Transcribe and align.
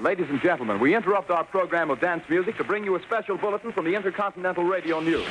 Ladies 0.00 0.30
and 0.30 0.40
gentlemen, 0.40 0.78
we 0.78 0.94
interrupt 0.94 1.30
our 1.30 1.44
program 1.44 1.90
of 1.90 2.00
dance 2.00 2.22
music 2.28 2.56
to 2.58 2.64
bring 2.64 2.84
you 2.84 2.96
a 2.96 3.02
special 3.02 3.36
bulletin 3.36 3.72
from 3.72 3.84
the 3.84 3.94
Intercontinental 3.94 4.64
Radio 4.64 5.00
News. 5.00 5.26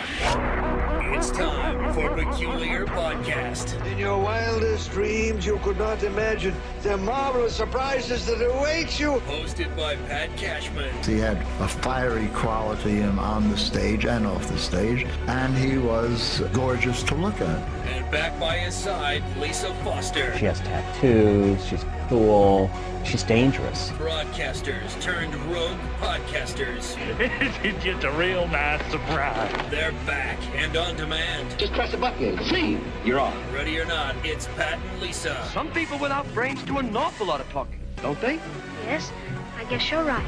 It's 1.18 1.32
time 1.32 1.94
for 1.94 2.10
Peculiar 2.14 2.86
Podcast. 2.86 3.84
In 3.86 3.98
your 3.98 4.18
wildest 4.22 4.92
dreams, 4.92 5.46
you 5.46 5.58
could 5.64 5.78
not 5.78 6.04
imagine 6.04 6.54
the 6.86 6.98
marvelous 6.98 7.56
surprises 7.56 8.28
that 8.28 8.40
await 8.46 9.00
you. 9.00 9.14
Hosted 9.28 9.76
by 9.76 9.96
Pat 10.08 10.30
Cashman. 10.38 10.94
He 11.04 11.18
had 11.18 11.38
a 11.60 11.68
fiery 11.68 12.28
quality 12.28 13.02
on 13.02 13.50
the 13.50 13.58
stage 13.58 14.06
and 14.06 14.28
off 14.28 14.48
the 14.48 14.58
stage, 14.60 15.04
and 15.26 15.58
he 15.58 15.80
was 15.80 16.42
gorgeous 16.54 17.02
to 17.04 17.16
look 17.16 17.42
at. 17.42 17.60
And 17.88 18.10
back 18.12 18.40
by 18.40 18.58
his 18.58 18.76
side, 18.76 19.24
Lisa 19.40 19.74
Foster. 19.84 20.38
She 20.38 20.46
has 20.46 20.60
tattoos, 20.60 21.66
she's 21.66 21.84
cool, 22.08 22.70
she's 23.04 23.24
dangerous. 23.24 23.90
Broadcasters 23.92 25.02
turned 25.02 25.34
rogue 25.46 25.78
podcasters. 26.00 26.96
it's 27.64 27.84
just 27.84 28.04
a 28.04 28.12
real 28.12 28.48
nice 28.48 28.86
surprise. 28.92 29.72
They're 29.72 29.92
back 30.06 30.38
and 30.56 30.76
on 30.78 30.96
demand. 30.98 31.58
Just 31.58 31.74
press 31.74 31.94
a 31.94 31.98
button. 31.98 32.44
See, 32.46 32.78
you're 33.04 33.20
on. 33.20 33.36
Ready 33.52 33.80
or 33.80 33.86
not, 33.86 34.16
it's 34.24 34.48
Pat 34.56 34.80
and 34.80 35.02
Lisa. 35.02 35.48
Some 35.52 35.72
people 35.72 35.98
without 35.98 36.32
brains 36.34 36.62
do 36.76 36.88
an 36.88 36.98
awful 36.98 37.28
lot 37.28 37.40
of 37.40 37.50
talking, 37.52 37.80
don't 38.02 38.20
they? 38.20 38.40
Yes, 38.86 39.12
I 39.58 39.64
guess 39.66 39.90
you're 39.90 40.04
right. 40.04 40.26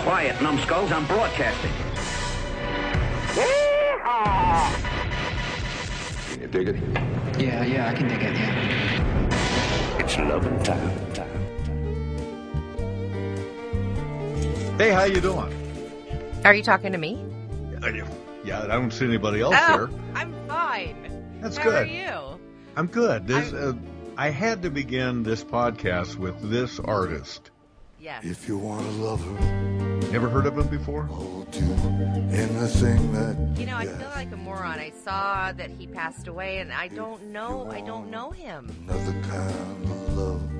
Quiet, 0.00 0.42
numbskulls, 0.42 0.90
I'm 0.90 1.06
broadcasting. 1.06 1.70
Can 6.30 6.40
you 6.40 6.48
dig 6.48 6.68
it? 6.68 6.76
Yeah, 7.38 7.64
yeah, 7.64 7.88
I 7.88 7.94
can 7.94 8.08
dig 8.08 8.22
it, 8.22 8.34
yeah. 8.36 9.98
It's 10.00 10.18
loving 10.18 10.60
time. 10.64 11.12
time. 11.14 11.28
Hey, 14.78 14.90
how 14.90 15.04
you 15.04 15.20
doing? 15.20 15.54
Are 16.44 16.54
you 16.54 16.62
talking 16.62 16.92
to 16.92 16.98
me? 16.98 17.24
Yeah, 18.44 18.62
I 18.62 18.66
don't 18.66 18.92
see 18.92 19.04
anybody 19.04 19.40
else 19.40 19.54
oh, 19.58 19.86
here. 19.86 19.90
I'm 20.14 20.32
fine. 20.48 20.96
That's 21.40 21.56
How 21.56 21.64
good. 21.64 21.74
are 21.74 21.84
you? 21.84 22.37
I'm 22.78 22.86
good. 22.86 23.26
This, 23.26 23.52
uh, 23.52 23.72
I 24.16 24.30
had 24.30 24.62
to 24.62 24.70
begin 24.70 25.24
this 25.24 25.42
podcast 25.42 26.14
with 26.14 26.48
this 26.48 26.78
artist. 26.78 27.50
Yes. 28.00 28.24
If 28.24 28.46
you 28.46 28.56
want 28.56 28.86
to 28.86 28.92
love 28.92 29.20
her, 29.20 29.98
Never 30.12 30.28
heard 30.28 30.46
of 30.46 30.56
him 30.56 30.68
before? 30.68 31.02
hold 31.02 31.52
to 31.54 31.60
anything 31.60 33.12
that 33.14 33.56
You 33.58 33.66
know, 33.66 33.74
I 33.74 33.84
feel 33.84 34.10
like 34.14 34.30
a 34.30 34.36
moron. 34.36 34.78
I 34.78 34.92
saw 35.04 35.50
that 35.50 35.70
he 35.70 35.88
passed 35.88 36.28
away, 36.28 36.58
and 36.58 36.72
I 36.72 36.86
don't 36.86 37.32
know. 37.32 37.68
I 37.68 37.80
don't 37.80 38.12
know 38.12 38.30
him. 38.30 38.70
another 38.88 39.20
kind 39.22 39.84
of 39.84 40.16
love. 40.16 40.50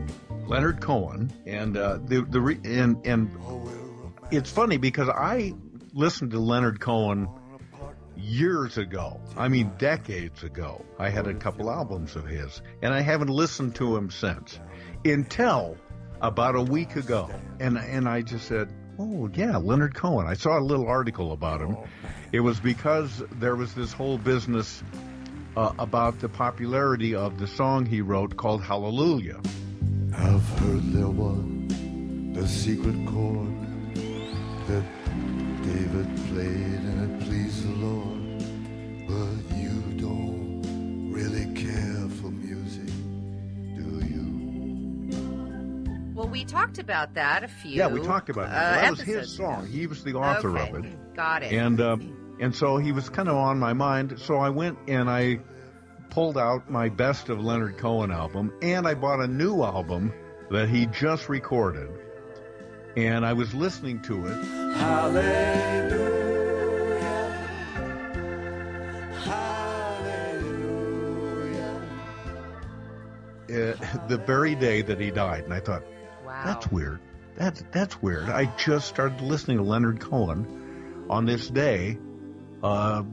Leonard 0.49 0.81
Cohen, 0.81 1.33
and 1.47 1.77
uh, 1.77 2.01
the 2.05 2.23
the 2.23 2.41
re- 2.41 2.61
and 2.65 2.97
and 3.07 3.31
it's 4.33 4.51
funny 4.51 4.77
because 4.77 5.09
I 5.09 5.55
listened 5.93 6.33
to 6.33 6.41
Leonard 6.41 6.81
Cohen 6.81 7.29
years 8.19 8.79
ago. 8.79 9.21
I 9.37 9.49
mean, 9.49 9.73
decades 9.79 10.43
ago. 10.43 10.85
I 10.99 11.09
had 11.09 11.27
a 11.27 11.35
couple 11.35 11.71
albums 11.71 12.17
of 12.17 12.27
his, 12.27 12.61
and 12.83 12.93
I 12.93 13.01
haven't 13.01 13.31
listened 13.31 13.75
to 13.77 13.97
him 13.97 14.11
since 14.11 14.59
until 15.05 15.77
about 16.21 16.57
a 16.57 16.63
week 16.63 16.97
ago. 16.97 17.31
And 17.61 17.79
and 17.79 18.09
I 18.09 18.23
just 18.23 18.47
said, 18.49 18.73
"Oh 18.99 19.31
yeah, 19.33 19.57
Leonard 19.57 19.95
Cohen." 19.95 20.27
I 20.27 20.35
saw 20.35 20.59
a 20.59 20.61
little 20.61 20.89
article 20.89 21.33
about 21.33 21.61
him. 21.61 21.77
It 22.33 22.41
was 22.41 22.61
because 22.61 23.23
there 23.33 23.57
was 23.57 23.75
this 23.75 23.93
whole 23.93 24.19
business 24.19 24.83
uh, 25.57 25.73
about 25.79 26.21
the 26.21 26.29
popularity 26.29 27.15
of 27.15 27.39
the 27.39 27.47
song 27.47 27.87
he 27.87 28.01
wrote 28.01 28.37
called 28.37 28.63
Hallelujah. 28.63 29.41
I've 30.17 30.49
heard 30.61 30.93
there 30.93 31.09
was 31.09 31.45
a 32.37 32.47
secret 32.47 32.97
chord 33.07 33.55
that 34.69 34.85
David 35.75 36.07
played 36.29 36.81
and 36.91 37.21
it 37.23 37.27
pleased 37.27 37.63
the 37.65 37.73
Lord. 37.85 38.39
But 39.07 39.57
you 39.57 39.83
don't 40.01 41.11
really 41.13 41.45
care 41.55 42.09
for 42.21 42.31
music, 42.31 42.87
do 43.77 44.07
you? 44.07 44.29
Well, 46.15 46.29
we 46.29 46.45
talked 46.45 46.79
about 46.79 47.15
that 47.15 47.45
a 47.45 47.49
few. 47.49 47.73
Yeah, 47.73 47.89
we 47.89 48.01
talked 48.01 48.31
about 48.31 48.47
uh, 48.47 48.51
that. 48.53 48.81
that 48.83 48.91
was 48.93 49.01
his 49.01 49.31
song. 49.37 49.67
He 49.67 49.87
was 49.87 50.03
the 50.05 50.15
author 50.15 50.57
Okay, 50.59 50.71
of 50.71 50.85
it, 50.85 51.15
Got 51.15 51.43
it. 51.43 51.53
and 51.53 51.81
um, 51.81 52.37
and 52.41 52.55
so 52.55 52.79
he 52.79 52.93
was 52.93 53.09
kind 53.11 53.29
of 53.29 53.37
on 53.37 53.59
my 53.59 53.75
mind. 53.75 54.19
So 54.21 54.37
I 54.39 54.49
went 54.49 54.79
and 54.89 55.11
I 55.11 55.41
pulled 56.11 56.39
out 56.39 56.71
my 56.71 56.89
best 56.89 57.29
of 57.29 57.41
Leonard 57.45 57.77
Cohen 57.77 58.11
album, 58.11 58.53
and 58.63 58.87
I 58.89 58.95
bought 58.95 59.21
a 59.21 59.27
new 59.29 59.63
album 59.63 60.15
that 60.51 60.71
he 60.71 60.87
just 60.87 61.29
recorded, 61.29 61.91
and 62.97 63.25
I 63.25 63.33
was 63.33 63.55
listening 63.55 64.01
to 64.03 64.27
it. 64.27 64.45
Hallelujah, 70.29 71.81
Uh, 73.51 74.07
the 74.09 74.19
very 74.27 74.55
day 74.55 74.83
that 74.83 75.01
he 75.01 75.11
died, 75.11 75.45
and 75.45 75.55
I 75.55 75.61
thought, 75.61 75.83
wow. 76.25 76.43
That's 76.45 76.71
weird. 76.71 77.01
That's 77.37 77.65
that's 77.73 78.03
weird. 78.03 78.29
I 78.29 78.47
just 78.57 78.89
started 78.89 79.21
listening 79.23 79.57
to 79.59 79.63
Leonard 79.63 80.01
Cohen 80.01 81.07
on 81.09 81.25
this 81.25 81.49
day, 81.49 81.99
uh, 82.63 83.05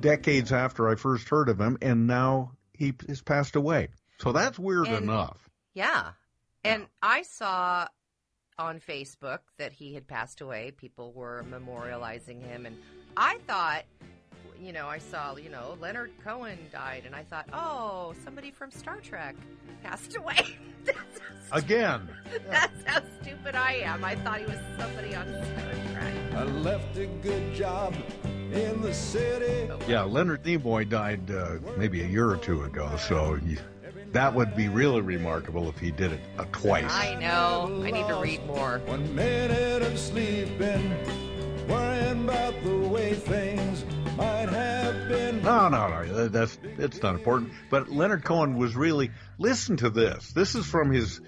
decades 0.00 0.52
after 0.52 0.88
I 0.88 0.94
first 0.94 1.28
heard 1.28 1.48
of 1.48 1.60
him, 1.60 1.76
and 1.82 2.06
now 2.06 2.52
he 2.72 2.94
has 3.08 3.20
passed 3.20 3.56
away. 3.56 3.88
So 4.20 4.32
that's 4.32 4.58
weird 4.58 4.86
And- 4.86 5.04
enough. 5.04 5.38
Yeah. 5.74 6.12
And 6.62 6.86
I 7.02 7.22
saw 7.22 7.88
on 8.58 8.80
Facebook 8.80 9.40
that 9.58 9.72
he 9.72 9.94
had 9.94 10.06
passed 10.06 10.40
away. 10.40 10.72
People 10.76 11.12
were 11.12 11.44
memorializing 11.50 12.42
him. 12.42 12.66
And 12.66 12.76
I 13.16 13.38
thought, 13.46 13.84
you 14.60 14.72
know, 14.72 14.86
I 14.86 14.98
saw, 14.98 15.36
you 15.36 15.48
know, 15.50 15.76
Leonard 15.80 16.12
Cohen 16.22 16.58
died. 16.72 17.02
And 17.06 17.14
I 17.14 17.24
thought, 17.24 17.48
oh, 17.52 18.14
somebody 18.24 18.50
from 18.50 18.70
Star 18.70 19.00
Trek 19.00 19.34
passed 19.82 20.16
away. 20.18 20.38
That's 20.84 20.98
stu- 21.16 21.22
Again, 21.52 22.08
That's 22.50 22.82
how 22.86 23.02
stupid 23.22 23.54
I 23.54 23.74
am. 23.84 24.04
I 24.04 24.14
thought 24.16 24.40
he 24.40 24.46
was 24.46 24.58
somebody 24.78 25.14
on 25.14 25.26
Star 25.26 25.92
Trek. 25.92 26.14
I 26.34 26.44
left 26.44 26.96
a 26.96 27.06
good 27.06 27.54
job 27.54 27.94
in 28.52 28.80
the 28.82 28.94
city. 28.94 29.68
yeah, 29.88 30.02
Leonard 30.02 30.44
Nimoy 30.44 30.88
died 30.88 31.28
uh, 31.30 31.58
maybe 31.76 32.02
a 32.02 32.06
year 32.06 32.28
or 32.30 32.36
two 32.36 32.62
ago. 32.64 32.90
So 32.96 33.38
you, 33.44 33.58
that 34.14 34.32
would 34.32 34.56
be 34.56 34.68
really 34.68 35.00
remarkable 35.00 35.68
if 35.68 35.78
he 35.78 35.90
did 35.90 36.12
it 36.12 36.20
uh, 36.38 36.44
twice. 36.52 36.84
I 36.88 37.16
know. 37.16 37.82
I 37.84 37.90
need 37.90 38.06
to 38.06 38.14
read 38.14 38.46
more. 38.46 38.78
One 38.86 39.12
minute 39.14 39.82
of 39.82 39.98
sleeping, 39.98 40.94
worrying 41.68 42.24
about 42.24 42.54
the 42.62 42.78
way 42.88 43.14
things 43.14 43.84
might 44.16 44.48
have 44.48 45.08
been. 45.08 45.42
No, 45.42 45.68
no, 45.68 45.88
no. 45.88 46.28
That's 46.28 46.56
it's 46.78 47.02
not 47.02 47.16
important. 47.16 47.52
But 47.70 47.90
Leonard 47.90 48.24
Cohen 48.24 48.56
was 48.56 48.76
really 48.76 49.10
listen 49.38 49.76
to 49.78 49.90
this. 49.90 50.32
This 50.32 50.54
is 50.54 50.64
from 50.64 50.92
his 50.92 51.20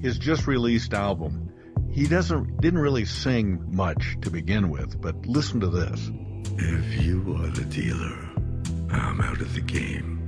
his 0.00 0.18
just 0.18 0.46
released 0.46 0.94
album. 0.94 1.52
He 1.90 2.06
doesn't 2.06 2.62
didn't 2.62 2.80
really 2.80 3.04
sing 3.04 3.76
much 3.76 4.16
to 4.22 4.30
begin 4.30 4.70
with, 4.70 5.00
but 5.00 5.26
listen 5.26 5.60
to 5.60 5.68
this. 5.68 6.10
If 6.56 7.02
you 7.02 7.36
are 7.38 7.48
the 7.48 7.66
dealer, 7.66 8.16
I'm 8.90 9.20
out 9.20 9.42
of 9.42 9.52
the 9.52 9.60
game. 9.60 10.21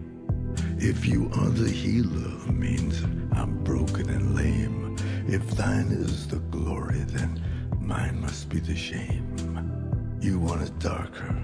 If 0.86 1.06
you 1.06 1.30
are 1.38 1.48
the 1.48 1.70
healer, 1.70 2.52
means 2.52 3.02
I'm 3.32 3.64
broken 3.64 4.10
and 4.10 4.36
lame. 4.36 4.96
If 5.26 5.42
thine 5.52 5.86
is 5.86 6.28
the 6.28 6.36
glory, 6.36 6.98
then 6.98 7.42
mine 7.80 8.20
must 8.20 8.50
be 8.50 8.60
the 8.60 8.76
shame. 8.76 10.18
You 10.20 10.38
want 10.38 10.60
it 10.60 10.78
darker. 10.80 11.34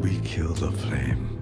We 0.00 0.18
kill 0.24 0.54
the 0.54 0.72
flame. 0.72 1.38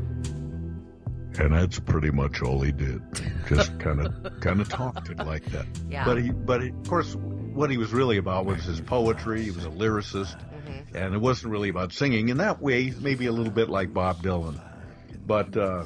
And 1.39 1.55
that's 1.55 1.81
pretty 1.81 2.11
much 2.11 2.43
all 2.43 2.61
he 2.61 2.73
did. 2.73 3.01
Just 3.49 3.79
kind 3.79 4.07
of, 4.07 4.41
kind 4.41 4.61
of 4.61 4.69
talked 4.69 5.09
it 5.09 5.17
like 5.21 5.47
that. 5.53 5.65
Yeah. 5.89 6.05
But 6.05 6.21
he, 6.21 6.33
but 6.33 6.63
he, 6.63 6.69
of 6.69 6.87
course, 6.87 7.15
what 7.15 7.71
he 7.71 7.79
was 7.79 7.95
really 7.95 8.19
about 8.19 8.45
was 8.45 8.63
his 8.65 8.83
poetry. 8.83 9.45
He 9.45 9.53
was 9.53 9.65
a 9.65 9.71
lyricist, 9.71 10.39
and 10.95 11.15
it 11.15 11.19
wasn't 11.23 11.51
really 11.51 11.71
about 11.71 11.95
singing. 11.95 12.29
In 12.29 12.37
that 12.37 12.61
way, 12.61 12.93
maybe 13.01 13.25
a 13.25 13.33
little 13.33 13.51
bit 13.51 13.71
like 13.71 13.95
Bob 13.95 14.23
Dylan, 14.23 14.61
but 15.27 15.57
uh, 15.57 15.85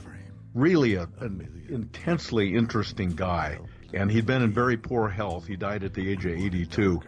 really 0.54 0.94
a, 0.94 1.08
an 1.20 1.66
intensely 1.68 2.54
interesting 2.54 3.10
guy. 3.10 3.58
And 3.92 4.10
he'd 4.10 4.26
been 4.26 4.42
in 4.42 4.52
very 4.52 4.76
poor 4.76 5.08
health. 5.08 5.46
He 5.46 5.56
died 5.56 5.84
at 5.84 5.94
the 5.94 6.10
age 6.10 6.24
of 6.24 6.32
82. 6.32 7.00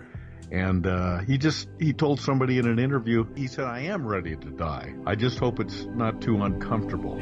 And 0.50 0.86
uh, 0.86 1.18
he 1.18 1.38
just 1.38 1.68
he 1.80 1.92
told 1.92 2.20
somebody 2.20 2.58
in 2.58 2.66
an 2.68 2.78
interview, 2.78 3.26
he 3.34 3.48
said, 3.48 3.64
"I 3.64 3.80
am 3.80 4.06
ready 4.06 4.36
to 4.36 4.50
die. 4.50 4.94
I 5.04 5.16
just 5.16 5.40
hope 5.40 5.58
it's 5.58 5.86
not 5.86 6.20
too 6.20 6.40
uncomfortable." 6.44 7.18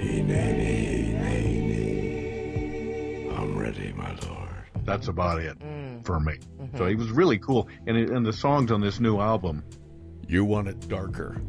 I'm 3.32 3.58
ready, 3.58 3.94
my 3.94 4.14
lord. 4.28 4.50
That's 4.84 5.08
about 5.08 5.40
it 5.40 5.56
for 6.04 6.20
me. 6.20 6.34
So 6.76 6.86
he 6.86 6.96
was 6.96 7.10
really 7.10 7.38
cool, 7.38 7.68
and 7.86 7.96
it, 7.96 8.10
and 8.10 8.26
the 8.26 8.32
songs 8.32 8.70
on 8.70 8.82
this 8.82 9.00
new 9.00 9.18
album, 9.18 9.64
you 10.28 10.44
want 10.44 10.68
it 10.68 10.86
darker, 10.88 11.40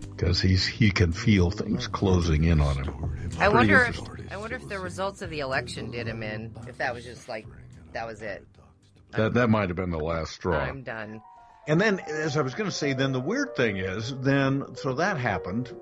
because 0.00 0.40
he's 0.40 0.64
he 0.64 0.92
can 0.92 1.10
feel 1.10 1.50
things 1.50 1.88
closing 1.88 2.44
in 2.44 2.60
on 2.60 2.84
him. 2.84 3.30
I 3.40 3.48
wonder 3.48 3.82
if 3.82 3.88
interesting. 3.88 4.23
I 4.34 4.36
wonder 4.36 4.56
if 4.56 4.68
the 4.68 4.80
results 4.80 5.22
of 5.22 5.30
the 5.30 5.38
election 5.38 5.92
did 5.92 6.08
him 6.08 6.24
in. 6.24 6.52
If 6.66 6.78
that 6.78 6.92
was 6.92 7.04
just 7.04 7.28
like 7.28 7.46
that 7.92 8.04
was 8.04 8.20
it. 8.20 8.44
That 9.12 9.34
that 9.34 9.48
might 9.48 9.68
have 9.68 9.76
been 9.76 9.92
the 9.92 10.00
last 10.00 10.32
straw. 10.32 10.58
I'm 10.58 10.82
done. 10.82 11.22
And 11.68 11.80
then, 11.80 12.00
as 12.00 12.36
I 12.36 12.42
was 12.42 12.52
going 12.52 12.68
to 12.68 12.74
say, 12.74 12.94
then 12.94 13.12
the 13.12 13.20
weird 13.20 13.54
thing 13.54 13.76
is, 13.76 14.12
then 14.18 14.74
so 14.74 14.94
that 14.94 15.18
happened, 15.18 15.72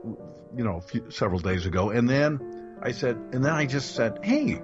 you 0.54 0.64
know, 0.64 0.80
few, 0.80 1.10
several 1.10 1.40
days 1.40 1.64
ago, 1.64 1.88
and 1.88 2.06
then 2.06 2.76
I 2.82 2.92
said, 2.92 3.16
and 3.32 3.42
then 3.42 3.54
I 3.54 3.64
just 3.64 3.94
said, 3.94 4.18
hey, 4.22 4.60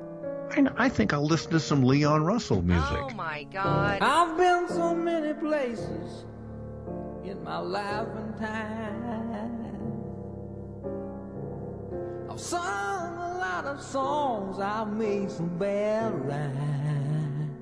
I, 0.51 0.69
I 0.77 0.91
think 0.91 1.15
I'll 1.15 1.25
listen 1.25 1.53
to 1.53 1.61
some 1.61 1.83
Leon 1.83 2.25
Russell 2.25 2.61
music. 2.61 2.99
Oh 3.01 3.09
my 3.15 3.45
God! 3.45 4.03
I've 4.03 4.37
been 4.37 4.69
so 4.69 4.95
many 4.95 5.33
places 5.33 6.27
in 7.25 7.43
my 7.43 7.57
life 7.57 8.09
and 8.15 8.37
time. 8.39 9.55
I've 12.31 12.39
sung 12.39 13.19
a 13.19 13.28
lot 13.63 13.75
of 13.77 13.83
songs. 13.83 14.59
I've 14.61 14.93
made 14.93 15.31
some 15.31 15.59
bad 15.59 16.15
rhymes. 16.27 17.55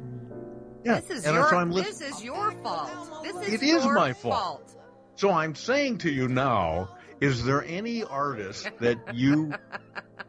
Yeah, 0.85 1.01
This 1.01 1.11
is 1.11 1.25
and 1.25 1.35
your 1.35 1.49
so 1.49 1.57
I'm 1.57 1.73
this 1.73 2.01
is 2.01 2.23
your 2.23 2.53
fault. 2.63 3.23
This 3.23 3.37
is 3.37 3.55
It 3.55 3.63
is 3.63 3.85
your 3.85 3.95
my 3.95 4.13
fault. 4.13 4.77
So 5.17 5.31
I'm 5.31 5.55
saying 5.55 5.99
to 5.99 6.11
you 6.11 6.29
now, 6.29 6.91
is 7.21 7.45
there 7.45 7.65
any 7.65 8.05
artist 8.05 8.69
that 8.81 8.99
you 9.15 9.55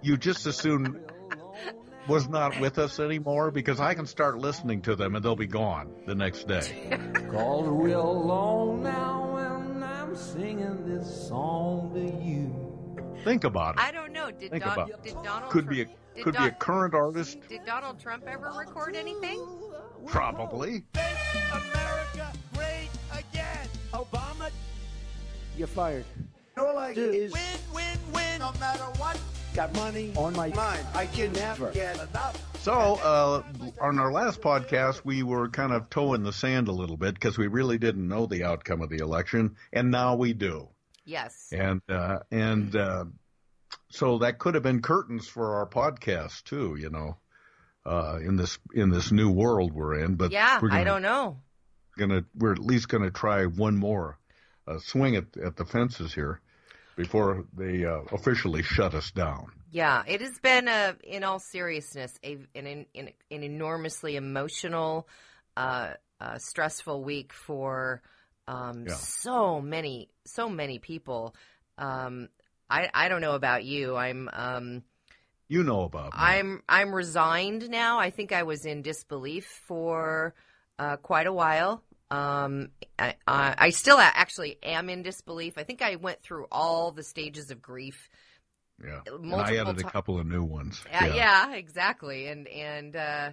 you 0.02 0.18
just 0.18 0.46
as 0.46 0.56
soon 0.56 1.04
was 2.08 2.30
not 2.30 2.60
with 2.62 2.80
us 2.80 3.00
anymore? 3.00 3.52
Because 3.52 3.82
I 3.82 3.94
can 3.94 4.08
start 4.08 4.38
listening 4.38 4.84
to 4.84 4.96
them 4.96 5.16
and 5.16 5.24
they'll 5.24 5.36
be 5.36 5.48
gone 5.48 5.94
the 6.06 6.16
next 6.16 6.48
day. 6.48 6.98
Cause 7.30 7.68
we're 7.68 7.98
alone 7.98 8.84
now 8.84 9.36
and 9.36 9.84
I'm 9.84 10.16
singing 10.16 10.88
this 10.88 11.28
song 11.28 11.92
to 11.94 12.26
you. 12.26 12.67
Think 13.28 13.44
about 13.44 13.76
it. 13.76 13.82
I 13.82 13.92
don't 13.92 14.14
know. 14.14 14.32
Did, 14.32 14.52
Think 14.52 14.64
Don, 14.64 14.74
about 14.74 14.90
it. 14.90 15.04
did 15.04 15.16
Donald 15.22 15.52
Could 15.52 15.66
Tr- 15.66 15.70
be 15.70 15.82
a 15.82 15.86
did 15.86 16.24
could 16.24 16.38
be 16.38 16.46
a 16.46 16.52
current 16.52 16.94
artist, 16.96 17.38
Did 17.50 17.66
Donald 17.66 18.00
Trump 18.00 18.24
ever 18.26 18.52
record 18.58 18.96
anything? 18.96 19.46
probably. 20.06 20.84
America 21.52 22.32
great 22.56 22.90
again. 23.12 23.68
Obama. 23.94 24.50
You're 25.58 25.68
fired. 25.68 26.06
All 26.58 26.78
I 26.78 26.94
do 26.94 27.04
is 27.12 27.34
Win, 27.34 27.42
win, 27.74 27.98
win. 28.14 28.40
No 28.40 28.52
matter 28.60 28.84
what. 28.98 29.20
Got 29.54 29.76
money 29.76 30.14
on 30.16 30.34
my 30.34 30.48
mind. 30.50 30.86
I 30.96 31.06
can 31.08 31.34
never 31.34 31.72
get 31.72 31.96
enough. 31.96 32.42
So, 32.62 32.72
uh, 32.74 33.44
on 33.82 34.00
our 34.00 34.12
last 34.12 34.40
podcast, 34.42 35.02
we 35.04 35.24
were 35.24 35.50
kind 35.50 35.74
of 35.74 35.90
toeing 35.90 36.24
the 36.24 36.34
sand 36.34 36.68
a 36.68 36.72
little 36.72 36.98
bit 36.98 37.14
because 37.16 37.38
we 37.38 37.48
really 37.48 37.78
didn't 37.78 38.08
know 38.08 38.26
the 38.26 38.44
outcome 38.44 38.82
of 38.82 38.90
the 38.90 38.98
election, 38.98 39.56
and 39.74 39.92
now 39.92 40.16
we 40.16 40.34
do. 40.34 40.70
Yes. 41.06 41.48
And 41.54 41.82
uh, 41.90 42.20
and 42.32 42.76
uh, 42.76 43.06
so 43.98 44.20
that 44.20 44.40
could 44.40 44.54
have 44.54 44.64
been 44.64 44.82
curtains 44.82 45.28
for 45.28 45.56
our 45.56 45.68
podcast 45.68 46.44
too, 46.44 46.76
you 46.80 46.90
know, 46.90 47.18
uh, 47.86 48.20
in 48.22 48.36
this 48.36 48.60
in 48.74 48.90
this 48.90 49.12
new 49.12 49.32
world 49.32 49.74
we're 49.74 50.04
in. 50.04 50.16
But 50.16 50.32
yeah, 50.32 50.60
we're 50.62 50.70
gonna, 50.70 50.82
I 50.82 50.84
don't 50.84 51.02
know. 51.02 51.38
Gonna 51.98 52.26
we're 52.36 52.54
at 52.54 52.60
least 52.60 52.90
gonna 52.90 53.12
try 53.12 53.46
one 53.46 53.76
more 53.76 54.20
uh, 54.68 54.80
swing 54.80 55.16
at 55.16 55.26
at 55.38 55.56
the 55.56 55.66
fences 55.66 56.14
here 56.14 56.42
before 56.96 57.46
they 57.56 57.86
uh, 57.86 58.02
officially 58.12 58.64
shut 58.64 58.94
us 58.94 59.12
down. 59.12 59.52
Yeah, 59.72 60.04
it 60.08 60.22
has 60.22 60.40
been 60.40 60.68
a, 60.68 60.96
in 61.04 61.24
all 61.24 61.40
seriousness, 61.40 62.18
a, 62.24 62.38
an, 62.56 62.86
an, 62.96 63.10
an 63.30 63.44
enormously 63.44 64.16
emotional, 64.16 65.08
uh, 65.58 65.94
uh, 66.22 66.38
stressful 66.38 67.04
week 67.04 67.34
for 67.34 68.02
um, 68.48 68.86
Yeah. 68.88 68.96
so 68.96 69.60
many, 69.62 70.10
so 70.26 70.50
many 70.50 70.80
people. 70.80 71.36
Um, 71.78 72.30
I, 72.70 72.90
I 72.94 73.08
don't 73.08 73.22
know 73.22 73.36
about 73.36 73.64
you. 73.64 73.96
I'm, 73.96 74.30
um, 74.34 74.84
You 75.48 75.64
know 75.64 75.84
about 75.84 76.14
me. 76.14 76.20
I'm, 76.20 76.64
I'm 76.68 76.94
resigned 76.94 77.70
now. 77.70 78.00
I 78.00 78.10
think 78.10 78.32
I 78.32 78.44
was 78.44 78.66
in 78.66 78.82
disbelief 78.82 79.46
for 79.66 80.34
uh, 80.80 80.98
quite 80.98 81.28
a 81.28 81.34
while. 81.34 81.84
Um, 82.10 82.70
I, 82.98 83.16
I, 83.28 83.56
I 83.58 83.70
still 83.72 83.98
actually 84.00 84.58
am 84.64 84.90
in 84.90 85.04
disbelief. 85.04 85.58
I 85.58 85.64
think 85.64 85.82
I 85.82 85.98
went 85.98 86.22
through 86.22 86.48
all 86.52 86.92
the 86.92 87.04
stages 87.04 87.52
of 87.52 87.62
grief. 87.62 88.10
yeah, 88.84 89.02
and 89.06 89.34
I 89.34 89.58
added 89.58 89.80
a 89.80 89.84
couple 89.84 90.20
of 90.20 90.26
new 90.26 90.44
ones. 90.44 90.84
Yeah, 90.90 91.16
yeah, 91.16 91.54
exactly. 91.54 92.28
And 92.28 92.48
and 92.48 92.96
uh, 92.96 93.32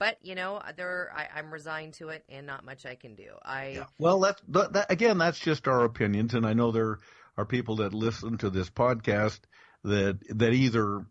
but 0.00 0.18
you 0.22 0.34
know, 0.34 0.60
there 0.76 1.12
I, 1.14 1.38
I'm 1.38 1.52
resigned 1.52 1.94
to 1.94 2.08
it, 2.08 2.24
and 2.28 2.46
not 2.46 2.64
much 2.64 2.84
I 2.84 2.96
can 2.96 3.14
do. 3.14 3.30
I 3.44 3.84
Well, 3.98 4.18
that's 4.20 4.42
that, 4.48 4.72
that, 4.72 4.90
again, 4.90 5.18
that's 5.18 5.38
just 5.38 5.68
our 5.68 5.84
opinions, 5.84 6.34
and 6.34 6.44
I 6.44 6.52
know 6.52 6.72
there 6.72 6.98
are 7.36 7.44
people 7.44 7.76
that 7.76 7.94
listen 7.94 8.38
to 8.38 8.50
this 8.50 8.70
podcast 8.70 9.40
that 9.84 10.18
that 10.30 10.52
either 10.52 11.06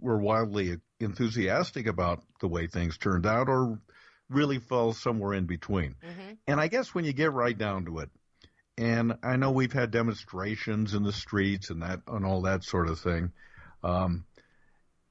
were 0.00 0.18
wildly 0.18 0.78
enthusiastic 1.00 1.86
about 1.86 2.22
the 2.40 2.48
way 2.48 2.66
things 2.66 2.98
turned 2.98 3.26
out, 3.26 3.48
or 3.48 3.78
really 4.28 4.58
fell 4.58 4.92
somewhere 4.92 5.34
in 5.34 5.46
between. 5.46 5.94
And 6.46 6.60
I 6.60 6.68
guess 6.68 6.94
when 6.94 7.04
you 7.04 7.12
get 7.12 7.32
right 7.32 7.56
down 7.56 7.84
to 7.86 7.98
it, 8.00 8.10
and 8.78 9.14
I 9.22 9.36
know 9.36 9.52
we've 9.52 9.72
had 9.72 9.90
demonstrations 9.90 10.94
in 10.94 11.02
the 11.02 11.12
streets 11.12 11.70
and 11.70 11.82
that 11.82 12.00
and 12.06 12.24
all 12.26 12.42
that 12.42 12.64
sort 12.64 12.88
of 12.88 12.98
thing. 12.98 13.32
Um, 13.82 14.24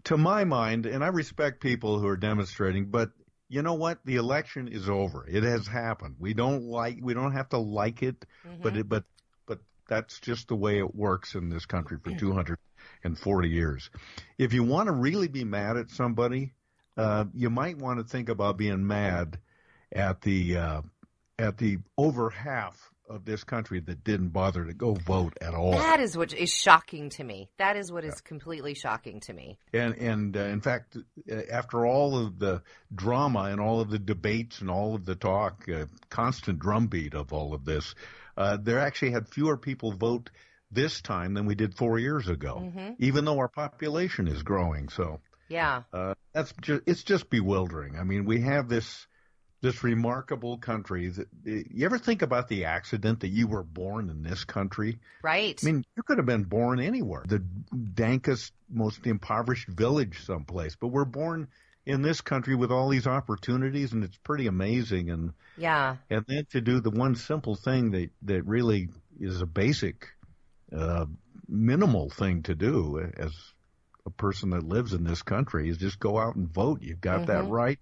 to 0.06 0.18
my 0.18 0.44
mind, 0.44 0.86
and 0.86 1.04
I 1.04 1.08
respect 1.08 1.62
people 1.62 2.00
who 2.00 2.08
are 2.08 2.18
demonstrating, 2.18 2.86
but 2.92 3.10
you 3.48 3.62
know 3.62 3.74
what? 3.76 4.00
The 4.06 4.16
election 4.16 4.68
is 4.68 4.90
over. 4.90 5.26
It 5.28 5.44
has 5.44 5.68
happened. 5.68 6.16
We 6.20 6.34
don't 6.34 6.64
like. 6.64 6.98
We 7.02 7.14
don't 7.14 7.34
have 7.34 7.50
to 7.50 7.58
like 7.58 8.04
it, 8.04 8.26
but 8.62 8.76
it, 8.76 8.90
but 8.90 9.04
but 9.04 9.04
that's 9.88 10.20
just 10.20 10.48
the 10.48 10.56
way 10.56 10.78
it 10.80 10.96
works 10.96 11.36
in 11.36 11.50
this 11.50 11.66
country 11.66 11.98
for 12.02 12.12
240 12.12 13.50
years. 13.50 13.90
If 14.38 14.54
you 14.54 14.64
want 14.64 14.88
to 14.88 14.94
really 14.94 15.28
be 15.28 15.44
mad 15.44 15.78
at 15.78 15.90
somebody, 15.90 16.54
uh, 16.98 17.26
you 17.34 17.50
might 17.50 17.78
want 17.78 18.00
to 18.00 18.06
think 18.06 18.30
about 18.30 18.58
being 18.58 18.88
mad 18.88 19.40
at 19.92 20.22
the 20.22 20.58
uh, 20.58 20.82
at 21.38 21.58
the 21.58 21.78
over 21.98 22.30
half 22.30 22.92
of 23.10 23.26
this 23.26 23.44
country 23.44 23.80
that 23.80 24.04
didn't 24.04 24.30
bother 24.30 24.66
to 24.66 24.74
go 24.74 24.94
vote 24.94 25.38
at 25.42 25.54
all. 25.54 25.74
that 25.74 26.00
is 26.00 26.18
what 26.18 26.34
is 26.34 26.50
shocking 26.52 27.10
to 27.10 27.24
me. 27.24 27.50
That 27.58 27.78
is 27.78 27.92
what 27.92 28.04
is 28.04 28.20
completely 28.22 28.74
shocking 28.74 29.20
to 29.22 29.34
me. 29.34 29.60
And 29.74 29.96
and 29.98 30.36
uh, 30.36 30.42
in 30.42 30.62
fact, 30.62 30.98
uh, 31.31 31.36
after 31.52 31.86
all 31.86 32.18
of 32.18 32.40
the 32.40 32.64
drama 32.94 33.44
and 33.44 33.60
all 33.62 33.80
of 33.80 33.90
the 33.90 34.00
debates 34.00 34.62
and 34.62 34.72
all 34.72 34.96
of 34.96 35.06
the 35.06 35.16
talk, 35.16 35.66
uh, 35.70 35.86
constant 36.10 36.60
drumbeat 36.60 37.14
of 37.14 37.31
all 37.31 37.54
of 37.54 37.66
this, 37.66 37.94
uh, 38.38 38.58
there 38.58 38.80
actually 38.80 39.12
had 39.12 39.28
fewer 39.28 39.58
people 39.58 39.92
vote 39.92 40.30
this 40.72 41.02
time 41.02 41.34
than 41.34 41.46
we 41.46 41.56
did 41.56 41.76
four 41.76 42.00
years 42.00 42.28
ago, 42.28 42.72
Mhm. 42.76 42.96
even 43.00 43.26
though 43.26 43.38
our 43.40 43.48
population 43.48 44.28
is 44.28 44.44
growing. 44.44 44.90
So 44.90 45.22
Yeah. 45.48 45.84
uh, 45.94 46.16
that's 46.34 46.54
just 46.62 46.82
it's 46.86 47.04
just 47.04 47.30
bewildering. 47.30 47.98
I 47.98 48.04
mean, 48.04 48.26
we 48.26 48.42
have 48.42 48.68
this 48.68 49.07
this 49.62 49.83
remarkable 49.83 50.57
country. 50.59 51.09
That, 51.09 51.28
you 51.44 51.86
ever 51.86 51.98
think 51.98 52.21
about 52.21 52.48
the 52.50 52.66
accident 52.66 53.21
that 53.21 53.30
you 53.30 53.48
were 53.48 53.64
born 53.64 54.09
in 54.09 54.21
this 54.21 54.44
country? 54.44 55.00
Right. 55.24 55.59
I 55.62 55.66
mean, 55.66 55.83
you 55.95 56.04
could 56.04 56.18
have 56.18 56.28
been 56.28 56.44
born 56.44 56.80
anywhere, 56.80 57.24
the 57.26 57.40
dankest, 57.74 58.52
most 58.69 59.07
impoverished 59.07 59.68
village 59.68 60.24
someplace, 60.24 60.76
but 60.76 60.90
we're 60.90 61.06
born 61.06 61.48
in 61.85 62.01
this 62.01 62.21
country 62.21 62.56
with 62.56 62.71
all 62.71 62.89
these 62.89 63.07
opportunities, 63.07 63.94
and 63.94 64.04
it's 64.04 64.18
pretty 64.18 64.47
amazing. 64.47 65.09
And 65.09 65.33
Yeah. 65.57 65.97
and 66.09 66.23
then 66.27 66.45
to 66.51 66.61
do 66.61 66.80
the 66.80 66.92
one 66.92 67.15
simple 67.15 67.56
thing 67.56 67.92
that 67.92 68.09
that 68.23 68.45
really 68.45 68.89
is 69.19 69.42
a 69.42 69.45
basic, 69.45 70.07
uh, 70.75 71.06
minimal 71.47 72.09
thing 72.09 72.44
to 72.44 72.56
do 72.56 72.99
as 73.18 73.33
a 74.06 74.09
person 74.11 74.51
that 74.51 74.63
lives 74.63 74.94
in 74.94 75.04
this 75.04 75.23
country 75.23 75.69
is 75.69 75.77
just 75.77 75.99
go 75.99 76.19
out 76.19 76.35
and 76.35 76.47
vote. 76.47 76.81
You've 76.81 77.01
got 77.01 77.25
that 77.27 77.44
Mhm. 77.44 77.49
right. 77.49 77.80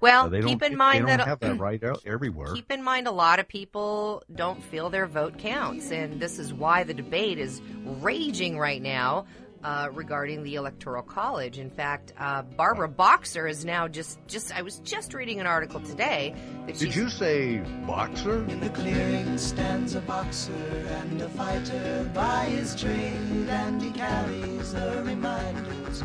Well, 0.00 0.26
Uh, 0.26 0.40
keep 0.40 0.62
in 0.62 0.76
mind 0.76 1.04
they 1.04 1.06
don't 1.06 1.18
that 1.18 1.28
have 1.28 1.40
that 1.40 1.58
right 1.60 1.82
out 1.84 2.02
everywhere. 2.06 2.52
Keep 2.54 2.72
in 2.72 2.82
mind, 2.82 3.06
a 3.06 3.12
lot 3.12 3.38
of 3.38 3.46
people 3.46 4.22
don't 4.34 4.62
feel 4.62 4.90
their 4.90 5.06
vote 5.06 5.38
counts, 5.38 5.92
and 5.92 6.18
this 6.18 6.38
is 6.40 6.52
why 6.52 6.82
the 6.82 6.94
debate 6.94 7.38
is 7.38 7.60
raging 7.84 8.58
right 8.58 8.82
now 8.82 9.24
uh, 9.64 9.88
regarding 9.92 10.42
the 10.42 10.56
electoral 10.56 11.02
college. 11.02 11.58
In 11.58 11.70
fact, 11.70 12.12
uh, 12.18 12.42
Barbara 12.42 12.88
Boxer 12.88 13.46
is 13.46 13.64
now 13.64 13.88
just 13.88 14.18
just. 14.26 14.56
I 14.56 14.62
was 14.62 14.78
just 14.80 15.14
reading 15.14 15.40
an 15.40 15.46
article 15.46 15.80
today 15.80 16.34
that 16.66 16.78
Did 16.78 16.94
you 16.94 17.08
say 17.08 17.58
boxer? 17.86 18.44
In 18.48 18.60
the 18.60 18.70
clearing 18.70 19.38
stands 19.38 19.94
a 19.94 20.00
boxer 20.00 20.52
and 20.52 21.20
a 21.20 21.28
fighter 21.30 22.10
by 22.14 22.44
his 22.46 22.74
trade, 22.74 23.48
and 23.48 23.80
he 23.80 23.90
carries 23.90 24.72
the 24.72 25.02
reminders 25.04 26.02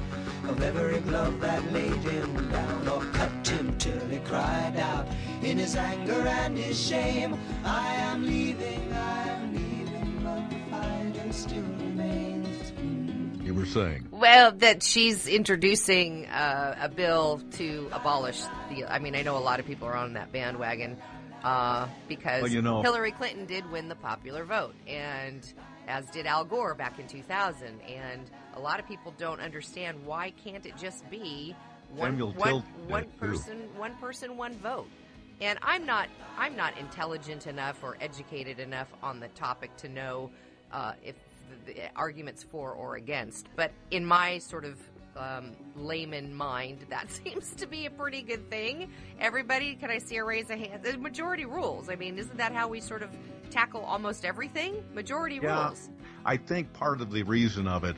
of 0.48 0.62
every 0.64 1.00
glove 1.02 1.40
that 1.42 1.74
laid 1.74 1.92
him 1.94 2.50
down 2.52 2.88
or 2.88 3.04
cut 3.12 3.48
him 3.48 3.78
till 3.78 4.08
he 4.08 4.18
cried 4.20 4.78
out 4.78 5.08
in 5.44 5.58
his 5.58 5.76
anger 5.76 6.28
and 6.28 6.58
his 6.58 6.80
shame. 6.80 7.38
I 7.64 7.94
am 7.96 8.26
leaving, 8.26 8.94
I 8.94 9.28
am 9.30 9.54
leaving, 9.54 10.22
but 10.24 10.50
the 10.50 10.60
fighter 10.72 11.34
still 11.34 11.62
remains. 11.62 11.77
You 11.77 11.77
were 13.58 13.66
saying. 13.66 14.08
Well, 14.12 14.52
that 14.54 14.84
she's 14.84 15.28
introducing 15.28 16.28
uh, 16.28 16.78
a 16.80 16.90
bill 16.90 17.42
to 17.54 17.90
abolish 17.92 18.42
the. 18.70 18.86
I 18.86 19.00
mean, 19.00 19.16
I 19.16 19.24
know 19.24 19.38
a 19.38 19.40
lot 19.40 19.60
of 19.60 19.66
people 19.66 19.88
are 19.88 19.96
on 19.96 20.14
that 20.14 20.32
bandwagon 20.32 20.98
uh, 21.44 21.88
because 22.08 22.44
Well, 22.44 22.52
you 22.52 22.62
know- 22.62 22.82
Hillary 22.82 23.12
Clinton 23.12 23.46
did 23.46 23.70
win 23.72 23.90
the 23.90 23.96
popular 23.96 24.46
vote, 24.46 24.76
and 24.88 25.42
as 25.88 26.06
did 26.08 26.26
Al 26.26 26.46
Gore 26.46 26.76
back 26.76 27.00
in 27.00 27.08
2000. 27.08 27.80
And 27.82 28.30
a 28.56 28.60
lot 28.60 28.80
of 28.80 28.88
people 28.88 29.14
don't 29.18 29.40
understand 29.40 30.06
why 30.06 30.32
can't 30.44 30.66
it 30.66 30.78
just 30.78 31.10
be 31.10 31.56
one, 31.96 32.20
one, 32.20 32.64
one 32.88 33.04
did, 33.04 33.14
too. 33.14 33.28
person, 33.28 33.58
one 33.78 33.96
person, 33.96 34.38
one 34.38 34.54
vote. 34.60 34.88
And 35.40 35.58
I'm 35.62 35.86
not, 35.86 36.10
I'm 36.38 36.56
not 36.56 36.78
intelligent 36.78 37.48
enough 37.48 37.84
or 37.84 37.96
educated 38.02 38.60
enough 38.60 38.88
on 39.04 39.20
the 39.20 39.28
topic 39.30 39.76
to 39.78 39.90
know 39.90 40.32
uh, 40.72 40.94
if 41.04 41.16
the, 41.66 41.74
the 41.74 41.82
arguments 41.96 42.44
for 42.44 42.72
or 42.72 42.96
against. 42.96 43.48
But 43.56 43.72
in 43.92 44.06
my 44.06 44.38
sort 44.40 44.66
of 44.66 44.80
um, 45.16 45.52
layman 45.76 46.34
mind, 46.34 46.86
that 46.90 47.10
seems 47.12 47.52
to 47.56 47.68
be 47.68 47.86
a 47.86 47.90
pretty 47.92 48.22
good 48.22 48.50
thing. 48.50 48.90
Everybody, 49.20 49.76
can 49.76 49.90
I 49.90 49.98
see 50.00 50.18
a 50.18 50.24
raise 50.24 50.50
of 50.50 50.60
hands? 50.60 50.84
The 50.90 50.98
majority 50.98 51.46
rules. 51.46 51.90
I 51.90 51.96
mean, 51.96 52.18
isn't 52.18 52.38
that 52.38 52.54
how 52.54 52.68
we 52.68 52.80
sort 52.80 53.04
of 53.04 53.10
tackle 53.50 53.82
almost 53.82 54.26
everything? 54.26 54.84
Majority 54.94 55.40
Yeah. 55.42 55.68
rules. 55.68 55.90
I 56.26 56.38
think 56.38 56.74
part 56.74 57.02
of 57.02 57.12
the 57.12 57.24
reason 57.24 57.68
of 57.68 57.84
it 57.84 57.96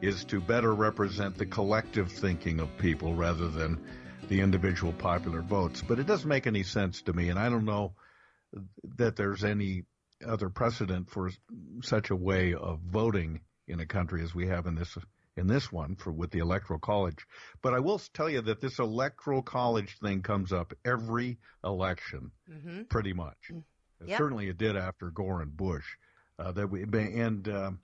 is 0.00 0.24
to 0.26 0.40
better 0.40 0.74
represent 0.74 1.36
the 1.36 1.46
collective 1.46 2.10
thinking 2.10 2.60
of 2.60 2.68
people 2.78 3.14
rather 3.14 3.48
than 3.48 3.80
the 4.28 4.40
individual 4.40 4.92
popular 4.92 5.42
votes. 5.42 5.82
But 5.86 5.98
it 5.98 6.06
doesn't 6.06 6.28
make 6.28 6.46
any 6.46 6.62
sense 6.62 7.02
to 7.02 7.12
me, 7.12 7.30
and 7.30 7.38
I 7.38 7.48
don't 7.48 7.64
know 7.64 7.94
that 8.96 9.16
there's 9.16 9.44
any 9.44 9.84
other 10.26 10.48
precedent 10.50 11.10
for 11.10 11.30
such 11.82 12.10
a 12.10 12.16
way 12.16 12.54
of 12.54 12.80
voting 12.80 13.40
in 13.66 13.80
a 13.80 13.86
country 13.86 14.22
as 14.22 14.34
we 14.34 14.46
have 14.48 14.66
in 14.66 14.74
this 14.74 14.96
in 15.36 15.46
this 15.46 15.70
one 15.70 15.94
for 15.94 16.10
with 16.10 16.30
the 16.32 16.40
electoral 16.40 16.80
college. 16.80 17.24
But 17.62 17.72
I 17.74 17.78
will 17.78 18.00
tell 18.12 18.28
you 18.28 18.40
that 18.42 18.60
this 18.60 18.78
electoral 18.80 19.42
college 19.42 19.96
thing 20.02 20.22
comes 20.22 20.52
up 20.52 20.72
every 20.84 21.38
election, 21.62 22.32
Mm-hmm. 22.50 22.82
pretty 22.84 23.12
much. 23.12 23.36
Yep. 24.04 24.18
Certainly, 24.18 24.48
it 24.48 24.58
did 24.58 24.76
after 24.76 25.10
Gore 25.10 25.42
and 25.42 25.56
Bush. 25.56 25.84
Uh, 26.38 26.52
that 26.52 26.68
we 26.70 26.82
and 26.84 27.48
um, 27.48 27.80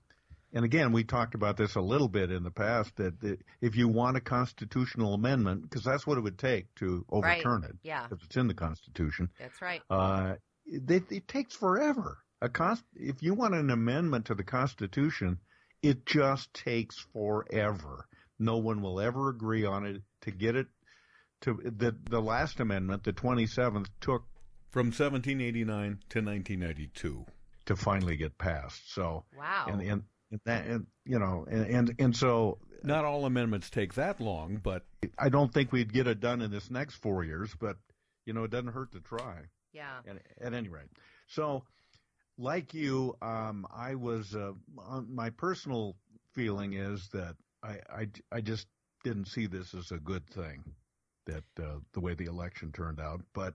and 0.53 0.65
again, 0.65 0.93
we 0.93 1.03
talked 1.03 1.35
about 1.35 1.57
this 1.57 1.75
a 1.75 1.81
little 1.81 2.07
bit 2.09 2.31
in 2.31 2.45
the 2.45 2.51
past. 2.53 2.95
That, 2.97 3.21
that 3.21 3.41
if 3.61 3.75
you 3.77 3.89
want 3.89 4.17
a 4.17 4.21
constitutional 4.21 5.15
amendment, 5.15 5.63
because 5.63 5.83
that's 5.85 6.07
what 6.07 6.17
it 6.19 6.23
would 6.23 6.39
take 6.39 6.73
to 6.77 7.05
overturn 7.11 7.63
Right. 7.63 7.71
it, 7.71 7.77
Yeah. 7.83 8.07
because 8.09 8.25
it's 8.25 8.37
in 8.37 8.47
the 8.47 8.55
Constitution. 8.55 9.29
That's 9.41 9.61
right. 9.61 9.83
Uh, 9.91 10.35
it, 10.67 11.05
it 11.11 11.27
takes 11.29 11.57
forever. 11.57 12.19
A 12.45 12.49
const- 12.51 12.85
if 12.95 13.23
you 13.23 13.33
want 13.33 13.55
an 13.55 13.71
amendment 13.71 14.27
to 14.27 14.35
the 14.35 14.45
Constitution, 14.45 15.39
it 15.83 16.05
just 16.05 16.53
takes 16.53 16.99
forever. 17.15 18.07
No 18.39 18.59
one 18.59 18.83
will 18.83 19.01
ever 19.01 19.31
agree 19.31 19.65
on 19.65 19.87
it 19.87 20.03
to 20.23 20.31
get 20.31 20.55
it 20.55 20.67
to 21.41 21.55
the 21.65 21.97
the 22.11 22.21
last 22.21 22.61
amendment, 22.61 23.05
the 23.05 23.13
27th, 23.15 23.87
took 24.01 24.25
From 24.71 24.89
1789 24.89 26.01
to 26.11 26.21
1992. 26.21 27.25
to 27.67 27.77
finally 27.77 28.17
get 28.17 28.37
passed. 28.37 28.93
So 28.93 29.25
Wow. 29.39 29.67
and 29.69 29.81
and, 29.81 30.03
and 30.31 30.41
that 30.45 30.67
and 30.67 30.87
you 31.07 31.19
know 31.19 31.47
and, 31.49 31.67
and 31.67 31.95
and 31.99 32.17
so 32.17 32.59
Not 32.83 33.07
all 33.07 33.25
amendments 33.25 33.71
take 33.71 33.95
that 33.95 34.21
long, 34.21 34.61
but 34.63 34.85
I 35.19 35.31
don't 35.31 35.51
think 35.53 35.73
we'd 35.73 35.95
get 35.95 36.07
it 36.07 36.21
done 36.21 36.43
in 36.43 36.51
this 36.51 36.71
next 36.71 36.97
four 36.97 37.25
years, 37.25 37.55
but 37.59 37.79
you 38.27 38.35
know 38.35 38.45
it 38.45 38.51
doesn't 38.51 38.75
hurt 38.75 38.93
to 38.93 39.01
try. 39.01 39.49
Yeah. 39.73 40.01
At, 40.07 40.17
at 40.47 40.53
any 40.53 40.69
rate, 40.69 40.91
so 41.27 41.65
like 42.39 42.75
you, 42.75 43.17
um, 43.23 43.67
I 43.75 43.95
was 43.95 44.35
uh, 44.35 44.53
on- 44.79 45.15
my 45.15 45.31
personal 45.31 45.97
feeling 46.33 46.75
is 46.75 47.09
that 47.13 47.37
I, 47.63 47.79
I 47.91 48.09
I 48.33 48.41
just 48.41 48.67
didn't 49.05 49.27
see 49.27 49.47
this 49.47 49.75
as 49.75 49.93
a 49.93 49.99
good 49.99 50.27
thing 50.27 50.65
that 51.27 51.45
uh, 51.61 51.79
the 51.93 52.01
way 52.01 52.15
the 52.15 52.27
election 52.27 52.73
turned 52.73 53.01
out, 53.01 53.21
but 53.35 53.55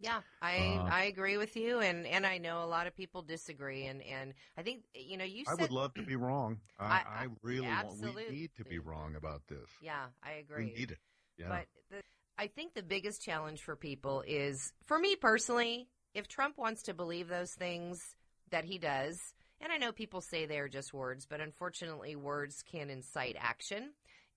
Yeah, 0.00 0.20
I 0.42 0.56
Uh, 0.58 0.88
I 0.90 1.04
agree 1.04 1.36
with 1.38 1.56
you, 1.56 1.80
and 1.80 2.06
and 2.06 2.26
I 2.26 2.38
know 2.38 2.62
a 2.64 2.66
lot 2.66 2.86
of 2.86 2.94
people 2.96 3.22
disagree, 3.22 3.86
and 3.86 4.02
and 4.02 4.34
I 4.56 4.62
think 4.62 4.84
you 4.94 5.16
know 5.16 5.24
you 5.24 5.44
Said, 5.44 5.58
I 5.58 5.62
would 5.62 5.70
love 5.72 5.94
to 5.94 6.02
be 6.02 6.16
wrong. 6.16 6.60
I, 6.78 6.84
I- 6.84 7.22
I, 7.24 7.26
really 7.42 7.60
want, 7.62 7.86
we 7.86 8.08
absolutely. 8.08 8.34
need 8.34 8.50
to 8.56 8.64
be 8.64 8.78
wrong 8.80 9.14
about 9.16 9.42
this. 9.48 9.68
Yeah, 9.80 10.06
I 10.22 10.32
agree. 10.32 10.66
We 10.66 10.72
need 10.72 10.90
it. 10.90 10.98
Yeah. 11.38 11.48
But 11.48 11.66
the, 11.90 12.02
I 12.38 12.48
think 12.48 12.74
the 12.74 12.82
biggest 12.82 13.22
challenge 13.22 13.62
for 13.62 13.76
people 13.76 14.24
is, 14.26 14.72
for 14.84 14.98
me 14.98 15.16
personally, 15.16 15.88
if 16.14 16.28
Trump 16.28 16.56
wants 16.58 16.82
to 16.84 16.94
believe 16.94 17.28
those 17.28 17.52
things 17.52 18.14
that 18.50 18.64
he 18.64 18.78
does, 18.78 19.18
and 19.60 19.72
I 19.72 19.78
know 19.78 19.92
people 19.92 20.20
say 20.20 20.46
they 20.46 20.58
are 20.58 20.68
just 20.68 20.94
words, 20.94 21.26
but 21.28 21.40
unfortunately, 21.40 22.16
words 22.16 22.62
can 22.70 22.90
incite 22.90 23.36
action. 23.38 23.90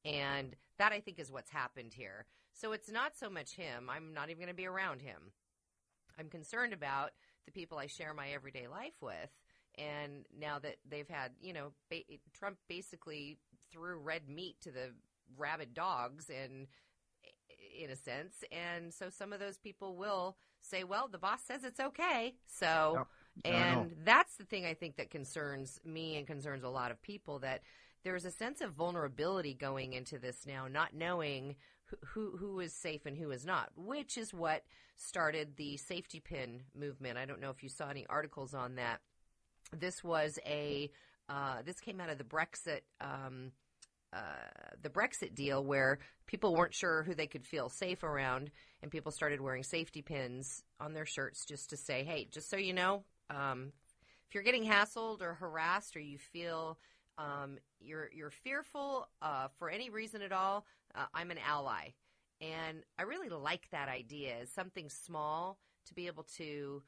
And 0.06 0.56
that 0.78 0.92
I 0.92 1.00
think 1.00 1.20
is 1.20 1.32
what's 1.32 1.52
happened 1.52 1.94
here. 1.94 2.26
So 2.54 2.72
it's 2.72 2.92
not 2.92 3.18
so 3.18 3.30
much 3.30 3.56
him. 3.56 3.90
I'm 3.90 4.14
not 4.14 4.30
even 4.30 4.40
going 4.40 4.50
to 4.50 4.56
be 4.56 4.68
around 4.68 5.02
him. 5.02 5.32
I'm 6.20 6.30
concerned 6.30 6.74
about 6.74 7.12
the 7.46 7.52
people 7.52 7.78
I 7.78 7.88
share 7.88 8.14
my 8.14 8.30
everyday 8.30 8.68
life 8.68 8.96
with. 9.02 9.30
And 9.78 10.26
now 10.40 10.58
that 10.60 10.78
they've 10.90 11.08
had, 11.08 11.32
you 11.40 11.54
know, 11.54 11.72
ba- 11.90 12.02
Trump 12.34 12.58
basically 12.68 13.38
threw 13.72 14.00
red 14.00 14.28
meat 14.28 14.56
to 14.62 14.72
the 14.72 14.94
rabid 15.38 15.74
dogs 15.74 16.30
and 16.30 16.68
in 17.80 17.92
a 17.92 17.96
sense. 17.96 18.44
And 18.52 18.94
so 18.94 19.10
some 19.10 19.34
of 19.34 19.40
those 19.40 19.58
people 19.58 19.96
will 19.96 20.38
say, 20.62 20.84
well, 20.84 21.08
the 21.08 21.18
boss 21.18 21.42
says 21.44 21.64
it's 21.64 21.80
okay. 21.80 22.36
So, 22.48 23.08
and 23.46 23.96
that's 24.04 24.36
the 24.36 24.44
thing 24.46 24.66
I 24.66 24.74
think 24.74 24.98
that 24.98 25.10
concerns 25.10 25.80
me 25.86 26.18
and 26.18 26.26
concerns 26.28 26.64
a 26.64 26.70
lot 26.70 26.92
of 26.92 27.02
people 27.02 27.40
that 27.40 27.62
there's 28.04 28.26
a 28.26 28.32
sense 28.32 28.62
of 28.62 28.74
vulnerability 28.74 29.54
going 29.54 29.94
into 29.94 30.18
this 30.18 30.46
now, 30.48 30.68
not 30.68 30.94
knowing 30.94 31.56
who, 31.86 31.98
who, 32.06 32.38
who 32.38 32.60
is 32.60 32.74
safe 32.74 33.06
and 33.06 33.18
who 33.18 33.32
is 33.32 33.46
not, 33.46 33.70
which 33.76 34.18
is 34.18 34.34
what 34.34 34.64
started 34.96 35.56
the 35.58 35.78
safety 35.78 36.20
pin 36.20 36.64
movement. 36.76 37.18
I 37.18 37.26
don't 37.26 37.42
know 37.42 37.50
if 37.50 37.64
you 37.64 37.70
saw 37.70 37.90
any 37.90 38.06
articles 38.10 38.54
on 38.54 38.76
that. 38.76 39.02
This 39.78 40.04
was 40.04 40.40
a, 40.46 40.90
uh, 41.30 41.62
this 41.66 41.80
came 41.80 42.00
out 42.00 42.10
of 42.10 42.18
the 42.18 42.24
Brexit, 42.24 42.82
um, 43.02 43.52
uh, 44.14 44.20
the 44.82 44.90
Brexit 44.90 45.36
deal 45.36 45.64
where 45.64 46.00
people 46.26 46.56
weren't 46.56 46.74
sure 46.74 47.04
who 47.04 47.14
they 47.14 47.28
could 47.28 47.46
feel 47.46 47.70
safe 47.70 48.04
around, 48.04 48.52
and 48.82 48.92
people 48.92 49.12
started 49.12 49.42
wearing 49.42 49.64
safety 49.64 50.02
pins 50.02 50.64
on 50.80 50.94
their 50.94 51.06
shirts 51.06 51.46
just 51.46 51.70
to 51.72 51.78
say, 51.78 52.04
"Hey, 52.04 52.28
just 52.32 52.50
so 52.50 52.58
you 52.58 52.74
know, 52.74 53.04
um, 53.30 53.74
if 54.28 54.34
you're 54.34 54.44
getting 54.44 54.66
hassled 54.66 55.22
or 55.22 55.34
harassed, 55.34 55.96
or 55.96 56.00
you 56.00 56.18
feel 56.18 56.78
um, 57.18 57.58
you're 57.80 58.10
you're 58.14 58.32
fearful 58.32 59.10
uh, 59.22 59.48
for 59.58 59.70
any 59.70 59.90
reason 59.90 60.22
at 60.22 60.32
all, 60.32 60.66
uh, 60.96 61.06
I'm 61.14 61.32
an 61.32 61.40
ally." 61.40 61.90
And 62.40 62.84
I 63.00 63.04
really 63.04 63.30
like 63.30 63.70
that 63.72 63.90
idea 63.90 64.46
something 64.46 64.90
small 64.90 65.58
to 65.88 65.94
be 65.96 66.08
able 66.08 66.24
to 66.38 66.84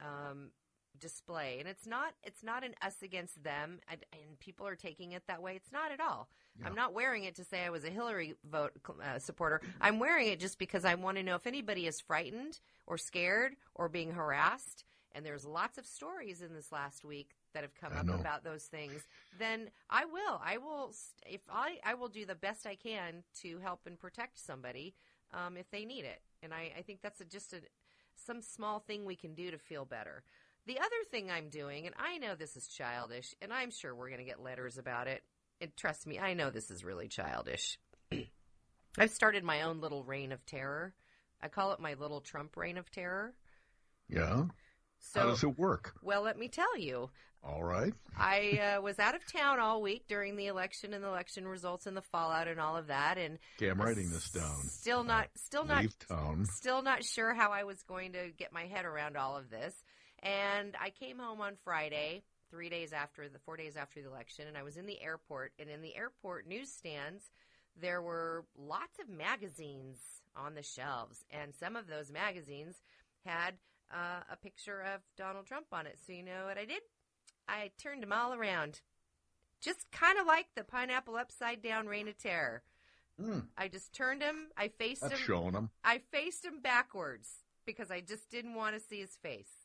um, 0.00 0.50
display. 1.00 1.56
And 1.58 1.68
it's 1.68 1.86
not 1.86 2.14
it's 2.22 2.42
not 2.42 2.64
an 2.64 2.74
us 2.82 2.96
against 3.02 3.42
them 3.42 3.78
and, 3.90 4.04
and 4.12 4.38
people 4.40 4.66
are 4.66 4.76
taking 4.76 5.12
it 5.12 5.22
that 5.28 5.42
way. 5.42 5.54
It's 5.56 5.72
not 5.72 5.92
at 5.92 6.00
all. 6.00 6.28
I'm 6.64 6.74
not 6.74 6.94
wearing 6.94 7.24
it 7.24 7.34
to 7.36 7.44
say 7.44 7.64
i 7.64 7.70
was 7.70 7.84
a 7.84 7.90
hillary 7.90 8.34
vote 8.50 8.72
uh, 9.02 9.18
supporter. 9.18 9.60
I'm 9.80 9.98
wearing 9.98 10.28
it 10.28 10.40
just 10.40 10.58
because 10.58 10.84
i 10.84 10.94
want 10.94 11.18
to 11.18 11.22
know 11.22 11.34
if 11.34 11.46
anybody 11.46 11.86
is 11.86 12.00
frightened 12.00 12.58
or 12.86 12.96
scared 12.98 13.54
or 13.74 13.88
being 13.88 14.12
harassed. 14.12 14.84
And 15.12 15.24
there's 15.24 15.46
lots 15.46 15.78
of 15.78 15.86
stories 15.86 16.42
in 16.42 16.52
this 16.52 16.70
last 16.72 17.04
week 17.04 17.30
that 17.54 17.62
have 17.62 17.74
come 17.74 17.92
I 17.94 18.00
up 18.00 18.06
know. 18.06 18.14
about 18.14 18.44
those 18.44 18.64
things. 18.64 19.02
Then 19.38 19.70
i 19.90 20.04
will 20.04 20.40
i 20.44 20.56
will 20.58 20.92
st- 20.92 21.34
if 21.34 21.40
i 21.50 21.78
i 21.84 21.94
will 21.94 22.08
do 22.08 22.24
the 22.26 22.34
best 22.34 22.66
i 22.66 22.74
can 22.74 23.22
to 23.42 23.58
help 23.58 23.80
and 23.86 23.98
protect 23.98 24.38
somebody 24.38 24.94
um, 25.34 25.56
if 25.56 25.70
they 25.70 25.84
need 25.84 26.04
it. 26.04 26.20
And 26.42 26.52
i, 26.54 26.72
I 26.78 26.82
think 26.82 27.00
that's 27.02 27.20
a, 27.20 27.24
just 27.24 27.52
a 27.52 27.58
some 28.16 28.40
small 28.42 28.80
thing 28.80 29.04
we 29.04 29.14
can 29.16 29.34
do 29.34 29.50
to 29.50 29.58
feel 29.58 29.84
better 29.84 30.22
the 30.66 30.78
other 30.78 30.88
thing 31.10 31.30
I'm 31.30 31.48
doing, 31.48 31.86
and 31.86 31.94
I 31.98 32.18
know 32.18 32.34
this 32.34 32.56
is 32.56 32.66
childish, 32.66 33.34
and 33.40 33.52
I'm 33.52 33.70
sure 33.70 33.94
we're 33.94 34.08
going 34.08 34.20
to 34.20 34.24
get 34.26 34.42
letters 34.42 34.78
about 34.78 35.06
it. 35.06 35.22
And 35.60 35.74
trust 35.76 36.06
me, 36.06 36.18
I 36.18 36.34
know 36.34 36.50
this 36.50 36.70
is 36.70 36.84
really 36.84 37.08
childish. 37.08 37.78
I've 38.98 39.10
started 39.10 39.44
my 39.44 39.62
own 39.62 39.80
little 39.80 40.04
reign 40.04 40.32
of 40.32 40.44
terror. 40.46 40.94
I 41.42 41.48
call 41.48 41.72
it 41.72 41.80
my 41.80 41.94
little 41.94 42.20
Trump 42.20 42.56
reign 42.56 42.78
of 42.78 42.90
terror. 42.90 43.34
Yeah. 44.08 44.44
So, 44.98 45.20
How 45.20 45.26
does 45.26 45.42
it 45.42 45.58
work? 45.58 45.94
well, 46.02 46.22
let 46.22 46.38
me 46.38 46.48
tell 46.48 46.78
you. 46.78 47.10
All 47.44 47.62
right. 47.62 47.92
I 48.18 48.76
uh, 48.78 48.80
was 48.82 48.98
out 48.98 49.14
of 49.14 49.20
town 49.30 49.60
all 49.60 49.80
week 49.82 50.04
during 50.08 50.36
the 50.36 50.46
election 50.46 50.94
and 50.94 51.04
the 51.04 51.08
election 51.08 51.46
results 51.46 51.86
and 51.86 51.96
the 51.96 52.02
fallout 52.02 52.48
and 52.48 52.58
all 52.58 52.76
of 52.76 52.88
that, 52.88 53.18
and 53.18 53.38
Okay, 53.58 53.68
I'm 53.68 53.80
writing 53.80 54.10
this 54.10 54.30
down. 54.30 54.62
still 54.64 55.04
not, 55.04 55.28
still 55.36 55.64
not, 55.64 55.84
town. 56.08 56.46
still 56.46 56.82
not 56.82 57.04
sure 57.04 57.34
how 57.34 57.52
I 57.52 57.64
was 57.64 57.82
going 57.82 58.12
to 58.14 58.30
get 58.36 58.52
my 58.52 58.66
head 58.66 58.84
around 58.84 59.16
all 59.16 59.36
of 59.36 59.50
this. 59.50 59.74
And 60.22 60.76
I 60.80 60.90
came 60.90 61.18
home 61.18 61.40
on 61.40 61.54
Friday, 61.64 62.22
three 62.50 62.68
days 62.68 62.92
after 62.92 63.28
the 63.28 63.38
four 63.38 63.56
days 63.56 63.76
after 63.76 64.00
the 64.00 64.08
election, 64.08 64.46
and 64.48 64.56
I 64.56 64.62
was 64.62 64.76
in 64.76 64.86
the 64.86 65.00
airport. 65.02 65.52
And 65.58 65.68
in 65.68 65.82
the 65.82 65.96
airport 65.96 66.46
newsstands, 66.48 67.30
there 67.80 68.00
were 68.00 68.44
lots 68.56 68.98
of 68.98 69.08
magazines 69.08 69.98
on 70.34 70.54
the 70.54 70.62
shelves, 70.62 71.24
and 71.30 71.54
some 71.54 71.76
of 71.76 71.86
those 71.86 72.10
magazines 72.10 72.76
had 73.24 73.54
uh, 73.92 74.20
a 74.30 74.36
picture 74.36 74.80
of 74.80 75.00
Donald 75.16 75.46
Trump 75.46 75.66
on 75.72 75.86
it. 75.86 75.98
So 76.06 76.12
you 76.12 76.22
know 76.22 76.46
what 76.46 76.58
I 76.58 76.64
did? 76.64 76.82
I 77.48 77.70
turned 77.80 78.02
them 78.02 78.12
all 78.12 78.34
around, 78.34 78.80
just 79.60 79.90
kind 79.92 80.18
of 80.18 80.26
like 80.26 80.46
the 80.54 80.64
pineapple 80.64 81.16
upside 81.16 81.62
down 81.62 81.86
reign 81.86 82.08
of 82.08 82.18
terror. 82.18 82.62
Hmm. 83.20 83.40
I 83.56 83.68
just 83.68 83.92
turned 83.92 84.22
him. 84.22 84.48
I 84.56 84.68
faced 84.68 85.02
That's 85.02 85.14
him. 85.14 85.20
showing 85.26 85.54
'em. 85.56 85.70
I 85.84 85.98
faced 86.10 86.44
him 86.44 86.60
backwards 86.60 87.44
because 87.64 87.90
I 87.90 88.00
just 88.00 88.30
didn't 88.30 88.54
want 88.54 88.74
to 88.74 88.80
see 88.80 89.00
his 89.00 89.16
face. 89.16 89.55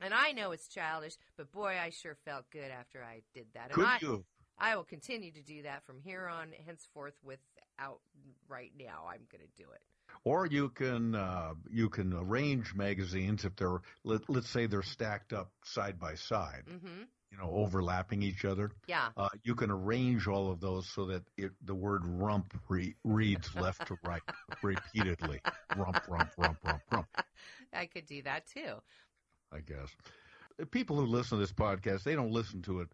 And 0.00 0.14
I 0.14 0.32
know 0.32 0.52
it's 0.52 0.68
childish, 0.68 1.16
but 1.36 1.50
boy, 1.52 1.76
I 1.82 1.90
sure 1.90 2.16
felt 2.24 2.44
good 2.50 2.70
after 2.70 3.02
I 3.02 3.20
did 3.34 3.46
that. 3.54 3.66
And 3.66 3.72
Could 3.72 3.84
I, 3.84 3.98
you? 4.00 4.24
I 4.58 4.76
will 4.76 4.84
continue 4.84 5.30
to 5.32 5.42
do 5.42 5.62
that 5.62 5.84
from 5.84 6.00
here 6.00 6.26
on 6.26 6.48
henceforth 6.66 7.14
without 7.22 8.00
right 8.48 8.72
now. 8.78 9.04
I'm 9.08 9.22
going 9.30 9.42
to 9.44 9.62
do 9.62 9.68
it. 9.70 9.80
Or 10.24 10.44
you 10.46 10.68
can 10.70 11.14
uh, 11.14 11.54
you 11.70 11.88
can 11.88 12.12
arrange 12.12 12.74
magazines 12.74 13.44
if 13.44 13.54
they're 13.56 13.80
let, 14.04 14.28
let's 14.28 14.50
say 14.50 14.66
they're 14.66 14.82
stacked 14.82 15.32
up 15.32 15.50
side 15.64 15.98
by 15.98 16.14
side, 16.16 16.64
Mm-hmm. 16.68 17.02
you 17.30 17.38
know, 17.38 17.50
overlapping 17.54 18.20
each 18.22 18.44
other. 18.44 18.72
Yeah. 18.88 19.10
Uh, 19.16 19.28
you 19.44 19.54
can 19.54 19.70
arrange 19.70 20.26
all 20.26 20.50
of 20.50 20.60
those 20.60 20.88
so 20.88 21.06
that 21.06 21.22
it, 21.36 21.52
the 21.64 21.74
word 21.76 22.02
rump 22.04 22.52
re- 22.68 22.96
reads 23.04 23.54
left 23.54 23.86
to 23.86 23.96
right 24.04 24.20
repeatedly. 24.62 25.40
Rump, 25.76 26.02
rump, 26.08 26.30
rump, 26.36 26.58
rump, 26.64 26.82
rump. 26.90 27.06
I 27.72 27.86
could 27.86 28.06
do 28.06 28.20
that 28.22 28.46
too. 28.52 28.74
I 29.52 29.60
guess. 29.60 29.88
People 30.70 30.96
who 30.96 31.06
listen 31.06 31.38
to 31.38 31.44
this 31.44 31.52
podcast, 31.52 32.02
they 32.02 32.14
don't 32.14 32.32
listen 32.32 32.62
to 32.62 32.80
it 32.80 32.88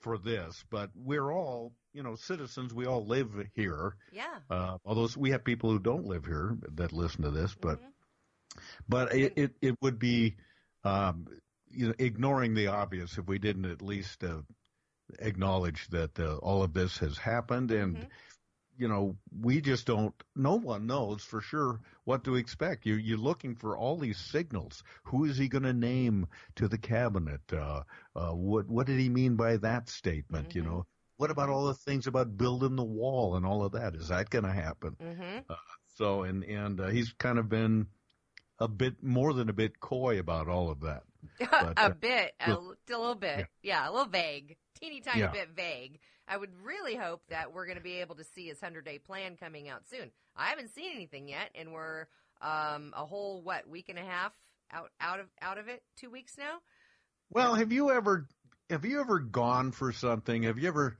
for 0.00 0.18
this, 0.18 0.64
but 0.70 0.90
we're 0.94 1.30
all, 1.30 1.72
you 1.92 2.02
know, 2.02 2.16
citizens. 2.16 2.74
We 2.74 2.86
all 2.86 3.06
live 3.06 3.30
here. 3.54 3.96
Yeah. 4.12 4.38
Uh, 4.50 4.78
although 4.84 5.08
we 5.16 5.30
have 5.30 5.44
people 5.44 5.70
who 5.70 5.78
don't 5.78 6.06
live 6.06 6.26
here 6.26 6.56
that 6.74 6.92
listen 6.92 7.22
to 7.22 7.30
this, 7.30 7.54
but 7.60 7.80
but 8.88 9.14
it, 9.14 9.32
it 9.36 9.52
it 9.60 9.76
would 9.80 9.98
be 9.98 10.36
um, 10.84 11.26
you 11.70 11.88
know 11.88 11.94
ignoring 11.98 12.54
the 12.54 12.68
obvious 12.68 13.18
if 13.18 13.26
we 13.26 13.38
didn't 13.38 13.66
at 13.66 13.82
least 13.82 14.22
uh, 14.24 14.42
acknowledge 15.18 15.88
that 15.88 16.18
uh, 16.18 16.36
all 16.36 16.62
of 16.62 16.72
this 16.72 16.98
has 16.98 17.16
happened 17.18 17.70
and 17.70 18.06
you 18.78 18.88
know 18.88 19.16
we 19.40 19.60
just 19.60 19.86
don't 19.86 20.14
no 20.34 20.54
one 20.56 20.86
knows 20.86 21.22
for 21.22 21.40
sure 21.40 21.80
what 22.04 22.24
to 22.24 22.36
expect 22.36 22.86
you 22.86 22.94
you're 22.94 23.18
looking 23.18 23.54
for 23.54 23.76
all 23.76 23.96
these 23.96 24.18
signals 24.18 24.82
who 25.04 25.24
is 25.24 25.36
he 25.36 25.48
going 25.48 25.62
to 25.64 25.72
name 25.72 26.26
to 26.54 26.68
the 26.68 26.78
cabinet 26.78 27.40
uh, 27.52 27.82
uh, 28.14 28.30
what 28.32 28.68
what 28.68 28.86
did 28.86 28.98
he 28.98 29.08
mean 29.08 29.36
by 29.36 29.56
that 29.56 29.88
statement 29.88 30.54
you 30.54 30.62
know 30.62 30.86
what 31.18 31.30
about 31.30 31.48
all 31.48 31.66
the 31.66 31.74
things 31.74 32.06
about 32.06 32.36
building 32.36 32.76
the 32.76 32.84
wall 32.84 33.36
and 33.36 33.46
all 33.46 33.64
of 33.64 33.72
that 33.72 33.94
is 33.94 34.08
that 34.08 34.30
going 34.30 34.44
to 34.44 34.52
happen 34.52 34.96
Mm-hmm. 35.02 35.38
uh, 35.48 35.54
so 35.96 36.22
and 36.22 36.44
and 36.44 36.80
uh, 36.80 36.88
he's 36.88 37.12
kind 37.18 37.38
of 37.38 37.48
been 37.48 37.86
a 38.58 38.68
bit 38.68 39.02
more 39.02 39.32
than 39.34 39.48
a 39.48 39.52
bit 39.52 39.80
coy 39.80 40.18
about 40.18 40.48
all 40.48 40.70
of 40.70 40.80
that. 40.80 41.02
But, 41.38 41.74
a 41.76 41.80
uh, 41.80 41.88
bit, 41.90 42.32
a, 42.40 42.56
little 42.88 43.14
bit. 43.14 43.46
Yeah. 43.62 43.88
a 43.88 43.90
little 43.90 44.06
vague. 44.06 44.56
Teeny 44.80 45.00
tiny 45.00 45.20
Yeah. 45.20 45.30
bit 45.30 45.50
vague. 45.54 45.98
I 46.28 46.36
would 46.36 46.50
really 46.64 46.96
hope 46.96 47.22
that 47.28 47.52
we're 47.52 47.66
going 47.66 47.78
to 47.78 47.82
be 47.82 48.00
able 48.00 48.16
to 48.16 48.24
see 48.24 48.46
his 48.48 48.60
100 48.60 48.84
day 48.84 48.98
plan 48.98 49.36
coming 49.36 49.68
out 49.68 49.88
soon. 49.88 50.10
I 50.36 50.46
haven't 50.46 50.74
seen 50.74 50.92
anything 50.94 51.28
yet, 51.28 51.50
and 51.54 51.72
we're 51.72 52.06
um, 52.40 52.92
a 52.96 53.04
whole, 53.04 53.42
what, 53.42 53.68
week 53.68 53.88
and 53.88 53.98
a 53.98 54.04
half 54.04 54.32
out, 54.72 54.90
out, 55.00 55.20
of, 55.20 55.26
out 55.40 55.58
of 55.58 55.68
it? 55.68 55.82
Two 55.96 56.10
weeks 56.10 56.36
now? 56.36 56.58
Well, 57.30 57.54
have 57.54 57.72
you 57.72 57.90
ever 57.90 58.26
have 58.70 58.84
you 58.84 59.00
ever 59.00 59.18
gone 59.18 59.72
for 59.72 59.92
something? 59.92 60.44
Have 60.44 60.58
you 60.58 60.68
ever 60.68 60.96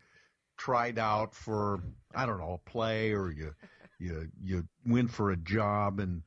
tried 0.57 0.99
out 0.99 1.35
for 1.35 1.81
I 2.15 2.27
don't 2.27 2.39
know 2.39 2.61
a 2.65 2.71
play 2.71 3.13
or 3.13 3.31
you 3.31 3.55
you 3.99 4.29
you 4.43 4.69
went 4.85 5.11
for 5.11 5.31
a 5.31 5.37
job 5.37 6.01
and 6.01 6.23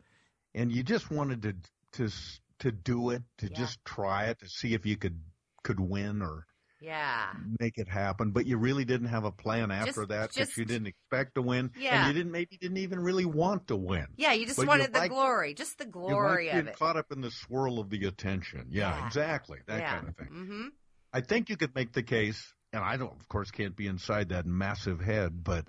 and 0.53 0.71
you 0.71 0.83
just 0.83 1.09
wanted 1.11 1.41
to 1.43 1.55
to 1.93 2.15
to 2.59 2.71
do 2.71 3.09
it 3.09 3.23
to 3.39 3.49
just 3.49 3.83
try 3.85 4.25
it 4.25 4.39
to 4.39 4.47
see 4.47 4.73
if 4.73 4.85
you 4.85 4.97
could 4.97 5.19
could 5.63 5.79
win 5.79 6.21
or 6.21 6.45
Yeah. 6.81 7.33
make 7.59 7.77
it 7.77 7.87
happen, 7.87 8.31
but 8.31 8.45
you 8.45 8.57
really 8.57 8.85
didn't 8.85 9.07
have 9.07 9.25
a 9.25 9.31
plan 9.31 9.69
after 9.71 9.91
Just- 10.05 10.07
that 10.09 10.33
because 10.33 10.57
you 10.57 10.65
didn't 10.65 10.87
expect 10.87 11.35
to 11.35 11.41
win, 11.41 11.71
Yeah. 11.77 11.99
and 11.99 12.07
you 12.07 12.13
didn't 12.19 12.31
maybe 12.31 12.57
didn't 12.57 12.77
even 12.77 12.99
really 12.99 13.25
want 13.25 13.67
to 13.67 13.75
win. 13.75 14.07
Yeah, 14.17 14.33
you 14.33 14.45
just 14.45 14.55
But 14.57 14.63
you 14.63 14.67
wanted 14.69 14.93
the 14.93 14.99
like- 14.99 15.11
glory, 15.11 15.53
just 15.53 15.77
the 15.77 15.85
glory 15.85 16.47
like 16.47 16.55
of 16.55 16.67
it. 16.67 16.75
caught 16.77 16.95
up 16.97 17.11
in 17.11 17.21
the 17.21 17.31
swirl 17.31 17.79
of 17.79 17.89
the 17.89 18.05
attention. 18.05 18.67
Yeah, 18.69 18.97
Yeah. 18.97 19.05
exactly. 19.07 19.59
That 19.67 19.79
yeah. 19.79 19.95
kind 19.95 20.07
of 20.09 20.15
thing. 20.15 20.27
Mm-hmm. 20.27 20.67
I 21.13 21.21
think 21.21 21.49
you 21.49 21.57
could 21.57 21.73
make 21.75 21.91
the 21.93 22.03
case, 22.03 22.53
and 22.71 22.83
I 22.83 22.95
don't, 22.97 23.19
of 23.19 23.27
course, 23.27 23.51
can't 23.51 23.75
be 23.75 23.87
inside 23.87 24.29
that 24.29 24.45
massive 24.45 25.01
head, 25.01 25.43
but 25.43 25.67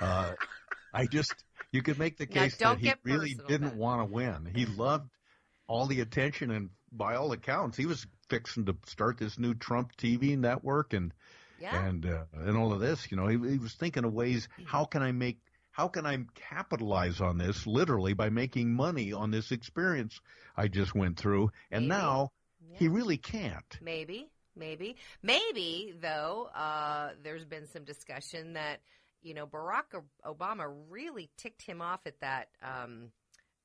uh, 0.00 0.32
I 0.92 1.06
just, 1.06 1.44
you 1.72 1.82
could 1.82 1.98
make 1.98 2.16
the 2.16 2.26
case 2.26 2.56
don't 2.56 2.82
that 2.82 2.98
he 3.04 3.10
really 3.12 3.36
didn't 3.46 3.76
want 3.76 4.00
to 4.00 4.06
win. 4.12 4.50
He 4.54 4.64
loved 4.66 5.10
all 5.66 5.86
the 5.86 6.00
attention, 6.00 6.50
and 6.50 6.70
by 6.92 7.16
all 7.16 7.32
accounts, 7.32 7.76
he 7.76 7.86
was 7.86 8.06
fixing 8.28 8.66
to 8.66 8.76
start 8.86 9.18
this 9.18 9.38
new 9.38 9.54
Trump 9.54 9.96
TV 9.96 10.36
network 10.38 10.92
and 10.92 11.12
Yeah. 11.60 11.86
and 11.86 12.06
uh, 12.06 12.24
and 12.34 12.56
all 12.56 12.72
of 12.72 12.80
this. 12.80 13.10
You 13.10 13.16
know, 13.16 13.26
he, 13.26 13.36
he 13.50 13.58
was 13.58 13.74
thinking 13.74 14.04
of 14.04 14.12
ways 14.12 14.48
how 14.64 14.84
can 14.84 15.02
I 15.02 15.12
make 15.12 15.38
how 15.70 15.88
can 15.88 16.06
I 16.06 16.18
capitalize 16.34 17.20
on 17.20 17.38
this 17.38 17.66
literally 17.66 18.12
by 18.14 18.30
making 18.30 18.74
money 18.74 19.12
on 19.12 19.30
this 19.30 19.52
experience 19.52 20.20
I 20.56 20.68
just 20.68 20.94
went 20.94 21.18
through, 21.18 21.50
and 21.70 21.88
Maybe. 21.88 22.00
now 22.00 22.32
he 22.72 22.88
really 22.88 23.16
can't. 23.16 23.78
Maybe, 23.80 24.28
maybe, 24.56 24.96
maybe 25.22 25.94
though. 26.00 26.50
Uh, 26.54 27.10
there's 27.22 27.44
been 27.44 27.66
some 27.68 27.84
discussion 27.84 28.54
that 28.54 28.80
you 29.22 29.34
know 29.34 29.46
Barack 29.46 30.00
Obama 30.24 30.72
really 30.88 31.30
ticked 31.36 31.62
him 31.62 31.80
off 31.80 32.00
at 32.06 32.20
that 32.20 32.48
um, 32.62 33.10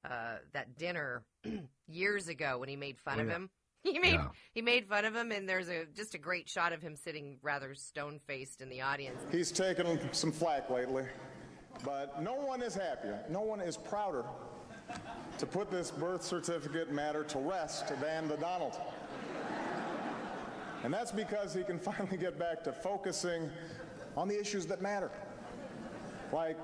uh, 0.09 0.37
that 0.53 0.77
dinner 0.77 1.23
years 1.87 2.27
ago 2.27 2.57
when 2.59 2.69
he 2.69 2.75
made 2.75 2.97
fun 2.99 3.19
Oh, 3.19 3.21
of 3.23 3.27
yeah. 3.27 3.33
him. 3.35 3.49
He 3.83 3.99
made 3.99 4.13
Yeah. 4.13 4.27
he 4.53 4.61
made 4.61 4.87
fun 4.87 5.03
of 5.03 5.13
him, 5.13 5.31
and 5.33 5.47
there's 5.47 5.67
a 5.67 5.83
just 5.93 6.15
a 6.15 6.17
great 6.17 6.47
shot 6.47 6.71
of 6.71 6.81
him 6.81 6.95
sitting 6.95 7.37
rather 7.41 7.75
stone 7.75 8.17
faced 8.25 8.61
in 8.61 8.69
the 8.69 8.79
audience. 8.79 9.21
He's 9.29 9.51
taken 9.51 9.99
some 10.13 10.31
flack 10.31 10.69
lately, 10.69 11.03
but 11.83 12.21
no 12.21 12.33
one 12.35 12.61
is 12.61 12.75
happier, 12.75 13.19
no 13.29 13.41
one 13.41 13.59
is 13.59 13.75
prouder 13.75 14.23
to 15.37 15.45
put 15.45 15.69
this 15.69 15.91
birth 15.91 16.23
certificate 16.23 16.93
matter 16.93 17.25
to 17.25 17.39
rest 17.39 17.89
than 17.99 18.29
the 18.29 18.37
Donald. 18.37 18.79
And 20.85 20.93
that's 20.93 21.11
because 21.11 21.53
he 21.53 21.63
can 21.63 21.77
finally 21.89 22.15
get 22.15 22.39
back 22.39 22.63
to 22.63 22.71
focusing 22.71 23.49
on 24.15 24.29
the 24.29 24.39
issues 24.39 24.65
that 24.67 24.81
matter. 24.81 25.11
Like, 26.31 26.57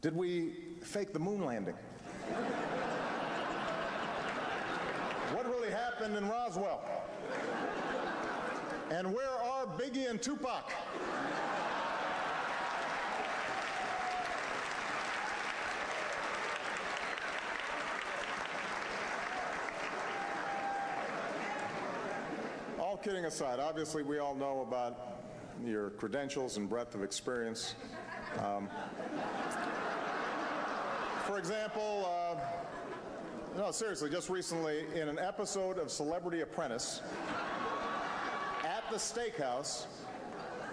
did 0.00 0.16
we 0.16 0.54
fake 0.82 1.12
the 1.12 1.18
moon 1.18 1.44
landing? 1.44 1.74
What 5.34 5.48
really 5.48 5.61
happened 5.72 6.16
in 6.16 6.28
Roswell? 6.28 6.82
And 8.90 9.12
where 9.12 9.30
are 9.30 9.66
Biggie 9.66 10.08
and 10.08 10.20
Tupac? 10.20 10.70
All 22.78 22.96
kidding 22.98 23.24
aside, 23.24 23.58
obviously 23.58 24.02
we 24.02 24.18
all 24.18 24.34
know 24.34 24.60
about 24.60 25.20
your 25.64 25.90
credentials 25.90 26.58
and 26.58 26.68
breadth 26.68 26.94
of 26.94 27.02
experience. 27.02 27.74
Um, 28.38 28.68
for 31.24 31.38
example, 31.38 32.06
uh, 32.06 32.61
no, 33.56 33.70
seriously, 33.70 34.08
just 34.08 34.30
recently 34.30 34.84
in 34.94 35.08
an 35.08 35.18
episode 35.18 35.78
of 35.78 35.90
Celebrity 35.90 36.40
Apprentice 36.40 37.02
at 38.64 38.82
the 38.90 38.96
steakhouse, 38.96 39.86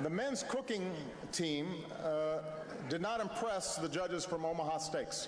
the 0.01 0.09
men's 0.09 0.43
cooking 0.43 0.91
team 1.31 1.67
uh, 2.03 2.37
did 2.87 3.01
not 3.01 3.19
impress 3.19 3.75
the 3.75 3.89
judges 3.89 4.23
from 4.23 4.45
Omaha 4.45 4.77
Steaks. 4.77 5.27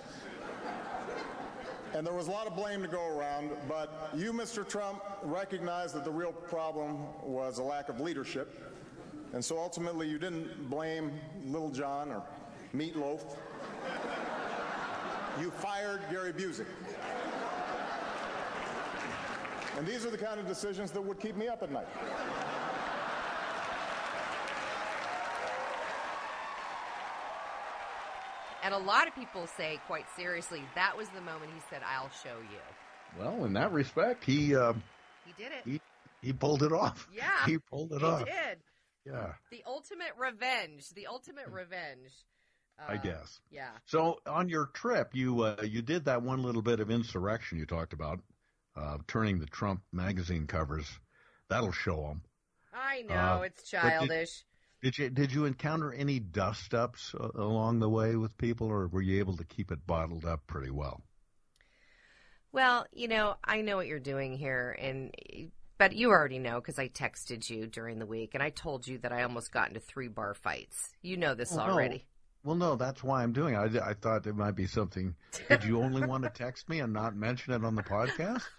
And 1.93 2.07
there 2.07 2.13
was 2.13 2.29
a 2.29 2.31
lot 2.31 2.47
of 2.47 2.55
blame 2.55 2.81
to 2.83 2.87
go 2.87 3.05
around, 3.05 3.49
but 3.67 4.09
you, 4.15 4.31
Mr. 4.31 4.67
Trump, 4.67 5.01
recognized 5.21 5.93
that 5.95 6.05
the 6.05 6.11
real 6.11 6.31
problem 6.31 6.99
was 7.21 7.57
a 7.57 7.63
lack 7.63 7.89
of 7.89 7.99
leadership. 7.99 8.71
And 9.33 9.43
so 9.43 9.57
ultimately, 9.57 10.07
you 10.07 10.17
didn't 10.17 10.69
blame 10.69 11.11
Lil 11.45 11.69
Jon 11.69 12.11
or 12.11 12.23
Meatloaf. 12.73 13.35
You 15.39 15.51
fired 15.51 16.01
Gary 16.09 16.33
Busey. 16.33 16.65
And 19.81 19.89
these 19.89 20.05
are 20.05 20.11
the 20.11 20.17
kind 20.17 20.39
of 20.39 20.47
decisions 20.47 20.91
that 20.91 21.01
would 21.01 21.19
keep 21.19 21.35
me 21.35 21.47
up 21.47 21.63
at 21.63 21.71
night. 21.71 21.87
And 28.63 28.73
a 28.73 28.77
lot 28.77 29.07
of 29.07 29.15
people 29.15 29.47
say, 29.57 29.79
quite 29.87 30.05
seriously, 30.15 30.61
that 30.75 30.95
was 30.95 31.07
the 31.09 31.21
moment 31.21 31.51
he 31.53 31.61
said, 31.69 31.81
"I'll 31.83 32.11
show 32.23 32.37
you." 32.51 32.59
Well, 33.19 33.43
in 33.45 33.53
that 33.53 33.71
respect, 33.71 34.23
he 34.23 34.55
um, 34.55 34.83
He 35.25 35.33
did 35.41 35.51
it. 35.51 35.61
he 35.65 35.81
he 36.21 36.31
pulled 36.31 36.61
it 36.61 36.71
off. 36.71 37.07
yeah, 37.11 37.29
he 37.47 37.57
pulled 37.57 37.91
it 37.91 38.01
he 38.01 38.05
off. 38.05 38.19
He 38.19 38.25
did. 38.25 38.59
Yeah, 39.03 39.33
The 39.49 39.63
ultimate 39.65 40.11
revenge. 40.15 40.89
The 40.93 41.07
ultimate 41.07 41.47
revenge. 41.49 42.11
I 42.87 42.95
Uh, 42.95 42.97
guess. 43.01 43.41
Yeah. 43.49 43.71
So 43.85 44.19
on 44.27 44.47
your 44.47 44.67
trip, 44.67 45.09
you 45.13 45.41
uh, 45.41 45.63
you 45.63 45.81
did 45.81 46.05
that 46.05 46.21
one 46.21 46.43
little 46.43 46.61
bit 46.61 46.79
of 46.79 46.91
insurrection 46.91 47.57
you 47.57 47.65
talked 47.65 47.93
about, 47.93 48.19
uh, 48.75 48.97
turning 49.07 49.39
the 49.39 49.45
Trump 49.45 49.81
magazine 49.91 50.47
covers. 50.47 50.87
That'll 51.49 51.71
show 51.71 52.01
them. 52.03 52.21
I 52.73 53.01
know 53.03 53.15
Uh, 53.15 53.41
it's 53.45 53.69
but 53.71 53.81
did- 53.81 53.89
childish. 53.89 54.43
Did 54.81 54.97
you 54.97 55.09
did 55.11 55.31
you 55.31 55.45
encounter 55.45 55.93
any 55.93 56.19
dust 56.19 56.73
ups 56.73 57.13
uh, 57.13 57.29
along 57.35 57.79
the 57.79 57.89
way 57.89 58.15
with 58.15 58.35
people, 58.37 58.65
or 58.67 58.87
were 58.87 59.01
you 59.03 59.19
able 59.19 59.37
to 59.37 59.43
keep 59.43 59.71
it 59.71 59.85
bottled 59.85 60.25
up 60.25 60.47
pretty 60.47 60.71
well? 60.71 61.03
Well, 62.51 62.85
you 62.91 63.07
know, 63.07 63.35
I 63.43 63.61
know 63.61 63.77
what 63.77 63.85
you're 63.87 63.99
doing 63.99 64.35
here, 64.37 64.75
and 64.79 65.13
but 65.77 65.93
you 65.93 66.09
already 66.09 66.39
know 66.39 66.55
because 66.59 66.79
I 66.79 66.89
texted 66.89 67.49
you 67.49 67.67
during 67.67 67.99
the 67.99 68.05
week, 68.05 68.31
and 68.33 68.41
I 68.43 68.49
told 68.49 68.87
you 68.87 68.97
that 68.99 69.11
I 69.11 69.23
almost 69.23 69.51
got 69.51 69.67
into 69.67 69.79
three 69.79 70.07
bar 70.07 70.33
fights. 70.33 70.89
You 71.03 71.15
know 71.17 71.33
this 71.35 71.53
no. 71.53 71.61
already. 71.61 72.05
Well, 72.43 72.55
no, 72.55 72.75
that's 72.75 73.03
why 73.03 73.21
I'm 73.23 73.33
doing 73.33 73.53
it. 73.53 73.57
I, 73.81 73.91
I 73.91 73.93
thought 73.93 74.25
it 74.25 74.35
might 74.35 74.55
be 74.55 74.65
something. 74.65 75.15
Did 75.47 75.63
you 75.63 75.81
only 75.81 76.05
want 76.05 76.23
to 76.23 76.29
text 76.29 76.69
me 76.69 76.79
and 76.79 76.91
not 76.91 77.15
mention 77.15 77.53
it 77.53 77.63
on 77.63 77.75
the 77.75 77.83
podcast? 77.83 78.43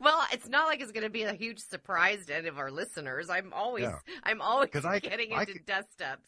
Well, 0.00 0.24
it's 0.32 0.48
not 0.48 0.66
like 0.66 0.80
it's 0.80 0.92
going 0.92 1.04
to 1.04 1.10
be 1.10 1.24
a 1.24 1.34
huge 1.34 1.58
surprise 1.58 2.24
to 2.26 2.34
any 2.36 2.48
of 2.48 2.58
our 2.58 2.70
listeners. 2.70 3.28
I'm 3.28 3.52
always, 3.52 3.82
Yeah. 3.82 3.98
I'm 4.22 4.40
always 4.40 4.70
I- 4.82 4.98
getting 4.98 5.34
I 5.34 5.40
into 5.42 5.58
dust 5.66 6.00
ups. 6.00 6.26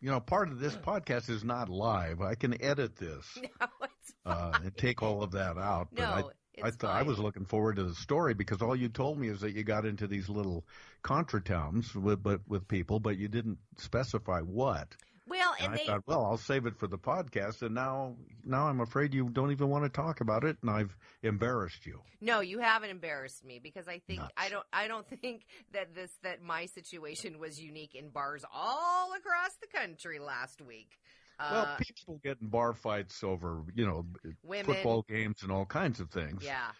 You 0.00 0.10
know, 0.10 0.20
part 0.20 0.48
of 0.50 0.60
this 0.60 0.74
podcast 0.76 1.28
is 1.28 1.44
not 1.44 1.68
live. 1.68 2.22
I 2.22 2.36
can 2.36 2.62
edit 2.62 2.96
this 2.96 3.26
No, 3.60 3.66
it's 3.82 4.14
uh, 4.24 4.58
and 4.62 4.76
take 4.76 5.02
all 5.02 5.22
of 5.22 5.32
that 5.32 5.58
out. 5.58 5.88
But 5.92 6.04
I, 6.04 6.20
No, 6.22 6.30
I 6.62 6.70
thought 6.70 6.94
I 6.94 7.02
was 7.02 7.18
looking 7.18 7.44
forward 7.44 7.76
to 7.76 7.82
the 7.82 7.94
story 7.94 8.32
because 8.32 8.62
all 8.62 8.74
you 8.76 8.88
told 8.88 9.18
me 9.18 9.28
is 9.28 9.40
that 9.40 9.52
you 9.54 9.62
got 9.62 9.84
into 9.84 10.06
these 10.06 10.28
little 10.30 10.64
contra 11.02 11.42
towns 11.42 11.94
with 11.94 12.22
but 12.22 12.40
with 12.46 12.66
people, 12.68 12.98
but 13.00 13.18
you 13.18 13.28
didn't 13.28 13.58
specify 13.76 14.40
what. 14.40 14.96
Well, 15.26 15.54
And 15.58 15.66
and 15.66 15.74
I 15.74 15.76
they, 15.78 15.86
thought, 15.86 16.02
well, 16.06 16.24
I'll 16.24 16.36
save 16.38 16.66
it 16.66 16.76
for 16.78 16.86
the 16.86 16.98
podcast. 16.98 17.62
And 17.62 17.74
now, 17.74 18.16
now 18.44 18.68
I'm 18.68 18.80
afraid 18.80 19.12
you 19.14 19.28
don't 19.28 19.50
even 19.50 19.68
want 19.68 19.84
to 19.84 19.90
talk 19.90 20.20
about 20.20 20.44
it, 20.44 20.56
and 20.62 20.70
I've 20.70 20.96
embarrassed 21.22 21.84
you. 21.86 22.00
No, 22.20 22.40
you 22.40 22.58
haven't 22.60 22.90
embarrassed 22.90 23.44
me 23.44 23.58
because 23.62 23.88
I 23.88 23.98
think 24.06 24.20
Nuts. 24.20 24.32
I 24.36 24.48
don't 24.48 24.66
I 24.72 24.88
don't 24.88 25.06
think 25.22 25.44
that 25.72 25.94
this 25.94 26.12
that 26.22 26.42
my 26.42 26.66
situation 26.66 27.38
was 27.38 27.60
unique 27.60 27.94
in 27.94 28.10
bars 28.10 28.44
all 28.52 29.12
across 29.14 29.56
the 29.60 29.66
country 29.78 30.18
last 30.18 30.62
week. 30.62 30.92
well, 31.38 31.66
Uh, 31.66 31.76
people 31.78 32.20
get 32.24 32.38
in 32.40 32.48
bar 32.48 32.72
fights 32.72 33.22
over, 33.24 33.62
you 33.74 33.86
know, 33.86 34.06
Women. 34.42 34.64
football 34.64 35.02
games 35.08 35.42
and 35.42 35.50
all 35.52 35.66
kinds 35.66 36.00
of 36.00 36.10
things. 36.10 36.42
yeah. 36.44 36.70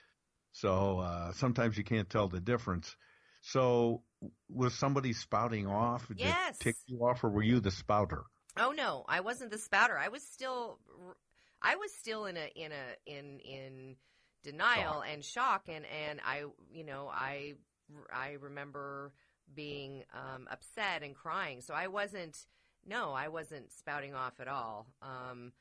So 0.53 1.01
uh, 1.01 1.33
sometimes 1.33 1.77
you 1.77 1.85
can't 1.85 2.09
tell 2.09 2.29
the 2.29 2.41
difference. 2.41 2.97
So 3.43 4.03
was 4.49 4.73
somebody 4.75 5.13
spouting 5.13 5.67
off? 5.67 6.09
Did 6.09 6.21
Yes. 6.21 6.57
it 6.57 6.65
tick 6.65 6.77
you 6.87 6.99
off, 7.01 7.23
or 7.23 7.29
were 7.31 7.43
you 7.43 7.61
the 7.61 7.71
spouter? 7.71 8.25
Oh 8.59 8.73
no, 8.73 9.05
I 9.09 9.21
wasn't 9.21 9.51
the 9.51 9.59
spouter. 9.59 9.99
I 9.99 10.09
was 10.09 10.23
still 10.23 10.79
I 11.63 11.77
was 11.77 11.93
still 11.93 12.27
in 12.27 12.37
a 12.37 12.51
in 12.55 12.73
a 12.73 13.11
in 13.11 13.41
in 13.41 13.97
denial 14.43 15.03
and 15.03 15.25
shock 15.25 15.65
and 15.69 15.85
and 15.87 16.21
I 16.25 16.45
you 16.73 16.85
know, 16.85 17.11
I 17.13 17.55
I 18.13 18.37
remember 18.41 19.13
being 19.55 20.05
um 20.15 20.49
upset 20.51 21.03
and 21.03 21.15
crying. 21.15 21.61
So 21.61 21.75
I 21.75 21.89
wasn't 21.89 22.37
no, 22.87 23.13
I 23.13 23.29
wasn't 23.29 23.73
spouting 23.73 24.15
off 24.15 24.41
at 24.41 24.49
all. 24.49 24.87
Um 25.03 25.53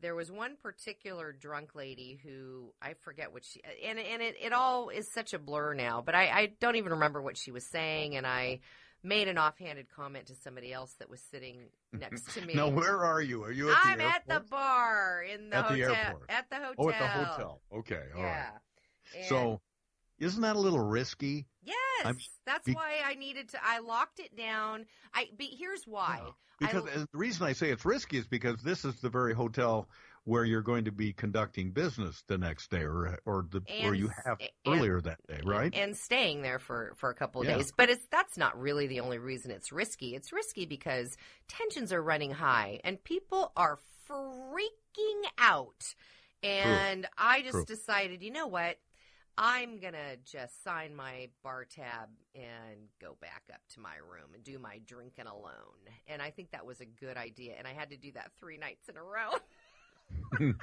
there 0.00 0.14
was 0.14 0.30
one 0.30 0.56
particular 0.62 1.32
drunk 1.32 1.74
lady 1.74 2.20
who 2.22 2.72
I 2.82 2.94
forget 2.94 3.32
what 3.32 3.44
she 3.44 3.62
and 3.86 3.98
and 3.98 4.20
it, 4.20 4.36
it 4.42 4.52
all 4.52 4.90
is 4.90 5.10
such 5.10 5.32
a 5.32 5.38
blur 5.38 5.72
now, 5.72 6.02
but 6.04 6.14
I, 6.14 6.24
I 6.28 6.52
don't 6.60 6.76
even 6.76 6.92
remember 6.92 7.22
what 7.22 7.38
she 7.38 7.52
was 7.52 7.64
saying 7.70 8.16
and 8.16 8.26
I 8.26 8.60
made 9.04 9.28
an 9.28 9.38
offhanded 9.38 9.86
comment 9.94 10.26
to 10.26 10.34
somebody 10.34 10.72
else 10.72 10.94
that 10.98 11.08
was 11.08 11.20
sitting 11.20 11.68
next 11.92 12.32
to 12.34 12.40
me. 12.46 12.54
Now, 12.54 12.68
where 12.68 13.04
are 13.04 13.20
you? 13.20 13.44
Are 13.44 13.52
you 13.52 13.70
at 13.70 13.78
I'm 13.84 13.98
the 13.98 14.04
at 14.04 14.22
the 14.26 14.40
bar 14.40 15.22
in 15.22 15.50
the 15.50 15.56
At 15.56 15.68
the 15.68 15.74
hotel. 15.84 15.94
airport. 15.94 16.30
At 16.30 16.50
the 16.50 16.56
hotel. 16.56 16.74
Oh, 16.78 16.90
at 16.90 16.98
the 16.98 17.06
hotel. 17.06 17.60
Okay, 17.72 18.02
all 18.16 18.22
right. 18.22 18.28
yeah. 18.30 18.50
And- 19.18 19.26
So, 19.26 19.60
isn't 20.18 20.40
that 20.42 20.56
a 20.56 20.58
little 20.58 20.80
risky? 20.80 21.46
yes, 21.62 21.76
I 22.04 22.12
mean, 22.12 22.20
that's 22.46 22.64
be- 22.66 22.72
why 22.72 22.94
I 23.04 23.14
needed 23.14 23.50
to. 23.50 23.58
I 23.62 23.78
locked 23.80 24.18
it 24.20 24.36
down. 24.36 24.86
I. 25.12 25.28
Be, 25.36 25.46
here's 25.58 25.84
why. 25.86 26.20
Because 26.60 26.84
I, 26.86 26.98
the 26.98 27.08
reason 27.12 27.46
I 27.46 27.52
say 27.52 27.70
it's 27.70 27.84
risky 27.84 28.16
is 28.18 28.26
because 28.26 28.62
this 28.62 28.84
is 28.84 28.94
the 29.00 29.08
very 29.08 29.34
hotel 29.34 29.88
where 30.24 30.44
you're 30.44 30.62
going 30.62 30.84
to 30.86 30.92
be 30.92 31.12
conducting 31.12 31.70
business 31.70 32.22
the 32.28 32.38
next 32.38 32.70
day, 32.70 32.82
or 32.82 33.18
or 33.26 33.46
the 33.50 33.60
or 33.84 33.94
you 33.94 34.08
have 34.24 34.38
and- 34.40 34.50
earlier 34.66 35.00
that 35.00 35.18
day, 35.26 35.40
right? 35.44 35.74
and 35.74 35.96
staying 35.96 36.42
there 36.42 36.58
for 36.58 36.94
for 36.96 37.10
a 37.10 37.14
couple 37.14 37.42
of 37.42 37.46
Yeah. 37.48 37.56
days. 37.56 37.72
But 37.76 37.90
it's 37.90 38.06
that's 38.10 38.36
not 38.38 38.58
really 38.60 38.86
the 38.86 39.00
only 39.00 39.18
reason 39.18 39.50
it's 39.50 39.70
risky. 39.72 40.14
It's 40.14 40.32
risky 40.32 40.66
because 40.66 41.16
tensions 41.48 41.92
are 41.92 42.02
running 42.02 42.30
high 42.32 42.80
and 42.84 43.02
people 43.02 43.52
are 43.56 43.78
freaking 44.08 45.22
out. 45.38 45.94
And 46.42 47.06
I 47.16 47.40
just 47.40 47.52
True. 47.52 47.64
decided, 47.64 48.22
you 48.22 48.30
know 48.30 48.46
what? 48.46 48.76
I'm 49.36 49.80
going 49.80 49.94
to 49.94 50.16
just 50.24 50.62
sign 50.62 50.94
my 50.94 51.28
bar 51.42 51.64
tab 51.64 52.08
and 52.36 52.88
go 53.00 53.16
back 53.20 53.42
up 53.52 53.60
to 53.74 53.80
my 53.80 53.96
room 53.96 54.32
and 54.34 54.44
do 54.44 54.58
my 54.60 54.78
drinking 54.86 55.26
alone. 55.26 55.88
And 56.06 56.22
I 56.22 56.30
think 56.30 56.52
that 56.52 56.64
was 56.66 56.80
a 56.80 56.84
good 56.86 57.16
idea. 57.16 57.54
And 57.58 57.66
I 57.66 57.72
had 57.72 57.90
to 57.90 57.96
do 57.96 58.12
that 58.12 58.30
three 58.38 58.58
nights 58.58 58.88
in 58.88 58.96
a 58.96 59.02
row. 59.02 59.32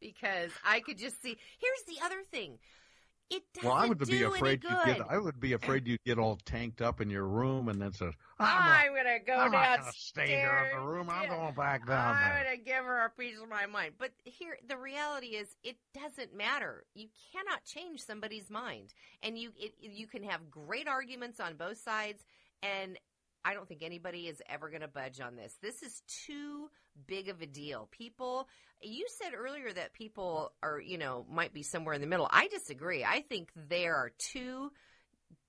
because 0.00 0.50
I 0.64 0.80
could 0.80 0.98
just 0.98 1.20
see. 1.22 1.36
Here's 1.58 1.96
the 1.96 2.04
other 2.04 2.22
thing. 2.30 2.58
It 3.30 3.42
doesn't 3.54 3.66
well, 3.66 3.78
I 3.78 3.86
would 3.86 3.98
do 3.98 4.04
be 4.06 4.22
afraid 4.24 4.60
good. 4.60 4.76
get. 4.84 5.00
I 5.08 5.16
would 5.16 5.40
be 5.40 5.54
afraid 5.54 5.88
you'd 5.88 6.04
get 6.04 6.18
all 6.18 6.36
tanked 6.44 6.82
up 6.82 7.00
in 7.00 7.08
your 7.08 7.24
room 7.24 7.70
and 7.70 7.80
then 7.80 7.92
say, 7.92 8.10
I'm 8.38 8.94
gonna 8.94 9.20
go 9.26 9.32
I'm 9.32 9.52
not 9.52 9.62
downstairs. 9.62 9.78
gonna 9.78 9.92
stay 9.92 10.26
here 10.38 10.68
in 10.70 10.78
the 10.78 10.84
room. 10.86 11.08
I'm 11.08 11.22
Yeah. 11.22 11.36
going 11.36 11.54
back 11.54 11.86
down 11.86 12.16
I'm 12.16 12.20
there." 12.34 12.44
gonna 12.44 12.56
give 12.58 12.84
her 12.84 13.06
a 13.06 13.10
piece 13.10 13.38
of 13.40 13.48
my 13.48 13.64
mind. 13.64 13.94
But 13.98 14.10
here, 14.24 14.58
the 14.68 14.76
reality 14.76 15.28
is, 15.28 15.56
it 15.62 15.76
doesn't 15.94 16.36
matter. 16.36 16.84
You 16.94 17.08
cannot 17.32 17.64
change 17.64 18.02
somebody's 18.04 18.50
mind, 18.50 18.92
and 19.22 19.38
you 19.38 19.52
it, 19.58 19.72
you 19.80 20.06
can 20.06 20.24
have 20.24 20.50
great 20.50 20.86
arguments 20.86 21.40
on 21.40 21.56
both 21.56 21.78
sides, 21.78 22.22
and 22.62 22.98
I 23.44 23.54
don't 23.54 23.66
think 23.68 23.82
anybody 23.82 24.28
is 24.28 24.40
ever 24.48 24.68
going 24.68 24.82
to 24.82 24.88
budge 24.88 25.20
on 25.20 25.36
this. 25.36 25.54
This 25.60 25.82
is 25.82 26.02
too 26.26 26.68
big 27.06 27.28
of 27.28 27.40
a 27.40 27.46
deal. 27.46 27.88
People, 27.90 28.48
you 28.80 29.06
said 29.20 29.32
earlier 29.34 29.72
that 29.72 29.92
people 29.92 30.52
are, 30.62 30.80
you 30.80 30.98
know, 30.98 31.26
might 31.30 31.52
be 31.52 31.62
somewhere 31.62 31.94
in 31.94 32.00
the 32.00 32.06
middle. 32.06 32.28
I 32.30 32.48
disagree. 32.48 33.04
I 33.04 33.22
think 33.22 33.50
there 33.68 33.96
are 33.96 34.12
two 34.18 34.70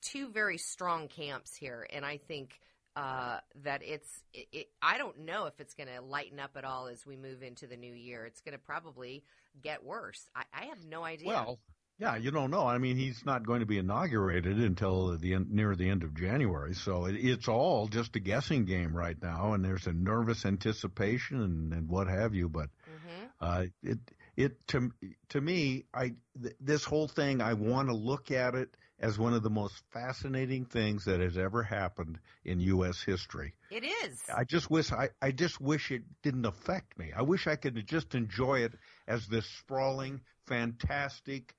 two 0.01 0.29
very 0.29 0.57
strong 0.57 1.07
camps 1.07 1.55
here, 1.55 1.87
and 1.91 2.05
I 2.05 2.17
think 2.17 2.59
uh, 2.95 3.39
that 3.63 3.81
it's. 3.83 4.09
It, 4.33 4.47
it, 4.51 4.67
I 4.81 4.97
don't 4.97 5.19
know 5.25 5.45
if 5.45 5.59
it's 5.59 5.73
going 5.73 5.89
to 5.89 6.01
lighten 6.01 6.39
up 6.39 6.51
at 6.55 6.65
all 6.65 6.87
as 6.87 7.05
we 7.05 7.15
move 7.15 7.43
into 7.43 7.67
the 7.67 7.77
new 7.77 7.93
year. 7.93 8.25
It's 8.25 8.41
going 8.41 8.53
to 8.53 8.63
probably 8.63 9.23
get 9.61 9.83
worse. 9.83 10.27
I, 10.35 10.43
I 10.53 10.65
have 10.65 10.83
no 10.85 11.03
idea. 11.03 11.27
Well, 11.27 11.59
yeah, 12.03 12.17
you 12.17 12.31
don't 12.31 12.51
know. 12.51 12.67
I 12.67 12.79
mean, 12.79 12.97
he's 12.97 13.25
not 13.25 13.45
going 13.45 13.61
to 13.61 13.65
be 13.65 13.77
inaugurated 13.77 14.57
until 14.59 15.17
the 15.17 15.35
end, 15.35 15.49
near 15.51 15.73
the 15.73 15.89
end 15.89 16.03
of 16.03 16.13
January, 16.13 16.73
so 16.73 17.05
it, 17.05 17.15
it's 17.15 17.47
all 17.47 17.87
just 17.87 18.13
a 18.17 18.19
guessing 18.19 18.65
game 18.65 18.93
right 18.93 19.15
now, 19.21 19.53
and 19.53 19.63
there's 19.63 19.87
a 19.87 19.93
nervous 19.93 20.45
anticipation 20.45 21.41
and, 21.41 21.71
and 21.73 21.87
what 21.87 22.07
have 22.07 22.33
you. 22.35 22.49
But 22.49 22.67
Mhm. 22.89 23.29
uh, 23.39 23.65
it 23.81 23.99
it 24.35 24.67
to 24.67 24.91
to 25.29 25.39
me, 25.39 25.85
I 25.93 26.15
th- 26.41 26.55
this 26.59 26.83
whole 26.83 27.07
thing, 27.07 27.39
I 27.39 27.53
want 27.53 27.87
to 27.87 27.95
look 27.95 28.31
at 28.31 28.53
it 28.55 28.75
as 28.99 29.17
one 29.17 29.33
of 29.33 29.41
the 29.41 29.49
most 29.49 29.81
fascinating 29.93 30.65
things 30.65 31.05
that 31.05 31.21
has 31.21 31.37
ever 31.37 31.63
happened 31.63 32.19
in 32.43 32.59
U.S. 32.59 33.01
history. 33.01 33.53
it 33.71 33.85
is. 33.85 34.21
I 34.29 34.43
just 34.43 34.69
wish 34.69 34.91
I, 34.91 35.07
I 35.21 35.31
just 35.31 35.61
wish 35.61 35.89
it 35.89 36.03
didn't 36.21 36.45
affect 36.45 36.97
me. 36.99 37.13
I 37.15 37.21
wish 37.21 37.47
I 37.47 37.55
could 37.55 37.87
just 37.87 38.13
enjoy 38.13 38.59
it 38.65 38.73
as 39.07 39.25
this 39.27 39.45
sprawling, 39.45 40.19
fantastic, 40.47 41.55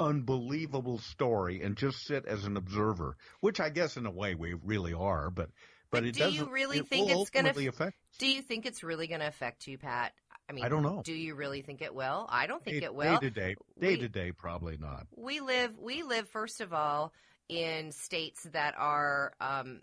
unbelievable 0.00 0.98
story 0.98 1.62
and 1.62 1.76
just 1.76 2.04
sit 2.04 2.26
as 2.26 2.44
an 2.44 2.56
observer, 2.56 3.16
which 3.40 3.60
I 3.60 3.68
guess 3.70 3.96
in 3.96 4.06
a 4.06 4.10
way 4.10 4.34
we 4.34 4.54
really 4.54 4.94
are, 4.94 5.30
but 5.30 5.50
but, 5.90 6.02
But 6.02 6.06
it 6.06 6.14
do 6.14 6.20
you 6.20 6.38
doesn't 6.38 6.52
really 6.52 6.78
it 6.78 6.88
think 6.88 7.10
it's 7.10 7.30
gonna 7.30 7.48
ultimately 7.48 7.66
affect 7.66 7.96
Do 8.18 8.26
you 8.28 8.42
think 8.42 8.66
it's 8.66 8.82
really 8.82 9.08
going 9.08 9.20
to 9.20 9.26
affect 9.26 9.66
you, 9.66 9.76
Pat? 9.76 10.12
I 10.48 10.52
mean, 10.52 10.64
I 10.64 10.68
don't 10.68 10.82
know. 10.82 11.02
Do 11.04 11.12
you 11.12 11.34
really 11.34 11.62
think 11.62 11.80
it 11.80 11.94
will? 11.94 12.26
I 12.28 12.46
don't 12.46 12.62
think 12.64 12.80
day, 12.80 12.86
it 12.86 12.94
will. 12.94 13.18
day 13.18 13.28
to 13.28 13.30
day 13.30 13.56
day 13.80 13.96
to 13.96 14.08
day 14.08 14.32
probably 14.32 14.76
not. 14.76 15.06
we 15.16 15.40
live 15.40 15.78
we 15.78 16.02
live 16.02 16.28
first 16.28 16.60
of 16.60 16.72
all 16.72 17.12
in 17.50 17.90
states 17.90 18.44
that 18.52 18.74
are 18.78 19.32
um, 19.40 19.80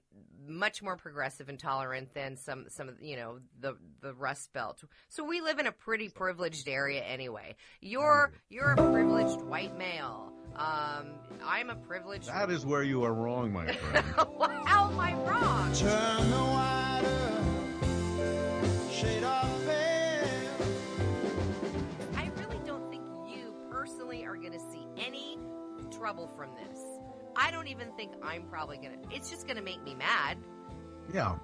much 0.48 0.82
more 0.82 0.96
progressive 0.96 1.50
and 1.50 1.60
tolerant 1.60 2.14
than 2.14 2.38
some 2.38 2.66
some 2.70 2.88
of 2.88 3.02
you 3.02 3.18
know 3.18 3.40
the 3.60 3.76
the 4.02 4.14
Rust 4.14 4.54
Belt. 4.54 4.84
So 5.10 5.26
we 5.26 5.42
live 5.42 5.60
in 5.60 5.68
a 5.68 5.72
pretty 5.74 6.08
privileged 6.08 6.70
area 6.70 7.04
anyway. 7.04 7.56
You're 7.82 8.32
you're 8.50 8.72
a 8.72 8.76
privileged 8.76 9.42
white 9.42 9.78
male. 9.78 10.32
Um, 10.56 11.10
I'm 11.46 11.70
a 11.70 11.76
privileged. 11.76 12.30
That 12.30 12.50
is 12.50 12.66
where 12.66 12.84
you 12.84 13.04
are 13.04 13.14
wrong, 13.14 13.52
my 13.52 13.68
friend. 13.74 14.06
How 14.66 14.90
am 14.90 15.00
I 15.00 15.14
wrong? 15.14 15.74
Turn 15.74 16.30
the 16.30 16.38
wider 16.38 17.44
shade 18.90 19.24
of 19.24 19.66
pale. 19.66 20.28
I 22.16 22.32
really 22.38 22.62
don't 22.66 22.90
think 22.90 23.04
you 23.28 23.54
personally 23.70 24.26
are 24.26 24.38
going 24.38 24.54
to 24.54 24.60
see 24.72 24.88
any 24.98 25.38
trouble 25.92 26.32
from 26.36 26.52
this. 26.56 26.97
I 27.38 27.52
don't 27.52 27.68
even 27.68 27.92
think 27.94 28.14
I'm 28.24 28.44
probably 28.44 28.78
going 28.78 29.00
to. 29.02 29.16
It's 29.16 29.30
just 29.30 29.46
going 29.46 29.58
to 29.58 29.64
make 29.64 29.84
me 29.84 29.96
mad. 29.96 30.38
yeah. 31.14 31.36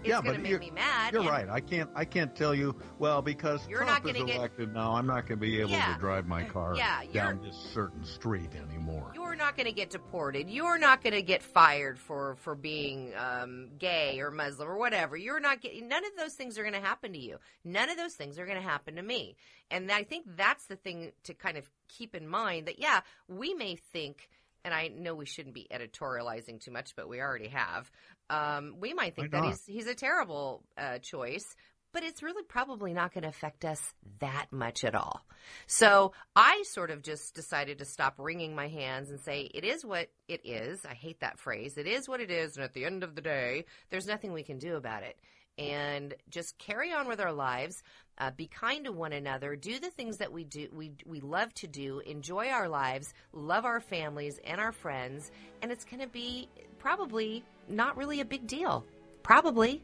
It's 0.00 0.10
yeah, 0.10 0.20
going 0.20 0.34
to 0.36 0.42
but 0.42 0.50
make 0.50 0.60
me 0.60 0.70
mad. 0.70 1.14
You're 1.14 1.22
right. 1.22 1.48
I 1.48 1.60
can't. 1.60 1.88
I 1.94 2.04
can't 2.04 2.36
tell 2.36 2.54
you. 2.54 2.76
Well, 2.98 3.22
because 3.22 3.66
You're 3.66 3.84
Trump 3.84 4.04
not 4.04 4.10
is 4.10 4.12
gonna 4.18 4.26
get- 4.26 4.36
elected 4.36 4.74
now, 4.74 4.92
I'm 4.92 5.06
not 5.06 5.26
going 5.26 5.38
to 5.40 5.46
be 5.46 5.58
able 5.60 5.70
Yeah. 5.70 5.94
to 5.94 5.98
drive 5.98 6.26
my 6.26 6.44
car 6.44 6.74
Yeah, 6.76 7.04
down 7.10 7.40
this 7.42 7.56
certain 7.72 8.04
street 8.04 8.50
anymore. 8.54 9.12
You're 9.14 9.34
not 9.34 9.56
going 9.56 9.64
to 9.64 9.72
get 9.72 9.88
deported. 9.88 10.50
You're 10.50 10.76
not 10.76 11.02
going 11.02 11.14
to 11.14 11.22
get 11.22 11.42
fired 11.42 11.98
for 11.98 12.34
for 12.34 12.54
being 12.54 13.14
um, 13.16 13.70
gay 13.78 14.20
or 14.20 14.30
Muslim 14.30 14.68
or 14.68 14.76
whatever. 14.76 15.16
You're 15.16 15.40
not 15.40 15.62
getting. 15.62 15.88
None 15.88 16.04
of 16.04 16.12
those 16.18 16.34
things 16.34 16.58
are 16.58 16.62
going 16.64 16.74
to 16.74 16.86
happen 16.86 17.14
to 17.14 17.18
you. 17.18 17.38
None 17.64 17.88
of 17.88 17.96
those 17.96 18.12
things 18.12 18.38
are 18.38 18.44
going 18.44 18.60
to 18.60 18.68
happen 18.68 18.96
to 18.96 19.02
me. 19.02 19.36
And 19.70 19.90
I 19.90 20.02
think 20.02 20.26
that's 20.36 20.66
the 20.66 20.76
thing 20.76 21.12
to 21.22 21.32
kind 21.32 21.56
of 21.56 21.70
keep 21.88 22.14
in 22.14 22.28
mind. 22.28 22.66
That 22.66 22.78
yeah, 22.78 23.00
we 23.26 23.54
may 23.54 23.76
think. 23.76 24.28
And 24.64 24.72
I 24.72 24.88
know 24.88 25.14
we 25.14 25.26
shouldn't 25.26 25.54
be 25.54 25.66
editorializing 25.70 26.60
too 26.60 26.70
much, 26.70 26.96
but 26.96 27.08
we 27.08 27.20
already 27.20 27.48
have. 27.48 27.90
Um, 28.30 28.76
we 28.80 28.94
might 28.94 29.14
think 29.14 29.32
Why 29.32 29.40
that 29.40 29.44
not? 29.44 29.50
he's 29.52 29.66
he's 29.66 29.86
a 29.86 29.94
terrible 29.94 30.64
uh, 30.78 30.98
choice, 30.98 31.44
but 31.92 32.02
it's 32.02 32.22
really 32.22 32.42
probably 32.42 32.92
not 32.92 33.14
going 33.14 33.22
to 33.22 33.28
affect 33.28 33.64
us 33.64 33.80
that 34.20 34.46
much 34.50 34.82
at 34.82 34.94
all. 34.94 35.24
So 35.66 36.12
I 36.34 36.64
sort 36.66 36.90
of 36.90 37.02
just 37.02 37.34
decided 37.34 37.78
to 37.78 37.84
stop 37.84 38.14
wringing 38.18 38.54
my 38.54 38.68
hands 38.68 39.10
and 39.10 39.20
say, 39.20 39.42
it 39.42 39.64
is 39.64 39.84
what 39.84 40.08
it 40.28 40.40
is. 40.44 40.84
I 40.84 40.94
hate 40.94 41.20
that 41.20 41.38
phrase. 41.38 41.78
It 41.78 41.86
is 41.86 42.08
what 42.08 42.20
it 42.20 42.30
is. 42.30 42.56
And 42.56 42.64
at 42.64 42.72
the 42.72 42.84
end 42.84 43.04
of 43.04 43.14
the 43.14 43.22
day, 43.22 43.66
there's 43.90 44.06
nothing 44.06 44.32
we 44.32 44.42
can 44.42 44.58
do 44.58 44.74
about 44.76 45.04
it. 45.04 45.16
And 45.56 46.14
just 46.30 46.58
carry 46.58 46.92
on 46.92 47.06
with 47.06 47.20
our 47.20 47.32
lives. 47.32 47.82
Uh, 48.18 48.30
be 48.30 48.46
kind 48.46 48.84
to 48.84 48.92
one 48.92 49.12
another. 49.12 49.56
Do 49.56 49.78
the 49.78 49.90
things 49.90 50.18
that 50.18 50.32
we 50.32 50.44
do. 50.44 50.68
We 50.72 50.92
we 51.06 51.20
love 51.20 51.52
to 51.54 51.66
do. 51.66 52.00
Enjoy 52.00 52.48
our 52.48 52.68
lives. 52.68 53.12
Love 53.32 53.64
our 53.64 53.80
families 53.80 54.40
and 54.44 54.60
our 54.60 54.72
friends. 54.72 55.30
And 55.62 55.70
it's 55.72 55.84
going 55.84 56.00
to 56.00 56.08
be 56.08 56.48
probably 56.78 57.44
not 57.68 57.96
really 57.96 58.20
a 58.20 58.24
big 58.24 58.46
deal. 58.46 58.84
Probably. 59.22 59.82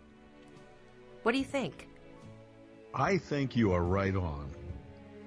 What 1.22 1.32
do 1.32 1.38
you 1.38 1.44
think? 1.44 1.88
I 2.94 3.18
think 3.18 3.56
you 3.56 3.72
are 3.72 3.82
right 3.82 4.16
on. 4.16 4.50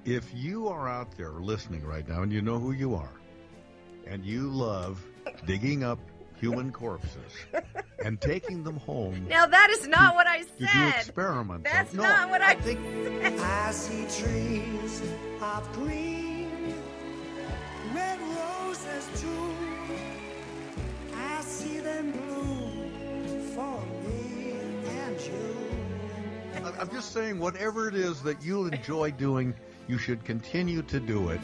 If 0.05 0.33
you 0.33 0.67
are 0.67 0.89
out 0.89 1.15
there 1.15 1.31
listening 1.31 1.85
right 1.85 2.07
now 2.07 2.23
and 2.23 2.31
you 2.31 2.41
know 2.41 2.59
who 2.59 2.73
you 2.73 2.95
are, 2.95 3.13
and 4.05 4.25
you 4.25 4.49
love 4.49 5.01
digging 5.45 5.83
up 5.83 5.99
human 6.43 6.71
corpses 6.73 7.31
and 8.03 8.19
taking 8.19 8.63
them 8.65 8.75
home 8.75 9.25
Now 9.29 9.45
that 9.45 9.69
is 9.69 9.87
not 9.87 10.13
what 10.13 10.27
I 10.27 10.39
to 10.39 10.47
do 10.59 10.65
said. 10.65 10.95
experiments. 10.97 11.71
That's 11.71 11.91
on- 11.91 11.97
no, 11.97 12.03
not 12.03 12.29
what 12.29 12.41
I, 12.41 12.55
think 12.55 12.79
said. 13.23 13.39
I 13.39 13.71
see 13.71 14.03
trees 14.21 15.01
of 15.41 15.71
green, 15.71 16.73
red 17.95 18.19
roses 18.19 19.07
too. 19.21 19.55
I 21.15 21.41
see 21.41 21.79
them 21.79 22.11
bloom 22.11 23.39
for 23.55 23.79
me 24.05 24.55
and 24.85 25.21
you. 25.21 26.65
I- 26.65 26.81
I'm 26.81 26.89
just 26.89 27.13
saying, 27.13 27.39
whatever 27.39 27.87
it 27.87 27.95
is 27.95 28.21
that 28.23 28.43
you 28.43 28.65
enjoy 28.67 29.11
doing, 29.11 29.53
you 29.87 29.97
should 29.97 30.25
continue 30.25 30.81
to 30.81 30.99
do 30.99 31.29
it. 31.29 31.39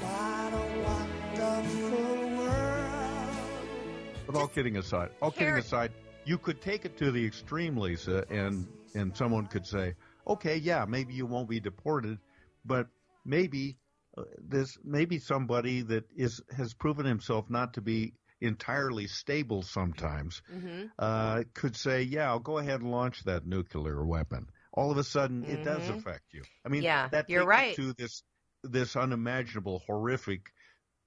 But 4.30 4.38
all 4.38 4.48
kidding 4.48 4.78
aside, 4.78 5.10
all 5.24 5.32
kidding 5.32 5.58
aside, 5.58 5.92
you 6.24 6.38
could 6.38 6.62
take 6.62 6.86
it 6.86 6.96
to 6.98 7.10
the 7.12 7.26
extreme, 7.26 7.76
Lisa, 7.78 8.26
and 8.30 8.68
and 8.94 9.18
someone 9.18 9.48
could 9.48 9.66
say, 9.66 9.96
okay, 10.28 10.58
yeah, 10.58 10.86
maybe 10.88 11.16
you 11.16 11.26
won't 11.26 11.50
be 11.50 11.60
deported, 11.60 12.20
but 12.64 12.90
maybe 13.26 13.78
uh, 14.16 14.26
this 14.38 14.78
maybe 14.84 15.18
somebody 15.18 15.82
that 15.82 16.04
is 16.16 16.42
has 16.56 16.76
proven 16.76 17.08
himself 17.08 17.50
not 17.50 17.74
to 17.74 17.82
be 17.82 18.14
entirely 18.40 19.08
stable 19.08 19.64
sometimes 19.64 20.44
Mm-hmm. 20.54 20.86
uh, 21.00 21.44
could 21.56 21.76
say, 21.76 22.04
yeah, 22.04 22.30
I'll 22.30 22.40
go 22.40 22.60
ahead 22.60 22.82
and 22.82 22.92
launch 22.92 23.24
that 23.24 23.48
nuclear 23.48 24.06
weapon. 24.06 24.48
All 24.74 24.92
of 24.92 24.98
a 25.00 25.04
sudden, 25.04 25.44
it 25.48 25.64
does 25.64 25.90
Mhm. 25.90 25.98
affect 25.98 26.34
you. 26.34 26.44
I 26.64 26.70
mean, 26.70 26.84
Yeah, 26.84 27.10
that 27.10 27.26
you're 27.30 27.46
right. 27.46 27.76
to 27.78 27.94
this 27.94 28.22
this 28.64 28.96
unimaginable, 28.96 29.80
horrific 29.88 30.52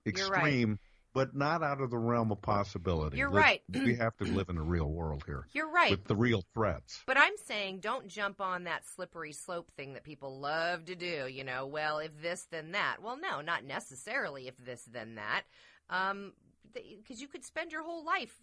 extreme, 0.07 0.79
but 1.15 1.35
not 1.35 1.63
out 1.63 1.81
of 1.81 1.91
the 1.91 1.99
realm 1.99 2.33
of 2.33 2.41
possibility. 2.41 3.19
You're 3.19 3.31
Let- 3.31 3.43
right. 3.43 3.63
we 3.73 3.95
have 3.97 4.17
to 4.19 4.25
live 4.37 4.49
in 4.49 4.57
a 4.57 4.63
real 4.63 4.91
world 4.91 5.25
here 5.27 5.47
You're 5.53 5.71
right. 5.71 5.91
with 5.91 6.05
the 6.05 6.17
real 6.17 6.45
threats. 6.55 7.03
But 7.07 7.19
I'm 7.19 7.37
saying 7.45 7.81
don't 7.81 8.09
jump 8.09 8.41
on 8.41 8.65
that 8.65 8.87
slippery 8.87 9.33
slope 9.33 9.71
thing 9.77 9.95
that 9.95 10.05
people 10.05 10.39
love 10.41 10.87
to 10.87 10.95
do. 10.95 11.27
You 11.29 11.45
know, 11.45 11.67
well, 11.67 11.99
if 11.99 12.21
this, 12.21 12.47
then 12.51 12.73
that. 12.73 12.97
Well, 13.03 13.19
no, 13.19 13.41
not 13.41 13.65
necessarily 13.65 14.49
if 14.49 14.57
this, 14.57 14.83
then 14.91 15.17
that. 15.17 15.43
Um, 15.91 16.33
because 16.73 17.21
you 17.21 17.29
could 17.29 17.45
spend 17.45 17.73
your 17.73 17.83
whole 17.83 18.05
life 18.05 18.35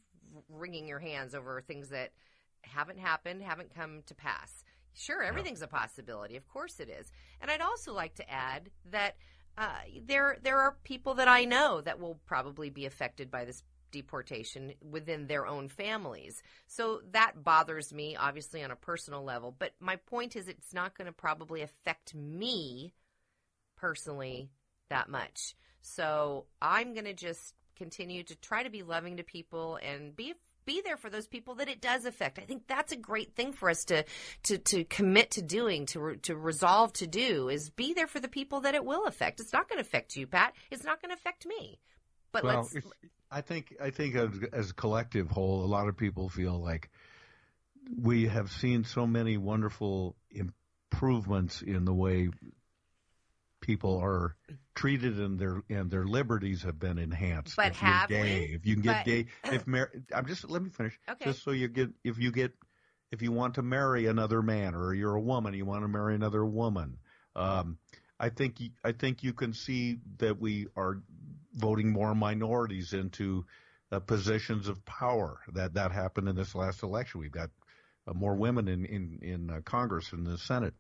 wringing 0.49 0.87
your 0.87 0.99
hands 0.99 1.33
over 1.33 1.61
things 1.61 1.89
that 1.89 2.11
haven't 2.61 2.99
happened, 2.99 3.41
haven't 3.41 3.73
come 3.73 4.03
to 4.05 4.13
pass. 4.13 4.63
Sure, 4.93 5.23
everything's 5.23 5.61
a 5.61 5.67
possibility. 5.67 6.35
Of 6.35 6.47
course 6.47 6.79
it 6.79 6.89
is. 6.89 7.11
And 7.41 7.49
I'd 7.49 7.61
also 7.61 7.93
like 7.93 8.15
to 8.15 8.29
add 8.29 8.69
that 8.91 9.15
uh, 9.59 9.67
there 10.07 10.37
there 10.41 10.59
are 10.59 10.77
people 10.83 11.15
that 11.15 11.27
I 11.27 11.43
know 11.43 11.81
that 11.81 11.99
will 11.99 12.19
probably 12.25 12.69
be 12.69 12.85
affected 12.85 13.29
by 13.29 13.43
this 13.43 13.61
deportation 13.91 14.73
within 14.89 15.27
their 15.27 15.45
own 15.45 15.67
families. 15.67 16.41
So 16.67 17.01
that 17.11 17.43
bothers 17.43 17.91
me, 17.91 18.15
obviously, 18.15 18.63
on 18.63 18.71
a 18.71 18.75
personal 18.75 19.23
level. 19.23 19.53
But 19.57 19.73
my 19.79 19.97
point 19.97 20.35
is, 20.35 20.47
it's 20.47 20.73
not 20.73 20.97
going 20.97 21.07
to 21.07 21.11
probably 21.11 21.61
affect 21.61 22.15
me 22.15 22.93
personally 23.75 24.49
that 24.89 25.09
much. 25.09 25.55
So 25.81 26.45
I'm 26.61 26.93
going 26.93 27.05
to 27.05 27.13
just 27.13 27.53
continue 27.75 28.23
to 28.23 28.35
try 28.35 28.63
to 28.63 28.69
be 28.69 28.83
loving 28.83 29.17
to 29.17 29.23
people 29.23 29.77
and 29.81 30.15
be 30.15 30.35
be 30.65 30.81
there 30.83 30.97
for 30.97 31.09
those 31.09 31.27
people 31.27 31.55
that 31.55 31.69
it 31.69 31.81
does 31.81 32.05
affect. 32.05 32.39
I 32.39 32.43
think 32.43 32.63
that's 32.67 32.91
a 32.91 32.97
great 32.97 33.35
thing 33.35 33.53
for 33.53 33.69
us 33.69 33.83
to 33.85 34.03
to 34.43 34.57
to 34.57 34.83
commit 34.85 35.31
to 35.31 35.41
doing, 35.41 35.85
to 35.87 35.99
re, 35.99 36.17
to 36.17 36.35
resolve 36.35 36.93
to 36.93 37.07
do 37.07 37.49
is 37.49 37.69
be 37.69 37.93
there 37.93 38.07
for 38.07 38.19
the 38.19 38.27
people 38.27 38.61
that 38.61 38.75
it 38.75 38.85
will 38.85 39.05
affect. 39.05 39.39
It's 39.39 39.53
not 39.53 39.69
going 39.69 39.77
to 39.77 39.87
affect 39.87 40.15
you, 40.15 40.27
Pat. 40.27 40.53
It's 40.71 40.83
not 40.83 41.01
going 41.01 41.09
to 41.09 41.15
affect 41.15 41.45
me. 41.45 41.79
But 42.31 42.43
well, 42.43 42.69
let's 42.73 42.87
I 43.31 43.41
think 43.41 43.75
I 43.81 43.89
think 43.89 44.15
as, 44.15 44.29
as 44.53 44.69
a 44.71 44.73
collective 44.73 45.29
whole, 45.29 45.63
a 45.63 45.67
lot 45.67 45.87
of 45.87 45.97
people 45.97 46.29
feel 46.29 46.59
like 46.59 46.89
we 47.97 48.27
have 48.27 48.51
seen 48.51 48.83
so 48.83 49.07
many 49.07 49.37
wonderful 49.37 50.15
improvements 50.31 51.61
in 51.61 51.85
the 51.85 51.93
way 51.93 52.29
people 53.69 53.99
are 53.99 54.35
treated 54.73 55.19
and 55.19 55.37
their 55.37 55.61
and 55.69 55.91
their 55.91 56.03
liberties 56.05 56.63
have 56.63 56.79
been 56.79 56.97
enhanced. 56.97 57.55
But 57.55 57.67
if 57.73 57.81
you're 57.83 57.91
have 57.91 58.09
we? 58.09 58.17
if 58.17 58.65
you 58.65 58.73
can 58.73 58.81
get 58.81 58.97
But- 58.97 59.05
gay, 59.05 59.25
if 59.43 59.67
mar- 59.67 59.91
I'm 60.11 60.25
just 60.25 60.49
let 60.49 60.63
me 60.63 60.71
finish. 60.71 60.99
Okay. 61.07 61.25
Just 61.25 61.43
so 61.43 61.51
you 61.51 61.67
get 61.67 61.91
if 62.03 62.17
you 62.17 62.31
get 62.31 62.51
if 63.11 63.21
you 63.21 63.31
want 63.31 63.55
to 63.55 63.61
marry 63.61 64.07
another 64.07 64.41
man 64.41 64.73
or 64.73 64.95
you're 64.95 65.13
a 65.13 65.21
woman, 65.21 65.53
you 65.53 65.65
want 65.65 65.83
to 65.83 65.87
marry 65.87 66.15
another 66.15 66.43
woman. 66.43 66.97
Um, 67.35 67.77
I 68.19 68.29
think 68.29 68.59
I 68.83 68.91
think 68.91 69.21
you 69.21 69.33
can 69.33 69.53
see 69.53 69.99
that 70.17 70.39
we 70.39 70.65
are 70.75 71.03
voting 71.53 71.91
more 71.91 72.15
minorities 72.15 72.93
into 72.93 73.45
uh, 73.91 73.99
positions 73.99 74.67
of 74.67 74.83
power. 74.83 75.41
That 75.53 75.75
that 75.75 75.91
happened 75.91 76.27
in 76.27 76.35
this 76.35 76.55
last 76.55 76.81
election. 76.81 77.21
We've 77.21 77.31
got 77.31 77.51
uh, 78.07 78.13
more 78.15 78.33
women 78.35 78.67
in 78.67 78.83
in 78.85 79.19
in 79.21 79.49
uh, 79.51 79.61
Congress 79.63 80.11
and 80.11 80.25
the 80.25 80.39
Senate. 80.39 80.73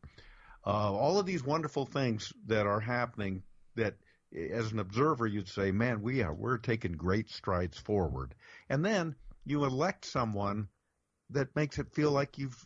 Uh, 0.65 0.91
all 0.93 1.19
of 1.19 1.25
these 1.25 1.43
wonderful 1.43 1.85
things 1.85 2.33
that 2.45 2.67
are 2.67 2.79
happening. 2.79 3.43
That 3.75 3.95
as 4.35 4.71
an 4.71 4.79
observer, 4.79 5.25
you'd 5.25 5.47
say, 5.47 5.71
"Man, 5.71 6.01
we 6.01 6.21
are 6.21 6.33
we're 6.33 6.57
taking 6.57 6.93
great 6.93 7.29
strides 7.29 7.77
forward." 7.77 8.35
And 8.69 8.83
then 8.85 9.15
you 9.45 9.63
elect 9.63 10.05
someone 10.05 10.67
that 11.29 11.55
makes 11.55 11.79
it 11.79 11.93
feel 11.93 12.11
like 12.11 12.37
you've 12.37 12.65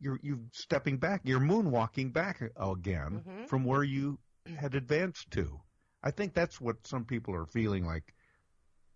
you're 0.00 0.18
you 0.22 0.46
stepping 0.52 0.98
back, 0.98 1.20
you're 1.24 1.40
moonwalking 1.40 2.12
back 2.12 2.40
again 2.56 3.22
Mhm. 3.26 3.48
from 3.48 3.64
where 3.64 3.84
you 3.84 4.18
had 4.56 4.74
advanced 4.74 5.30
to. 5.32 5.60
I 6.02 6.10
think 6.10 6.34
that's 6.34 6.60
what 6.60 6.86
some 6.86 7.04
people 7.04 7.34
are 7.34 7.46
feeling 7.46 7.84
like. 7.86 8.12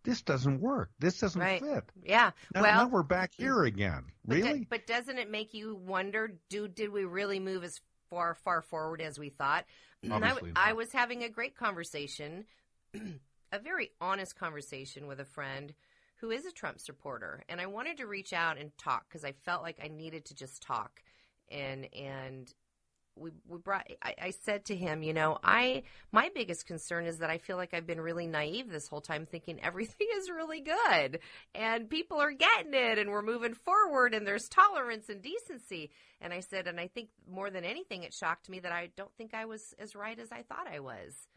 This 0.02 0.22
doesn't 0.22 0.60
work. 0.60 0.90
This 0.98 1.18
doesn't 1.20 1.40
Right. 1.40 1.60
fit. 1.60 1.84
yeah. 2.02 2.30
Now, 2.54 2.62
well, 2.62 2.84
now 2.84 2.88
we're 2.88 3.02
back 3.02 3.32
here 3.34 3.64
again. 3.64 4.04
But 4.24 4.34
do- 4.36 4.42
Really? 4.44 4.64
but 4.64 4.86
doesn't 4.86 5.18
it 5.18 5.30
make 5.30 5.52
you 5.54 5.74
wonder? 5.76 6.38
Do 6.48 6.66
did 6.68 6.90
we 6.90 7.04
really 7.04 7.38
move 7.40 7.62
as 7.64 7.80
far 8.10 8.34
far 8.34 8.62
forward 8.62 9.00
as 9.00 9.18
we 9.18 9.30
thought? 9.30 9.64
And 10.02 10.24
I, 10.24 10.34
I 10.54 10.72
was 10.72 10.92
having 10.92 11.24
a 11.24 11.28
great 11.28 11.56
conversation, 11.56 12.44
a 13.52 13.58
very 13.58 13.90
honest 14.00 14.36
conversation 14.38 15.06
with 15.06 15.20
a 15.20 15.24
friend 15.24 15.74
who 16.20 16.30
is 16.30 16.46
a 16.46 16.52
Trump 16.52 16.80
supporter, 16.80 17.44
and 17.48 17.60
I 17.60 17.66
wanted 17.66 17.98
to 17.98 18.06
reach 18.06 18.32
out 18.32 18.58
and 18.58 18.76
talk 18.78 19.06
because 19.08 19.24
I 19.24 19.32
felt 19.32 19.62
like 19.62 19.78
I 19.82 19.88
needed 19.88 20.24
to 20.26 20.34
just 20.34 20.62
talk, 20.62 21.02
and 21.50 21.88
and 21.94 22.52
we 23.16 23.30
we 23.48 23.58
brought. 23.58 23.86
I, 24.02 24.14
I 24.20 24.30
said 24.30 24.64
to 24.66 24.76
him, 24.76 25.02
you 25.02 25.12
know, 25.12 25.38
I 25.42 25.82
my 26.12 26.30
biggest 26.34 26.66
concern 26.66 27.06
is 27.06 27.18
that 27.18 27.30
I 27.30 27.38
feel 27.38 27.56
like 27.56 27.74
I've 27.74 27.86
been 27.86 28.00
really 28.00 28.26
naive 28.26 28.70
this 28.70 28.88
whole 28.88 29.00
time, 29.00 29.26
thinking 29.26 29.58
everything 29.62 30.06
is 30.16 30.30
really 30.30 30.60
good 30.60 31.20
and 31.54 31.88
people 31.88 32.20
are 32.20 32.32
getting 32.32 32.74
it, 32.74 32.98
and 32.98 33.10
we're 33.10 33.22
moving 33.22 33.54
forward, 33.54 34.14
and 34.14 34.26
there's 34.26 34.48
tolerance 34.48 35.08
and 35.08 35.22
decency. 35.22 35.90
And 36.20 36.32
I 36.32 36.40
said, 36.40 36.66
and 36.66 36.78
I 36.78 36.88
think 36.88 37.08
more 37.28 37.50
than 37.50 37.64
anything, 37.64 38.02
it 38.02 38.14
shocked 38.14 38.48
me 38.48 38.58
that 38.60 38.72
I 38.72 38.90
don't 38.96 39.14
think 39.16 39.34
I 39.34 39.44
was 39.44 39.74
as 39.78 39.94
right 39.94 40.18
as 40.18 40.32
I 40.32 40.42
thought 40.42 40.66
I 40.70 40.80
was. 40.80 41.28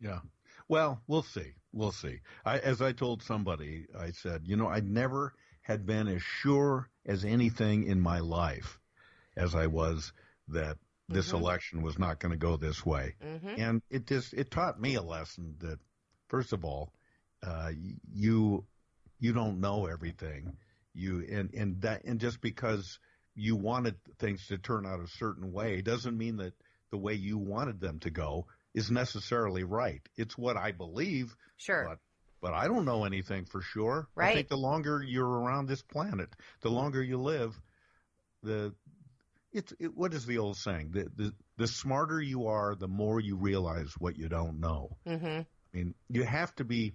Yeah. 0.00 0.20
Well, 0.68 1.00
we'll 1.06 1.22
see. 1.22 1.54
We'll 1.72 1.92
see. 1.92 2.20
I, 2.44 2.58
as 2.58 2.80
I 2.80 2.92
told 2.92 3.22
somebody, 3.22 3.86
I 3.98 4.10
said, 4.12 4.42
you 4.44 4.56
know, 4.56 4.68
I 4.68 4.80
never 4.80 5.34
had 5.62 5.86
been 5.86 6.08
as 6.08 6.22
sure 6.22 6.88
as 7.06 7.24
anything 7.24 7.84
in 7.84 8.00
my 8.00 8.20
life 8.20 8.78
as 9.36 9.54
I 9.54 9.66
was 9.66 10.12
that 10.48 10.78
this 11.08 11.30
Mhm. 11.30 11.40
election 11.40 11.82
was 11.82 11.98
not 11.98 12.18
going 12.20 12.32
to 12.32 12.38
go 12.38 12.56
this 12.56 12.84
way. 12.84 13.16
Mhm. 13.20 13.58
And 13.58 13.82
it 13.90 14.06
just 14.06 14.34
it 14.34 14.50
taught 14.50 14.80
me 14.80 14.94
a 14.94 15.02
lesson 15.02 15.56
that 15.58 15.78
first 16.28 16.52
of 16.52 16.64
all, 16.64 16.92
uh, 17.42 17.72
you 18.12 18.66
you 19.18 19.32
don't 19.32 19.60
know 19.60 19.86
everything. 19.86 20.56
You 20.92 21.24
and 21.30 21.52
and 21.54 21.80
that 21.82 22.04
and 22.04 22.20
just 22.20 22.40
because 22.40 22.98
you 23.34 23.56
wanted 23.56 23.96
things 24.18 24.46
to 24.48 24.58
turn 24.58 24.84
out 24.84 25.00
a 25.00 25.06
certain 25.06 25.52
way 25.52 25.80
doesn't 25.80 26.16
mean 26.16 26.36
that 26.38 26.54
the 26.90 26.98
way 26.98 27.14
you 27.14 27.38
wanted 27.38 27.80
them 27.80 28.00
to 28.00 28.10
go 28.10 28.46
is 28.74 28.90
necessarily 28.90 29.64
right. 29.64 30.06
It's 30.16 30.36
what 30.36 30.56
I 30.56 30.72
believe. 30.72 31.36
Sure. 31.56 31.84
But, 31.88 31.98
but 32.40 32.54
I 32.54 32.66
don't 32.66 32.84
know 32.84 33.04
anything 33.04 33.44
for 33.44 33.60
sure. 33.60 34.08
Right. 34.14 34.30
I 34.30 34.34
think 34.34 34.48
the 34.48 34.56
longer 34.56 35.02
you're 35.02 35.26
around 35.28 35.66
this 35.66 35.82
planet, 35.82 36.34
the 36.60 36.70
longer 36.70 37.02
you 37.02 37.18
live, 37.18 37.60
the 38.42 38.74
it's 39.52 39.72
it, 39.78 39.96
what 39.96 40.14
is 40.14 40.26
the 40.26 40.38
old 40.38 40.56
saying? 40.56 40.90
The, 40.92 41.08
the 41.16 41.34
the 41.56 41.66
smarter 41.66 42.20
you 42.20 42.46
are, 42.48 42.74
the 42.74 42.88
more 42.88 43.20
you 43.20 43.36
realize 43.36 43.92
what 43.98 44.16
you 44.18 44.28
don't 44.28 44.60
know. 44.60 44.96
Mm-hmm. 45.06 45.26
I 45.26 45.44
mean, 45.72 45.94
you 46.08 46.24
have 46.24 46.54
to 46.56 46.64
be 46.64 46.94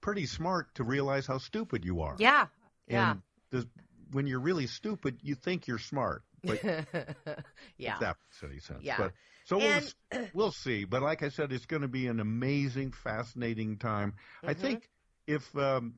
pretty 0.00 0.26
smart 0.26 0.74
to 0.76 0.84
realize 0.84 1.26
how 1.26 1.38
stupid 1.38 1.84
you 1.84 2.00
are. 2.02 2.16
Yeah. 2.18 2.46
Yeah. 2.88 3.10
And 3.12 3.22
the, 3.50 3.68
when 4.12 4.26
you're 4.26 4.40
really 4.40 4.66
stupid, 4.66 5.18
you 5.22 5.34
think 5.34 5.66
you're 5.68 5.78
smart. 5.78 6.22
But 6.42 6.62
yeah. 7.76 7.98
that 8.00 8.16
makes 8.16 8.42
any 8.42 8.58
sense. 8.60 8.80
Yeah. 8.82 8.96
But, 8.98 9.12
so 9.44 9.60
And- 9.60 9.94
we'll, 10.12 10.28
we'll 10.32 10.52
see. 10.52 10.84
But 10.84 11.02
like 11.02 11.22
I 11.22 11.28
said, 11.28 11.52
it's 11.52 11.66
going 11.66 11.82
to 11.82 11.88
be 11.88 12.06
an 12.06 12.18
amazing, 12.20 12.92
fascinating 12.92 13.76
time. 13.78 14.14
I 14.44 14.54
Mhm. 14.54 14.58
think 14.58 14.88
if 15.26 15.54
um, 15.56 15.94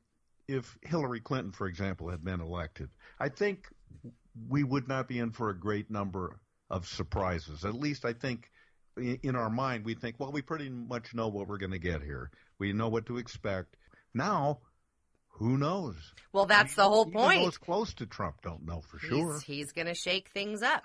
if 0.47 0.77
Hillary 0.81 1.21
Clinton, 1.21 1.51
for 1.53 1.67
example, 1.67 2.09
had 2.09 2.23
been 2.23 2.41
elected, 2.41 2.89
I 3.19 3.29
think 3.29 3.67
we 4.49 4.63
would 4.63 4.87
not 4.87 5.07
be 5.07 5.19
in 5.19 5.31
for 5.31 5.49
a 5.49 5.57
great 5.57 5.89
number 5.91 6.37
of 6.69 6.87
surprises. 6.87 7.65
At 7.65 7.75
least 7.75 8.05
I 8.05 8.13
think 8.13 8.49
in, 8.97 9.35
our 9.35 9.49
mind 9.49 9.85
we 9.85 9.93
think, 9.95 10.15
well, 10.19 10.31
we 10.31 10.41
pretty 10.41 10.69
much 10.69 11.13
know 11.13 11.27
what 11.27 11.47
we're 11.47 11.57
going 11.57 11.71
to 11.71 11.79
get 11.79 12.01
here. 12.01 12.31
We 12.59 12.73
know 12.73 12.89
what 12.89 13.05
to 13.07 13.17
expect. 13.17 13.75
Now, 14.13 14.59
who 15.29 15.57
knows? 15.57 15.95
Well, 16.31 16.45
that's 16.45 16.75
the 16.75 16.83
whole 16.83 17.07
Even 17.07 17.13
point. 17.19 17.43
those 17.43 17.57
close 17.57 17.93
to 17.95 18.05
Trump 18.05 18.41
don't 18.43 18.65
know 18.65 18.81
for 18.81 18.99
sure. 18.99 19.33
He's, 19.33 19.43
he's 19.43 19.71
going 19.71 19.87
to 19.87 19.95
shake 19.95 20.29
things 20.29 20.61
up, 20.61 20.83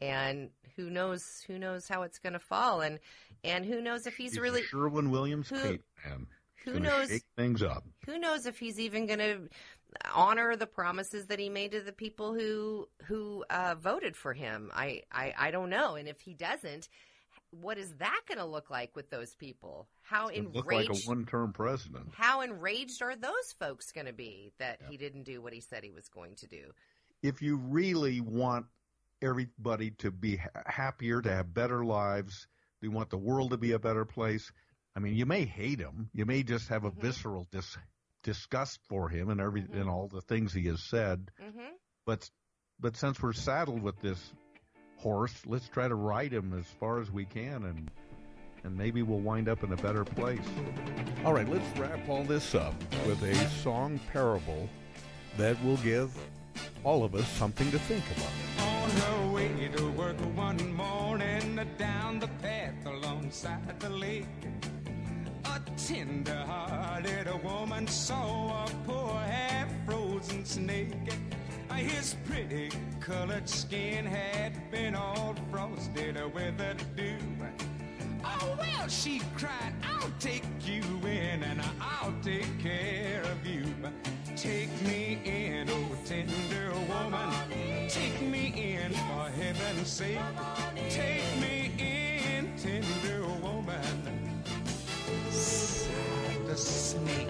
and 0.00 0.50
who 0.76 0.88
knows? 0.88 1.24
Who 1.48 1.58
knows 1.58 1.88
how 1.88 2.02
it's 2.02 2.18
going 2.20 2.32
to 2.34 2.38
fall, 2.38 2.80
and 2.80 3.00
and 3.44 3.64
who 3.64 3.80
knows 3.82 4.06
if 4.06 4.14
he's 4.16 4.32
He's 4.32 4.40
really 4.40 4.62
Sherwin 4.62 5.10
Williams 5.10 5.48
who- 5.48 5.60
Kate 5.60 5.80
man. 6.06 6.26
who 6.64 6.78
knows- 6.78 7.20
things 7.36 7.62
up. 7.62 7.84
who 8.06 8.18
knows 8.20 8.46
if 8.46 8.58
he's 8.58 8.78
even 8.78 9.06
going 9.06 9.18
to 9.18 9.48
honor 10.14 10.56
the 10.56 10.66
promises 10.66 11.26
that 11.26 11.38
he 11.38 11.48
made 11.48 11.72
to 11.72 11.80
the 11.80 11.92
people 11.92 12.34
who 12.34 12.88
who 13.06 13.44
uh, 13.50 13.74
voted 13.76 14.16
for 14.16 14.32
him. 14.32 14.70
I, 14.74 15.02
I 15.12 15.34
I 15.38 15.50
don't 15.50 15.70
know, 15.70 15.94
and 15.96 16.08
if 16.08 16.20
he 16.20 16.34
doesn't, 16.34 16.88
what 17.50 17.78
is 17.78 17.94
that 17.96 18.20
going 18.26 18.38
to 18.38 18.44
look 18.44 18.70
like 18.70 18.94
with 18.96 19.10
those 19.10 19.34
people? 19.34 19.88
How 20.02 20.28
It 20.34 20.46
look 20.52 20.70
like 20.70 20.88
a 20.88 20.94
enraged? 20.94 21.08
one-term 21.08 21.52
president. 21.52 22.08
how 22.14 22.40
enraged 22.42 23.02
are 23.02 23.16
those 23.16 23.52
folks 23.58 23.92
going 23.92 24.06
to 24.06 24.12
be 24.12 24.52
that 24.58 24.80
he 24.88 24.96
didn't 24.96 25.24
do 25.24 25.40
what 25.40 25.52
he 25.52 25.60
said 25.60 25.84
he 25.84 25.90
was 25.90 26.08
going 26.08 26.34
to 26.36 26.46
do? 26.46 26.72
If 27.22 27.42
you 27.42 27.56
really 27.56 28.20
want 28.20 28.66
everybody 29.22 29.90
to 29.92 30.10
be 30.10 30.40
happier, 30.66 31.22
to 31.22 31.30
have 31.30 31.54
better 31.54 31.84
lives, 31.84 32.46
you 32.80 32.90
want 32.90 33.10
the 33.10 33.18
world 33.18 33.50
to 33.50 33.56
be 33.58 33.72
a 33.72 33.78
better 33.78 34.04
place. 34.04 34.50
I 34.96 35.00
mean, 35.00 35.14
you 35.14 35.26
may 35.26 35.44
hate 35.44 35.78
him. 35.78 36.10
You 36.12 36.26
may 36.26 36.42
just 36.42 36.68
have 36.68 36.84
a 36.84 36.90
Mm-hmm. 36.90 37.00
visceral 37.00 37.46
dis- 37.50 37.78
disgust 38.22 38.80
for 38.88 39.08
him 39.08 39.28
and 39.30 39.40
every 39.40 39.64
and 39.72 39.88
all 39.88 40.08
the 40.08 40.20
things 40.20 40.52
he 40.52 40.66
has 40.66 40.82
said. 40.82 41.30
Mm-hmm. 41.42 41.74
But 42.06 42.28
but 42.80 42.96
since 42.96 43.20
we're 43.22 43.32
saddled 43.32 43.82
with 43.82 44.00
this 44.00 44.32
horse, 44.96 45.34
let's 45.46 45.68
try 45.68 45.88
to 45.88 45.94
ride 45.94 46.32
him 46.32 46.52
as 46.58 46.66
far 46.78 47.00
as 47.00 47.10
we 47.10 47.24
can, 47.24 47.64
and 47.64 47.90
and 48.64 48.76
maybe 48.76 49.02
we'll 49.02 49.20
wind 49.20 49.48
up 49.48 49.64
in 49.64 49.72
a 49.72 49.76
better 49.76 50.04
place. 50.04 50.40
All 51.24 51.32
right, 51.32 51.48
let's 51.48 51.78
wrap 51.78 52.08
all 52.08 52.24
this 52.24 52.54
up 52.54 52.74
with 53.06 53.22
a 53.22 53.34
song 53.50 54.00
parable 54.12 54.68
that 55.36 55.62
will 55.64 55.78
give 55.78 56.16
all 56.84 57.04
of 57.04 57.14
us 57.14 57.26
something 57.28 57.70
to 57.70 57.78
think 57.78 58.04
about. 58.16 58.66
On 58.66 58.90
her 58.90 59.32
way 59.32 59.70
to 59.76 59.90
work 59.92 60.18
one 60.36 60.72
morning 60.74 61.60
down 61.78 62.18
the 62.18 62.28
path 62.40 62.86
alongside 62.86 63.80
the 63.80 63.90
lake. 63.90 64.26
Tender-hearted 65.86 67.26
woman 67.42 67.88
saw 67.88 68.64
a 68.64 68.68
poor 68.86 69.18
half-frozen 69.18 70.44
snake. 70.44 70.94
His 71.74 72.14
pretty 72.24 72.70
colored 73.00 73.48
skin 73.48 74.06
had 74.06 74.70
been 74.70 74.94
all 74.94 75.34
frosted 75.50 76.16
with 76.32 76.56
the 76.56 76.76
dew. 76.94 77.16
Oh, 78.24 78.56
well, 78.56 78.88
she 78.88 79.20
cried, 79.36 79.74
I'll 79.82 80.12
take 80.20 80.44
you 80.64 80.82
in 81.02 81.42
and 81.42 81.60
I'll 81.80 82.14
take 82.22 82.60
care 82.60 83.22
of 83.22 83.44
you. 83.44 83.64
Take 84.36 84.70
me 84.82 85.18
in, 85.24 85.68
oh 85.68 85.96
tender 86.04 86.72
woman. 86.88 87.88
Take 87.88 88.22
me 88.22 88.76
in 88.76 88.92
for 88.92 89.28
heaven's 89.30 89.88
sake. 89.88 90.18
Take 90.88 91.31
snake. 96.62 97.28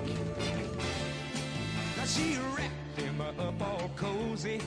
Now 1.96 2.04
she 2.04 2.36
wrapped 2.54 3.00
him 3.00 3.20
up 3.20 3.60
all 3.62 3.90
cozy 3.96 4.60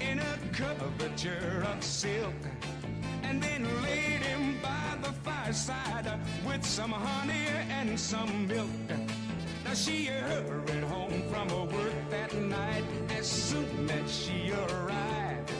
in 0.00 0.18
a 0.18 0.38
coverture 0.52 1.64
of 1.72 1.82
silk 1.82 2.34
and 3.22 3.42
then 3.42 3.64
laid 3.82 4.22
him 4.22 4.58
by 4.62 4.96
the 5.02 5.12
fireside 5.24 6.20
with 6.46 6.64
some 6.64 6.92
honey 6.92 7.46
and 7.70 7.98
some 7.98 8.46
milk. 8.46 8.68
Now 9.64 9.74
she 9.74 10.06
hurried 10.06 10.84
home 10.84 11.22
from 11.30 11.48
her 11.48 11.64
work 11.64 12.10
that 12.10 12.34
night 12.34 12.84
as 13.16 13.26
soon 13.26 13.88
as 13.90 14.10
she 14.12 14.52
arrived. 14.52 15.52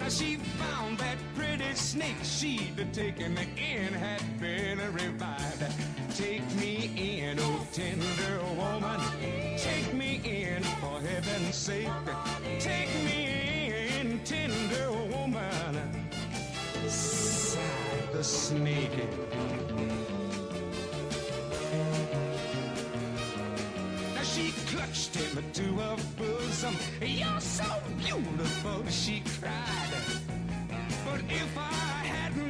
Now 0.00 0.08
she 0.08 0.36
found 0.36 0.98
that 0.98 1.16
pretty 1.34 1.74
snake 1.74 2.22
she'd 2.22 2.92
taken 2.92 3.38
in 3.38 3.92
had 3.94 4.40
been 4.40 4.78
revived. 4.92 5.93
Take 6.14 6.54
me 6.60 6.92
in, 6.96 7.40
oh 7.40 7.66
tender 7.72 8.38
woman. 8.56 9.00
Take 9.58 9.92
me 9.92 10.20
in 10.22 10.62
for 10.62 11.00
heaven's 11.00 11.56
sake. 11.56 11.88
Take 12.60 12.94
me 13.04 13.98
in, 13.98 14.20
tender 14.20 14.92
woman. 14.92 16.06
Sighed 16.86 18.12
the 18.12 18.22
snake. 18.22 18.96
Now 24.14 24.22
she 24.22 24.52
clutched 24.68 25.16
him 25.16 25.42
to 25.52 25.62
her 25.62 25.96
bosom. 26.16 26.76
You're 27.02 27.40
so 27.40 27.64
beautiful, 27.98 28.84
she 28.88 29.20
cried. 29.40 29.90
But 31.04 31.22
if 31.28 31.58
I 31.58 31.83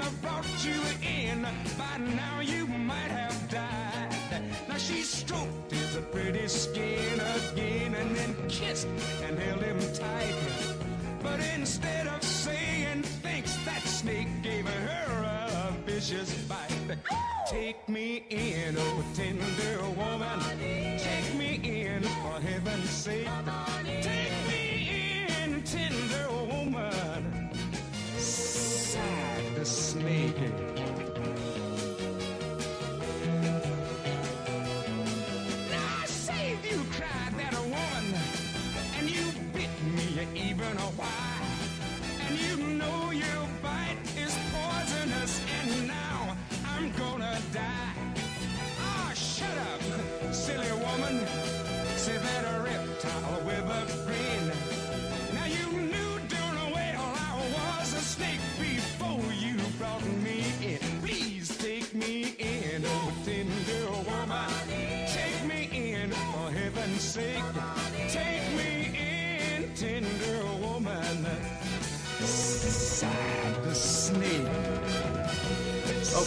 hadn't 0.04 0.22
brought 0.22 0.64
you 0.64 0.80
in, 1.02 1.46
by 1.78 1.96
now 1.98 2.40
you 2.40 2.66
might 2.66 3.10
have 3.10 3.48
died. 3.48 4.42
Now 4.68 4.76
she 4.76 5.02
stroked 5.02 5.70
his 5.70 5.96
pretty 6.12 6.48
skin 6.48 7.20
again 7.20 7.94
and 7.94 8.16
then 8.16 8.34
kissed 8.48 8.88
and 9.22 9.38
held 9.38 9.62
him 9.62 9.78
tight. 9.92 10.34
But 11.22 11.40
instead 11.56 12.06
of 12.06 12.22
saying 12.22 13.02
thanks, 13.22 13.56
that 13.64 13.82
snake 13.82 14.28
gave 14.42 14.66
her 14.66 15.22
a 15.22 15.72
vicious 15.86 16.34
bite. 16.48 16.98
Take 17.48 17.88
me 17.88 18.24
in, 18.30 18.76
oh 18.78 19.03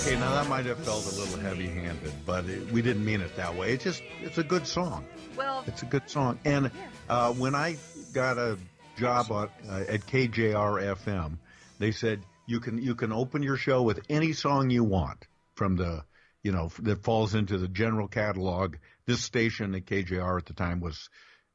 Okay, 0.08 0.18
now 0.22 0.36
that 0.36 0.47
might 0.47 0.66
have 0.68 0.80
felt 0.86 1.05
a 1.05 1.20
little 1.20 1.38
heavy-handed, 1.38 2.14
but 2.26 2.45
it, 2.45 2.72
we 2.72 2.82
didn't 2.82 3.03
mean 3.03 3.20
it 3.20 3.36
that 3.36 3.58
way. 3.58 3.74
It's 3.74 3.84
just 3.84 4.01
it's 4.22 4.38
a 4.38 4.43
good 4.43 4.66
song. 4.66 5.05
Well, 5.36 5.66
It's 5.68 5.82
a 5.82 5.86
good 5.86 6.10
song. 6.10 6.39
And 6.45 6.72
uh, 7.10 7.34
when 7.34 7.55
I 7.55 7.76
got 8.14 8.38
a 8.38 8.58
job 8.97 9.26
at, 9.26 9.49
uh, 9.70 9.84
at 9.89 10.08
KJR 10.08 10.95
FM, 10.95 11.39
they 11.80 11.91
said 11.91 12.22
you 12.45 12.62
can 12.62 12.82
you 12.82 12.95
can 12.95 13.12
open 13.12 13.43
your 13.43 13.58
show 13.58 13.82
with 13.82 13.99
any 14.08 14.32
song 14.32 14.70
you 14.70 14.86
want 14.86 15.28
from 15.55 15.76
the 15.76 16.05
you 16.41 16.53
know 16.53 16.72
that 16.84 17.03
falls 17.03 17.36
into 17.36 17.58
the 17.58 17.68
general 17.68 18.08
catalog. 18.08 18.78
This 19.05 19.22
station 19.22 19.76
at 19.76 19.88
KJR 19.88 20.38
at 20.38 20.45
the 20.45 20.53
time 20.53 20.80
was 20.80 21.10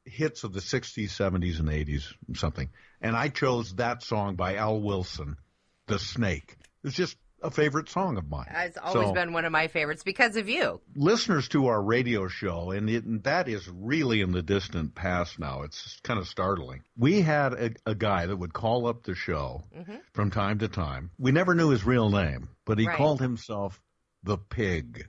hits 0.05 0.45
of 0.45 0.53
the 0.53 0.61
60s, 0.61 1.05
70s, 1.05 1.59
and 1.59 1.71
80s, 1.71 2.03
something. 2.35 2.69
And 3.01 3.17
I 3.17 3.31
chose 3.31 3.77
that 3.77 4.03
song 4.03 4.37
by 4.37 4.57
Al 4.57 4.79
Wilson, 4.79 5.39
"The 5.87 5.99
Snake." 5.99 6.59
It's 6.85 6.95
just 6.97 7.17
a 7.43 7.51
favorite 7.51 7.89
song 7.89 8.17
of 8.17 8.29
mine. 8.29 8.47
It's 8.51 8.79
always 8.79 9.09
So- 9.09 9.13
been 9.15 9.33
one 9.33 9.45
of 9.45 9.53
my 9.53 9.69
favorites 9.69 10.03
because 10.03 10.37
of 10.37 10.49
you. 10.49 10.81
listeners 10.95 11.49
to 11.49 11.67
our 11.67 11.83
radio 11.83 12.29
show, 12.29 12.71
and, 12.71 12.89
it, 12.89 13.05
and 13.05 13.23
that 13.25 13.49
is 13.49 13.69
really 13.69 14.21
in 14.21 14.33
the 14.33 14.43
distant 14.43 14.95
past 14.95 15.39
now. 15.39 15.63
It's 15.63 16.01
kind 16.03 16.19
of 16.21 16.29
startling. 16.29 16.83
We 16.97 17.21
had 17.23 17.53
a, 17.53 17.71
a 17.87 17.95
guy 17.95 18.27
that 18.27 18.37
would 18.37 18.53
call 18.53 18.87
up 18.87 19.03
the 19.03 19.15
show 19.15 19.65
Mhm. 19.77 20.01
from 20.13 20.31
time 20.31 20.59
to 20.61 20.69
time. 20.69 21.11
We 21.19 21.33
never 21.33 21.55
knew 21.55 21.71
his 21.71 21.85
real 21.85 22.11
name, 22.11 22.49
but 22.65 22.79
he 22.79 22.87
Right. 22.87 22.97
called 22.97 23.21
himself 23.21 23.81
the 24.23 24.39
Pig. 24.39 25.09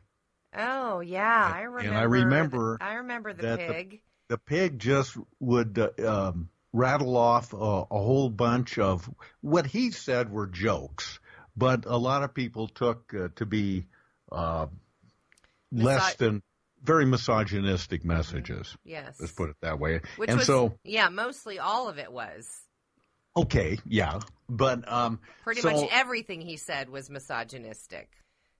Oh 0.55 0.99
yeah, 0.99 1.51
I 1.53 1.61
remember. 1.61 1.89
and 1.89 1.97
I 1.97 2.03
remember 2.03 2.77
I 2.81 2.93
remember 2.95 3.33
the 3.33 3.41
that 3.43 3.59
the- 3.67 3.73
pig. 3.73 4.01
The 4.29 4.37
pig 4.37 4.79
just 4.79 5.17
would 5.39 5.77
uh, 5.77 6.07
um, 6.29 6.49
rattle 6.71 7.17
off 7.17 7.53
a, 7.53 7.57
a 7.57 7.85
whole 7.99 8.29
bunch 8.29 8.79
of 8.79 9.07
what 9.41 9.65
he 9.67 9.91
said 9.91 10.31
were 10.31 10.47
jokes, 10.47 11.19
but 11.55 11.85
a 11.85 11.97
lot 11.97 12.23
of 12.23 12.33
people 12.33 12.67
took 12.67 13.13
uh, 13.13 13.27
to 13.35 13.45
be 13.45 13.85
uh, 14.31 14.67
less 15.71 16.15
Miso- 16.15 16.17
than 16.17 16.43
very 16.83 17.05
misogynistic 17.05 18.03
messages. 18.03 18.75
Yes. 18.83 19.17
Let's 19.19 19.31
put 19.31 19.49
it 19.49 19.55
that 19.61 19.79
way. 19.79 20.01
Which 20.17 20.29
and 20.29 20.39
was 20.39 20.47
so, 20.47 20.77
yeah, 20.83 21.09
mostly 21.09 21.59
all 21.59 21.89
of 21.89 21.97
it 21.97 22.11
was. 22.11 22.49
okay, 23.37 23.79
yeah, 23.87 24.19
but 24.49 24.91
um, 24.91 25.19
Pretty 25.43 25.61
so- 25.61 25.71
much 25.71 25.89
everything 25.91 26.41
he 26.41 26.57
said 26.57 26.89
was 26.89 27.09
misogynistic. 27.09 28.09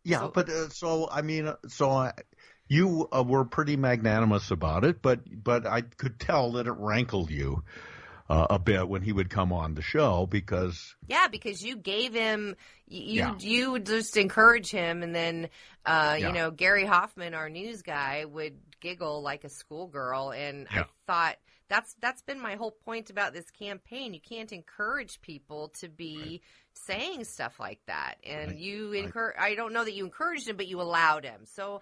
Yeah, 0.03 0.19
So- 0.19 0.31
but 0.33 0.49
uh, 0.49 0.69
so 0.69 1.09
I 1.09 1.21
mean, 1.21 1.47
uh, 1.47 1.55
so 1.67 1.91
I, 1.91 2.13
you 2.67 3.07
uh, 3.11 3.23
were 3.23 3.45
pretty 3.45 3.75
magnanimous 3.77 4.51
about 4.51 4.83
it, 4.85 5.01
but 5.01 5.21
but 5.43 5.65
I 5.65 5.81
could 5.81 6.19
tell 6.19 6.53
that 6.53 6.67
it 6.67 6.73
rankled 6.77 7.29
you 7.29 7.63
uh, 8.34 8.47
a 8.49 8.57
bit 8.59 8.88
when 8.89 9.01
he 9.03 9.11
would 9.13 9.29
come 9.29 9.53
on 9.53 9.75
the 9.75 9.81
show 9.81 10.25
because 10.25 10.95
Yeah, 11.07 11.27
because 11.27 11.63
you 11.63 11.75
gave 11.77 12.13
him 12.13 12.55
you 12.88 13.21
Yeah. 13.21 13.36
you 13.39 13.71
would 13.71 13.86
just 13.86 14.17
encourage 14.17 14.69
him, 14.71 15.03
and 15.03 15.13
then 15.13 15.49
uh, 15.86 16.17
Yeah. 16.19 16.27
you 16.27 16.34
know 16.34 16.49
Gary 16.51 16.86
Hoffman, 16.86 17.34
our 17.34 17.49
news 17.49 17.81
guy, 17.84 18.25
would 18.25 18.57
giggle 18.79 19.21
like 19.21 19.43
a 19.43 19.49
schoolgirl, 19.49 20.31
and 20.31 20.67
I 20.71 20.86
thought 21.07 21.36
that's 21.69 21.93
that's 22.01 22.21
been 22.23 22.39
my 22.41 22.55
whole 22.55 22.71
point 22.71 23.09
about 23.09 23.34
this 23.34 23.49
campaign. 23.51 24.13
You 24.13 24.19
can't 24.19 24.51
encourage 24.51 25.21
people 25.21 25.69
to 25.79 25.88
be 25.88 26.41
saying 26.73 27.25
stuff 27.25 27.59
like 27.59 27.81
that, 27.86 28.15
and 28.25 28.59
you 28.59 28.93
encourage. 28.93 29.36
I 29.39 29.53
don't 29.55 29.73
know 29.73 29.84
that 29.84 29.93
you 29.93 30.05
encouraged 30.05 30.47
him, 30.47 30.57
but 30.57 30.67
you 30.67 30.81
allowed 30.81 31.23
him. 31.23 31.41
So. 31.45 31.81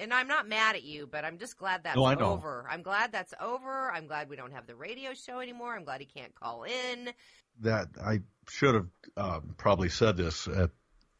And 0.00 0.12
I'm 0.12 0.26
not 0.28 0.48
mad 0.48 0.76
at 0.76 0.82
you, 0.82 1.06
but 1.10 1.24
I'm 1.24 1.38
just 1.38 1.56
glad 1.56 1.84
that's 1.84 1.96
No, 1.96 2.06
over. 2.06 2.66
I'm 2.70 2.82
glad 2.82 3.12
that's 3.12 3.34
over. 3.40 3.90
I'm 3.92 4.06
glad 4.06 4.28
we 4.28 4.36
don't 4.36 4.52
have 4.52 4.66
the 4.66 4.74
radio 4.74 5.14
show 5.14 5.40
anymore. 5.40 5.74
I'm 5.76 5.84
glad 5.84 6.00
he 6.00 6.06
can't 6.06 6.34
call 6.34 6.64
in. 6.64 7.10
that 7.60 7.88
I 8.04 8.20
should 8.48 8.74
have 8.74 8.86
uh, 9.16 9.40
probably 9.56 9.88
said 9.88 10.16
this 10.16 10.48
at, 10.48 10.70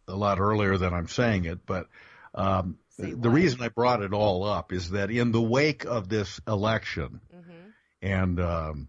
a 0.08 0.16
lot 0.16 0.40
earlier 0.40 0.76
than 0.76 0.92
I'm 0.92 1.08
saying 1.08 1.44
it, 1.44 1.60
but 1.64 1.86
um, 2.34 2.78
the 2.98 3.30
reason 3.30 3.62
I 3.62 3.68
brought 3.68 4.02
it 4.02 4.12
all 4.12 4.44
up 4.44 4.72
is 4.72 4.90
that 4.90 5.10
in 5.10 5.32
the 5.32 5.40
wake 5.40 5.84
of 5.84 6.08
this 6.08 6.40
election, 6.46 7.20
and 8.02 8.40
um, 8.40 8.88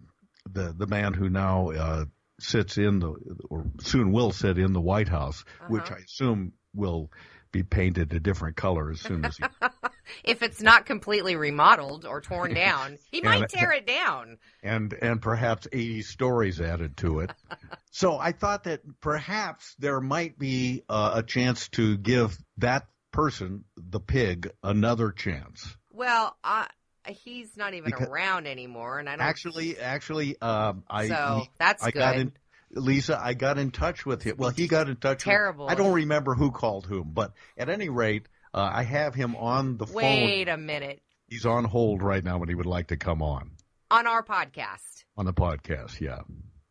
the 0.52 0.74
the 0.78 0.88
man 0.88 1.14
who 1.14 1.30
now 1.30 1.70
uh, 1.72 2.06
sits 2.40 2.78
in 2.78 3.00
the 3.00 3.16
or 3.50 3.66
soon 3.82 4.12
will 4.12 4.32
sit 4.32 4.58
in 4.58 4.74
the 4.74 4.82
White 4.82 5.08
House, 5.08 5.46
which 5.70 5.90
I 5.92 6.00
assume 6.00 6.54
will 6.74 7.12
be 7.56 7.64
painted 7.64 8.12
a 8.12 8.20
different 8.20 8.58
color 8.58 8.92
as 8.92 9.00
soon 9.00 9.24
as 9.24 9.38
he 9.38 9.44
if 10.26 10.42
it's 10.42 10.62
not 10.62 10.86
completely 10.86 11.38
remodeled 11.38 12.06
or 12.06 12.20
torn 12.20 12.54
down, 12.66 12.98
he 13.12 13.22
might 13.22 13.42
And- 13.44 13.50
tear 13.50 13.72
it 13.72 13.88
down. 13.88 14.38
and 14.62 14.92
and 14.94 15.22
perhaps 15.22 15.68
80 15.72 16.02
stories 16.02 16.60
added 16.60 16.98
to 16.98 17.20
it. 17.22 17.32
so 17.92 18.18
I 18.18 18.34
thought 18.34 18.66
that 18.66 18.82
perhaps 19.00 19.74
there 19.80 20.02
might 20.02 20.38
be 20.38 20.84
uh, 20.90 21.14
a 21.16 21.24
chance 21.24 21.70
to 21.70 21.98
give 21.98 22.38
that 22.58 22.88
person, 23.14 23.64
the 23.78 24.02
pig, 24.02 24.52
another 24.62 25.12
chance. 25.12 25.78
Well, 25.94 26.36
uh, 26.44 26.66
he's 27.08 27.56
not 27.56 27.74
even 27.74 27.86
Because- 27.92 28.10
around 28.10 28.48
anymore, 28.48 29.00
and 29.00 29.08
I 29.08 29.14
don't. 29.16 29.26
Actually, 29.26 29.80
actually, 29.80 30.42
um, 30.42 30.84
I 30.90 31.08
So, 31.08 31.46
that's 31.58 31.82
I 31.84 31.92
got 31.92 32.16
good. 32.16 32.22
in. 32.22 32.34
Lisa, 32.76 33.20
I 33.22 33.34
got 33.34 33.58
in 33.58 33.72
touch 33.72 34.06
with 34.06 34.22
him. 34.24 34.36
Well, 34.38 34.50
he 34.52 34.68
got 34.68 34.90
in 34.90 34.98
touch. 34.98 35.24
Terrible. 35.24 35.66
With, 35.66 35.74
I 35.74 35.76
don't 35.76 35.94
remember 35.94 36.36
who 36.36 36.52
called 36.52 36.86
whom, 36.86 37.12
but 37.14 37.34
at 37.58 37.70
any 37.70 37.90
rate, 37.90 38.28
uh, 38.54 38.70
I 38.72 38.84
have 38.84 39.16
him 39.16 39.36
on 39.36 39.78
the 39.78 39.88
phone. 39.88 39.96
Wait 39.96 40.48
a 40.50 40.58
minute. 40.58 41.02
He's 41.28 41.46
on 41.46 41.64
hold 41.64 42.04
right 42.04 42.24
now, 42.24 42.40
and 42.40 42.50
he 42.50 42.56
would 42.56 42.66
like 42.68 42.88
to 42.88 42.98
come 42.98 43.22
on 43.22 43.52
On 43.90 44.06
our 44.06 44.24
podcast, 44.24 45.04
on 45.18 45.26
the 45.26 45.34
podcast. 45.34 46.00
Yeah. 46.00 46.20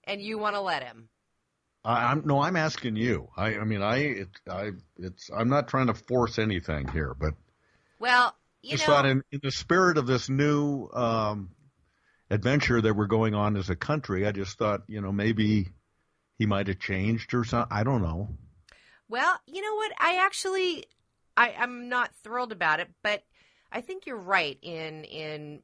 and 0.04 0.20
you 0.22 0.38
want 0.38 0.54
to 0.54 0.60
let 0.60 0.82
him? 0.84 1.08
I, 1.84 2.12
I'm 2.12 2.22
no, 2.24 2.40
I'm 2.40 2.56
asking 2.56 2.96
you. 2.96 3.28
I, 3.36 3.56
I 3.56 3.64
mean, 3.64 3.82
I, 3.82 3.96
it, 3.96 4.28
I, 4.48 4.70
it's, 4.98 5.28
I'm 5.36 5.48
not 5.48 5.68
trying 5.68 5.88
to 5.88 5.94
force 5.94 6.38
anything 6.38 6.88
here, 6.88 7.14
but 7.18 7.34
Well, 7.98 8.34
you 8.62 8.72
just 8.72 8.86
know, 8.88 8.94
thought 8.94 9.06
in, 9.06 9.22
in 9.32 9.40
the 9.42 9.50
spirit 9.50 9.98
of 9.98 10.06
this 10.06 10.28
new 10.30 10.88
um, 10.94 11.50
adventure 12.30 12.80
that 12.80 12.94
we're 12.94 13.06
going 13.06 13.34
on 13.34 13.56
as 13.56 13.68
a 13.70 13.76
country, 13.76 14.26
I 14.26 14.32
just 14.32 14.56
thought, 14.56 14.82
you 14.86 15.00
know, 15.00 15.12
maybe 15.12 15.68
he 16.38 16.46
might 16.46 16.68
have 16.68 16.78
changed 16.78 17.34
or 17.34 17.44
something. 17.44 17.76
I 17.76 17.84
don't 17.84 18.02
know. 18.02 18.28
Well, 19.08 19.38
you 19.46 19.62
know 19.62 19.74
what? 19.74 19.92
I 19.98 20.24
actually, 20.24 20.86
I, 21.36 21.54
I'm 21.58 21.88
not 21.88 22.14
thrilled 22.22 22.52
about 22.52 22.80
it, 22.80 22.88
but 23.02 23.22
I 23.70 23.80
think 23.80 24.06
you're 24.06 24.16
right 24.16 24.58
in 24.62 25.04
in 25.04 25.62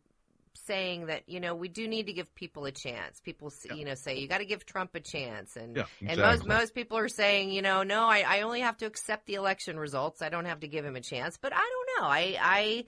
saying 0.66 1.06
that 1.06 1.22
you 1.28 1.40
know 1.40 1.54
we 1.54 1.68
do 1.68 1.88
need 1.88 2.06
to 2.06 2.12
give 2.12 2.34
people 2.34 2.64
a 2.64 2.72
chance. 2.72 3.20
People, 3.20 3.48
s 3.48 3.66
you 3.74 3.84
know, 3.84 3.94
say 3.94 4.18
you 4.18 4.28
got 4.28 4.38
to 4.38 4.44
give 4.44 4.66
Trump 4.66 4.94
a 4.94 5.00
chance, 5.00 5.56
and 5.56 5.76
Yeah, 5.76 5.84
and 6.06 6.20
most 6.20 6.46
most 6.46 6.74
people 6.74 6.98
are 6.98 7.08
saying, 7.08 7.50
you 7.50 7.62
know, 7.62 7.82
no, 7.82 8.04
I, 8.04 8.24
I 8.26 8.40
only 8.42 8.60
have 8.60 8.76
to 8.78 8.86
accept 8.86 9.26
the 9.26 9.34
election 9.34 9.78
results. 9.78 10.22
I 10.22 10.28
don't 10.28 10.44
have 10.44 10.60
to 10.60 10.68
give 10.68 10.84
him 10.84 10.96
a 10.96 11.00
chance. 11.00 11.38
But 11.40 11.52
I 11.54 11.70
don't 11.72 12.02
know. 12.02 12.08
I 12.08 12.36
I 12.40 12.84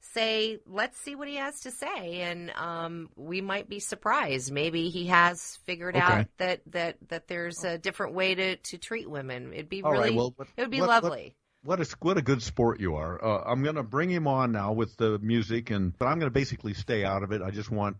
say 0.00 0.58
let's 0.66 0.98
see 0.98 1.14
what 1.14 1.28
he 1.28 1.36
has 1.36 1.60
to 1.60 1.70
say, 1.70 2.22
and 2.22 2.50
um, 2.56 3.10
we 3.16 3.40
might 3.40 3.68
be 3.68 3.80
surprised. 3.80 4.52
Maybe 4.52 4.88
he 4.88 5.06
has 5.06 5.58
figured 5.64 5.96
out 5.96 6.26
that 6.38 6.60
that 6.72 6.96
that 7.08 7.28
there's 7.28 7.64
a 7.64 7.78
different 7.78 8.14
way 8.14 8.34
to 8.34 8.56
to 8.56 8.78
treat 8.78 9.08
women. 9.08 9.52
It'd 9.52 9.68
be 9.68 9.82
All 9.82 9.92
right, 9.92 10.04
really 10.04 10.16
well, 10.16 10.32
what- 10.36 10.48
it 10.56 10.60
would 10.62 10.70
be 10.70 10.82
lovely. 10.82 11.34
What 11.62 11.80
a 11.80 11.96
what 12.00 12.16
a 12.16 12.22
good 12.22 12.42
sport 12.42 12.78
you 12.78 12.94
are. 12.94 13.22
Uh, 13.22 13.42
I'm 13.44 13.64
going 13.64 13.74
to 13.74 13.82
bring 13.82 14.08
him 14.08 14.28
on 14.28 14.52
now 14.52 14.72
with 14.72 14.96
the 14.98 15.18
music, 15.18 15.70
and 15.70 15.96
but 15.98 16.06
I'm 16.06 16.20
going 16.20 16.30
to 16.30 16.34
basically 16.34 16.74
stay 16.74 17.04
out 17.04 17.24
of 17.24 17.32
it. 17.32 17.42
I 17.42 17.50
just 17.50 17.72
want 17.72 17.96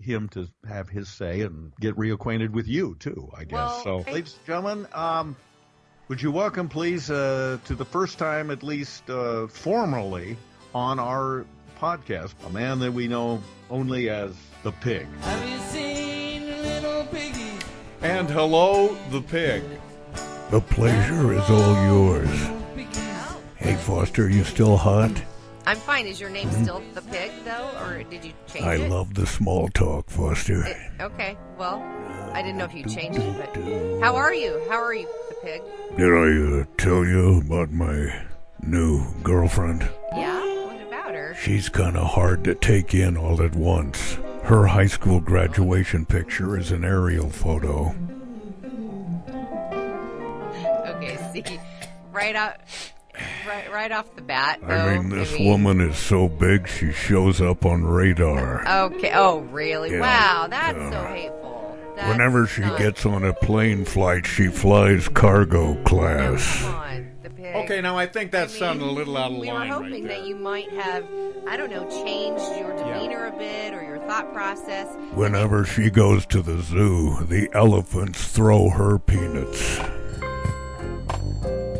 him 0.00 0.30
to 0.30 0.48
have 0.66 0.88
his 0.88 1.10
say 1.10 1.42
and 1.42 1.72
get 1.78 1.94
reacquainted 1.96 2.50
with 2.52 2.66
you 2.66 2.96
too. 2.98 3.30
I 3.36 3.44
guess. 3.44 3.52
Well, 3.52 3.82
so, 3.84 4.04
I- 4.06 4.12
ladies 4.12 4.34
and 4.38 4.46
gentlemen, 4.46 4.86
um, 4.94 5.36
would 6.08 6.22
you 6.22 6.32
welcome, 6.32 6.70
please, 6.70 7.10
uh, 7.10 7.58
to 7.66 7.74
the 7.74 7.84
first 7.84 8.18
time, 8.18 8.50
at 8.50 8.62
least 8.62 9.08
uh, 9.10 9.46
formally, 9.46 10.38
on 10.74 10.98
our 10.98 11.44
podcast, 11.80 12.34
a 12.46 12.50
man 12.50 12.78
that 12.80 12.92
we 12.92 13.08
know 13.08 13.40
only 13.70 14.08
as 14.10 14.34
the 14.62 14.72
Pig. 14.72 15.06
Have 15.22 15.48
you 15.48 15.58
seen 15.58 16.46
little 16.62 17.04
piggy? 17.06 17.50
And 18.02 18.28
hello, 18.30 18.96
the 19.10 19.20
pig. 19.20 19.62
The 20.50 20.60
pleasure 20.60 21.32
is 21.32 21.48
all 21.50 21.84
yours. 21.86 22.48
Hey, 23.56 23.76
Foster, 23.76 24.24
are 24.26 24.28
you 24.28 24.44
still 24.44 24.76
hot? 24.76 25.22
I'm 25.64 25.76
fine. 25.76 26.06
Is 26.06 26.20
your 26.20 26.28
name 26.30 26.50
still 26.50 26.82
the 26.94 27.02
pig 27.02 27.30
though, 27.44 27.70
or 27.80 28.02
did 28.02 28.24
you 28.24 28.32
change 28.48 28.64
I 28.64 28.74
it? 28.74 28.82
I 28.82 28.88
love 28.88 29.14
the 29.14 29.24
small 29.26 29.68
talk, 29.68 30.10
Foster. 30.10 30.66
It- 30.66 30.76
okay. 31.00 31.36
Well, 31.56 31.80
I 32.32 32.42
didn't 32.42 32.58
know 32.58 32.64
if 32.64 32.74
you 32.74 32.84
changed 32.84 33.20
it, 33.20 33.36
but 33.38 34.02
how 34.02 34.16
are 34.16 34.34
you? 34.34 34.60
How 34.68 34.82
are 34.82 34.92
you, 34.94 35.06
the 35.28 35.36
pig? 35.36 35.62
Did 35.96 36.12
I 36.12 36.60
uh, 36.60 36.64
tell 36.76 37.04
you 37.04 37.38
about 37.38 37.70
my 37.70 38.12
new 38.62 39.04
girlfriend? 39.22 39.88
Yeah. 40.12 40.41
She's 41.40 41.68
kind 41.68 41.96
of 41.96 42.08
hard 42.08 42.44
to 42.44 42.54
take 42.54 42.94
in 42.94 43.16
all 43.16 43.42
at 43.42 43.54
once. 43.54 44.18
Her 44.44 44.66
high 44.66 44.86
school 44.86 45.20
graduation 45.20 46.04
picture 46.04 46.58
is 46.58 46.72
an 46.72 46.84
aerial 46.84 47.30
photo. 47.30 47.94
Okay. 50.86 51.18
See, 51.32 51.60
right 52.12 52.36
out, 52.36 52.56
right, 53.46 53.72
right 53.72 53.92
off 53.92 54.14
the 54.16 54.22
bat. 54.22 54.60
I 54.66 54.98
mean, 54.98 55.08
this 55.10 55.32
mean- 55.32 55.48
woman 55.48 55.80
is 55.80 55.96
so 55.96 56.28
big 56.28 56.68
she 56.68 56.92
shows 56.92 57.40
up 57.40 57.64
on 57.64 57.84
radar. 57.84 58.66
Okay. 58.86 59.12
Oh, 59.14 59.40
really? 59.40 59.92
Yeah, 59.92 60.00
wow, 60.00 60.46
that's 60.48 60.78
yeah. 60.78 60.90
so 60.90 60.96
uh-huh. 60.96 61.14
hateful. 61.14 61.78
That's 61.96 62.08
Whenever 62.08 62.46
she 62.46 62.62
not- 62.62 62.78
gets 62.78 63.06
on 63.06 63.24
a 63.24 63.32
plane 63.34 63.84
flight, 63.84 64.26
she 64.26 64.48
flies 64.48 65.08
cargo 65.08 65.74
Come 65.74 65.84
class. 65.84 66.62
On. 67.54 67.64
Okay, 67.64 67.80
now 67.80 67.96
I 67.96 68.06
think 68.06 68.30
that 68.32 68.44
I 68.44 68.52
sounded 68.52 68.84
a 68.86 68.90
little 68.90 69.16
out 69.16 69.32
of 69.32 69.38
we 69.38 69.48
line 69.48 69.54
were 69.54 69.60
right 69.60 69.70
hoping 69.90 70.04
there. 70.04 70.18
that 70.18 70.26
you 70.26 70.36
might 70.36 70.70
have, 70.70 71.06
I 71.46 71.56
don't 71.56 71.70
know, 71.70 71.88
changed 72.04 72.44
your 72.58 72.76
demeanor 72.76 73.26
a 73.26 73.32
bit 73.32 73.74
or 73.74 73.82
your 73.82 73.98
thought 74.06 74.32
process. 74.32 74.88
Whenever 75.14 75.64
she 75.64 75.90
goes 75.90 76.26
to 76.26 76.42
the 76.42 76.60
zoo, 76.62 77.24
the 77.24 77.48
elephants 77.52 78.28
throw 78.28 78.70
her 78.70 78.98
peanuts. 78.98 79.78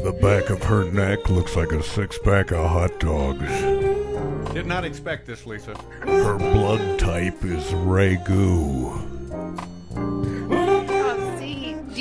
The 0.03 0.19
back 0.21 0.51
of 0.51 0.63
her 0.65 0.91
neck 0.91 1.31
looks 1.31 1.55
like 1.55 1.71
a 1.73 1.83
six 1.83 2.19
pack 2.19 2.51
of 2.51 2.69
hot 2.69 2.99
dogs. 2.99 4.53
Did 4.53 4.67
not 4.67 4.85
expect 4.85 5.27
this, 5.27 5.47
Lisa. 5.47 5.75
Her 6.01 6.37
blood 6.39 6.99
type 6.99 7.45
is 7.45 7.65
Ragu. 7.67 9.09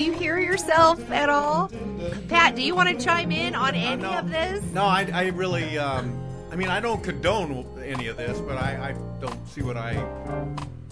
See, 0.01 0.07
do 0.07 0.13
you 0.13 0.17
hear 0.17 0.39
yourself 0.39 1.11
at 1.11 1.29
all? 1.29 1.71
Pat, 2.27 2.55
do 2.55 2.63
you 2.63 2.73
want 2.73 2.89
to 2.89 3.05
chime 3.05 3.31
in 3.31 3.53
on 3.53 3.75
any 3.75 4.03
of 4.03 4.31
this? 4.31 4.63
No, 4.73 4.83
I, 4.83 5.07
I 5.13 5.27
really, 5.27 5.77
um, 5.77 6.19
I 6.51 6.55
mean, 6.55 6.69
I 6.69 6.79
don't 6.79 7.03
condone 7.03 7.67
any 7.85 8.07
of 8.07 8.17
this, 8.17 8.39
but 8.39 8.57
I, 8.57 8.89
I 8.89 9.19
don't 9.19 9.47
see 9.47 9.61
what 9.61 9.77
I, 9.77 10.03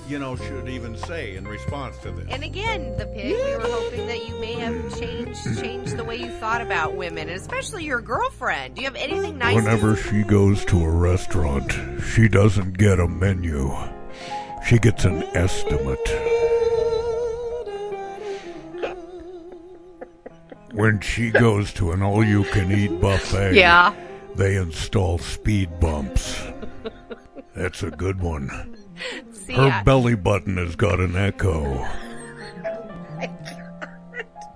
you 0.07 0.19
know, 0.19 0.35
should 0.35 0.69
even 0.69 0.95
say 0.95 1.35
in 1.35 1.47
response 1.47 1.97
to 1.99 2.11
this. 2.11 2.27
And 2.29 2.43
again, 2.43 2.95
the 2.97 3.07
pig, 3.07 3.33
we 3.33 3.55
were 3.55 3.61
hoping 3.63 4.05
that 4.05 4.27
you 4.27 4.39
may 4.39 4.53
have 4.53 4.99
changed 4.99 5.59
changed 5.59 5.97
the 5.97 6.03
way 6.03 6.17
you 6.17 6.29
thought 6.29 6.61
about 6.61 6.95
women, 6.95 7.29
and 7.29 7.37
especially 7.37 7.85
your 7.85 8.01
girlfriend. 8.01 8.75
Do 8.75 8.83
you 8.83 8.87
have 8.87 8.95
anything 8.95 9.39
nice 9.39 9.55
Whenever 9.55 9.95
to 9.95 10.03
she 10.03 10.21
goes 10.21 10.63
to 10.65 10.83
a 10.83 10.89
restaurant, 10.89 11.75
she 12.13 12.27
doesn't 12.27 12.77
get 12.77 12.99
a 12.99 13.07
menu. 13.07 13.75
She 14.67 14.77
gets 14.77 15.03
an 15.03 15.23
estimate. 15.35 16.38
When 20.79 21.01
she 21.01 21.29
goes 21.29 21.73
to 21.73 21.91
an 21.91 22.01
all 22.01 22.23
you 22.23 22.45
can 22.45 22.71
eat 22.71 23.01
buffet, 23.01 23.53
Yeah. 23.53 23.93
they 24.35 24.55
install 24.55 25.17
speed 25.17 25.77
bumps. 25.81 26.41
That's 27.53 27.83
a 27.83 27.91
good 27.91 28.21
one. 28.21 28.77
See, 29.33 29.53
Her 29.55 29.63
I- 29.71 29.83
belly 29.83 30.15
button 30.15 30.55
has 30.55 30.77
got 30.77 30.99
an 31.01 31.17
echo. 31.17 31.85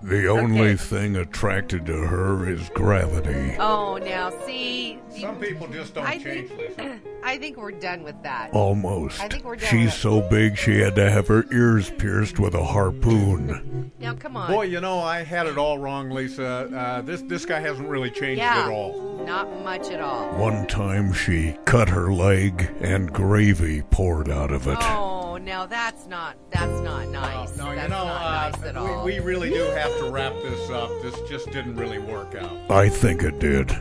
Oh 0.05 0.09
the 0.09 0.28
only 0.28 0.76
thing 0.76 1.15
attracted 1.15 1.86
to 1.86 1.93
her 1.95 2.49
is 2.49 2.67
gravity. 2.74 3.55
Oh, 3.57 3.97
now 3.97 4.32
see. 4.45 4.99
Some 5.17 5.38
people 5.39 5.65
just 5.67 5.93
don't 5.95 6.05
I 6.05 6.17
change, 6.17 6.49
think, 6.49 7.01
I 7.24 7.38
think 7.38 7.57
we're 7.57 7.71
done 7.71 8.03
with 8.03 8.21
that. 8.24 8.51
Almost. 8.53 9.21
I 9.21 9.28
think 9.28 9.45
we're 9.45 9.55
done. 9.55 9.69
She's 9.69 9.86
with 9.86 9.93
so 9.93 10.21
big 10.21 10.57
she 10.57 10.80
had 10.80 10.95
to 10.95 11.09
have 11.09 11.28
her 11.28 11.45
ears 11.51 11.89
pierced 11.91 12.39
with 12.39 12.53
a 12.53 12.63
harpoon. 12.63 13.91
Now, 13.99 14.13
come 14.13 14.36
on. 14.36 14.51
Boy, 14.51 14.63
you 14.63 14.82
know, 14.82 14.99
I 14.99 15.24
had 15.24 15.47
it 15.47 15.57
all 15.57 15.80
wrong, 15.80 16.09
Lisa. 16.09 16.45
Uh, 16.45 17.01
this 17.01 17.21
this 17.24 17.45
guy 17.45 17.59
hasn't 17.59 17.88
really 17.88 18.11
changed 18.11 18.39
yeah, 18.39 18.65
at 18.65 18.69
all. 18.69 19.24
not 19.26 19.49
much 19.63 19.89
at 19.89 20.01
all. 20.01 20.32
One 20.38 20.67
time 20.67 21.13
she 21.13 21.57
cut 21.65 21.89
her 21.89 22.11
leg 22.13 22.69
and 22.82 23.11
gravy 23.13 23.82
poured 23.84 24.30
out 24.30 24.51
of 24.51 24.67
it. 24.67 24.78
Oh, 24.82 25.38
now 25.38 25.65
that's 25.65 26.07
not 26.07 26.36
that's 26.51 26.82
not 26.82 27.07
nice. 27.09 27.55
No, 27.57 27.69
you 27.69 27.76
that's 27.76 27.89
know, 27.89 28.05
not 28.05 28.21
uh, 28.21 28.49
nice 28.49 28.63
at 28.63 28.76
all. 28.78 29.05
we, 29.05 29.13
we 29.13 29.19
really 29.19 29.49
do 29.49 29.63
have 29.63 29.97
to 29.99 30.11
wrap 30.11 30.34
this 30.41 30.69
up. 30.69 30.89
This 31.01 31.15
just 31.30 31.49
didn't 31.51 31.76
really 31.76 31.99
work 31.99 32.36
out. 32.36 32.51
I 32.69 32.89
think 32.89 33.24
it 33.24 33.39
did. 33.39 33.71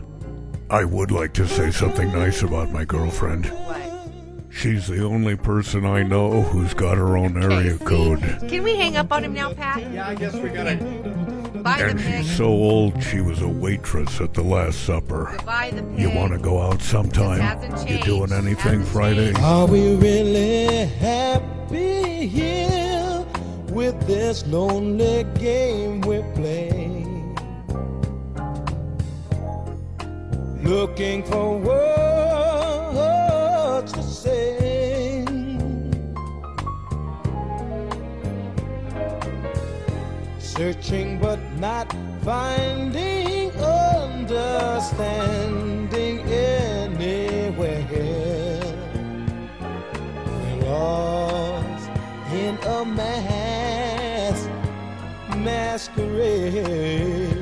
I 0.72 0.84
would 0.84 1.10
like 1.10 1.34
to 1.34 1.46
say 1.46 1.70
something 1.70 2.10
nice 2.12 2.42
about 2.42 2.70
my 2.70 2.84
girlfriend. 2.84 3.46
What? 3.46 3.80
She's 4.50 4.86
the 4.86 5.04
only 5.04 5.36
person 5.36 5.84
I 5.84 6.02
know 6.02 6.42
who's 6.42 6.72
got 6.74 6.96
her 6.96 7.16
own 7.16 7.42
area 7.42 7.76
code. 7.78 8.20
Can 8.48 8.62
we 8.62 8.76
hang 8.76 8.96
up 8.96 9.12
on 9.12 9.24
him 9.24 9.34
now, 9.34 9.52
Pat? 9.52 9.90
Yeah, 9.92 10.08
I 10.08 10.14
guess 10.14 10.34
we 10.34 10.48
gotta. 10.48 10.76
Bye, 11.62 11.78
And 11.80 11.98
the 11.98 12.02
pig. 12.02 12.24
she's 12.24 12.36
so 12.36 12.46
old 12.46 13.02
she 13.02 13.20
was 13.20 13.40
a 13.42 13.48
waitress 13.48 14.20
at 14.20 14.34
the 14.34 14.42
Last 14.42 14.84
Supper. 14.84 15.34
Goodbye, 15.36 15.70
the 15.74 15.82
pig. 15.82 15.98
You 16.00 16.10
want 16.10 16.32
to 16.32 16.38
go 16.38 16.60
out 16.60 16.80
sometime? 16.82 17.38
hasn't 17.40 17.88
You 17.88 17.98
doing 18.02 18.28
changed. 18.30 18.32
anything 18.46 18.82
Friday? 18.84 19.32
Are 19.40 19.66
we 19.66 19.94
really 19.96 20.86
happy 20.86 22.26
here 22.26 23.24
with 23.68 24.06
this 24.06 24.46
lonely 24.46 25.24
game 25.38 26.00
we 26.02 26.18
play? 26.34 26.61
Looking 30.72 31.20
for 31.22 31.58
words 31.58 31.92
to 33.92 34.02
say. 34.02 35.26
Searching 40.38 41.18
but 41.18 41.38
not 41.58 41.94
finding 42.24 43.50
understanding 43.60 46.20
anywhere. 46.20 47.86
Lost 50.62 51.90
in 52.32 52.56
a 52.64 52.84
mass 52.86 54.48
masquerade. 55.36 57.41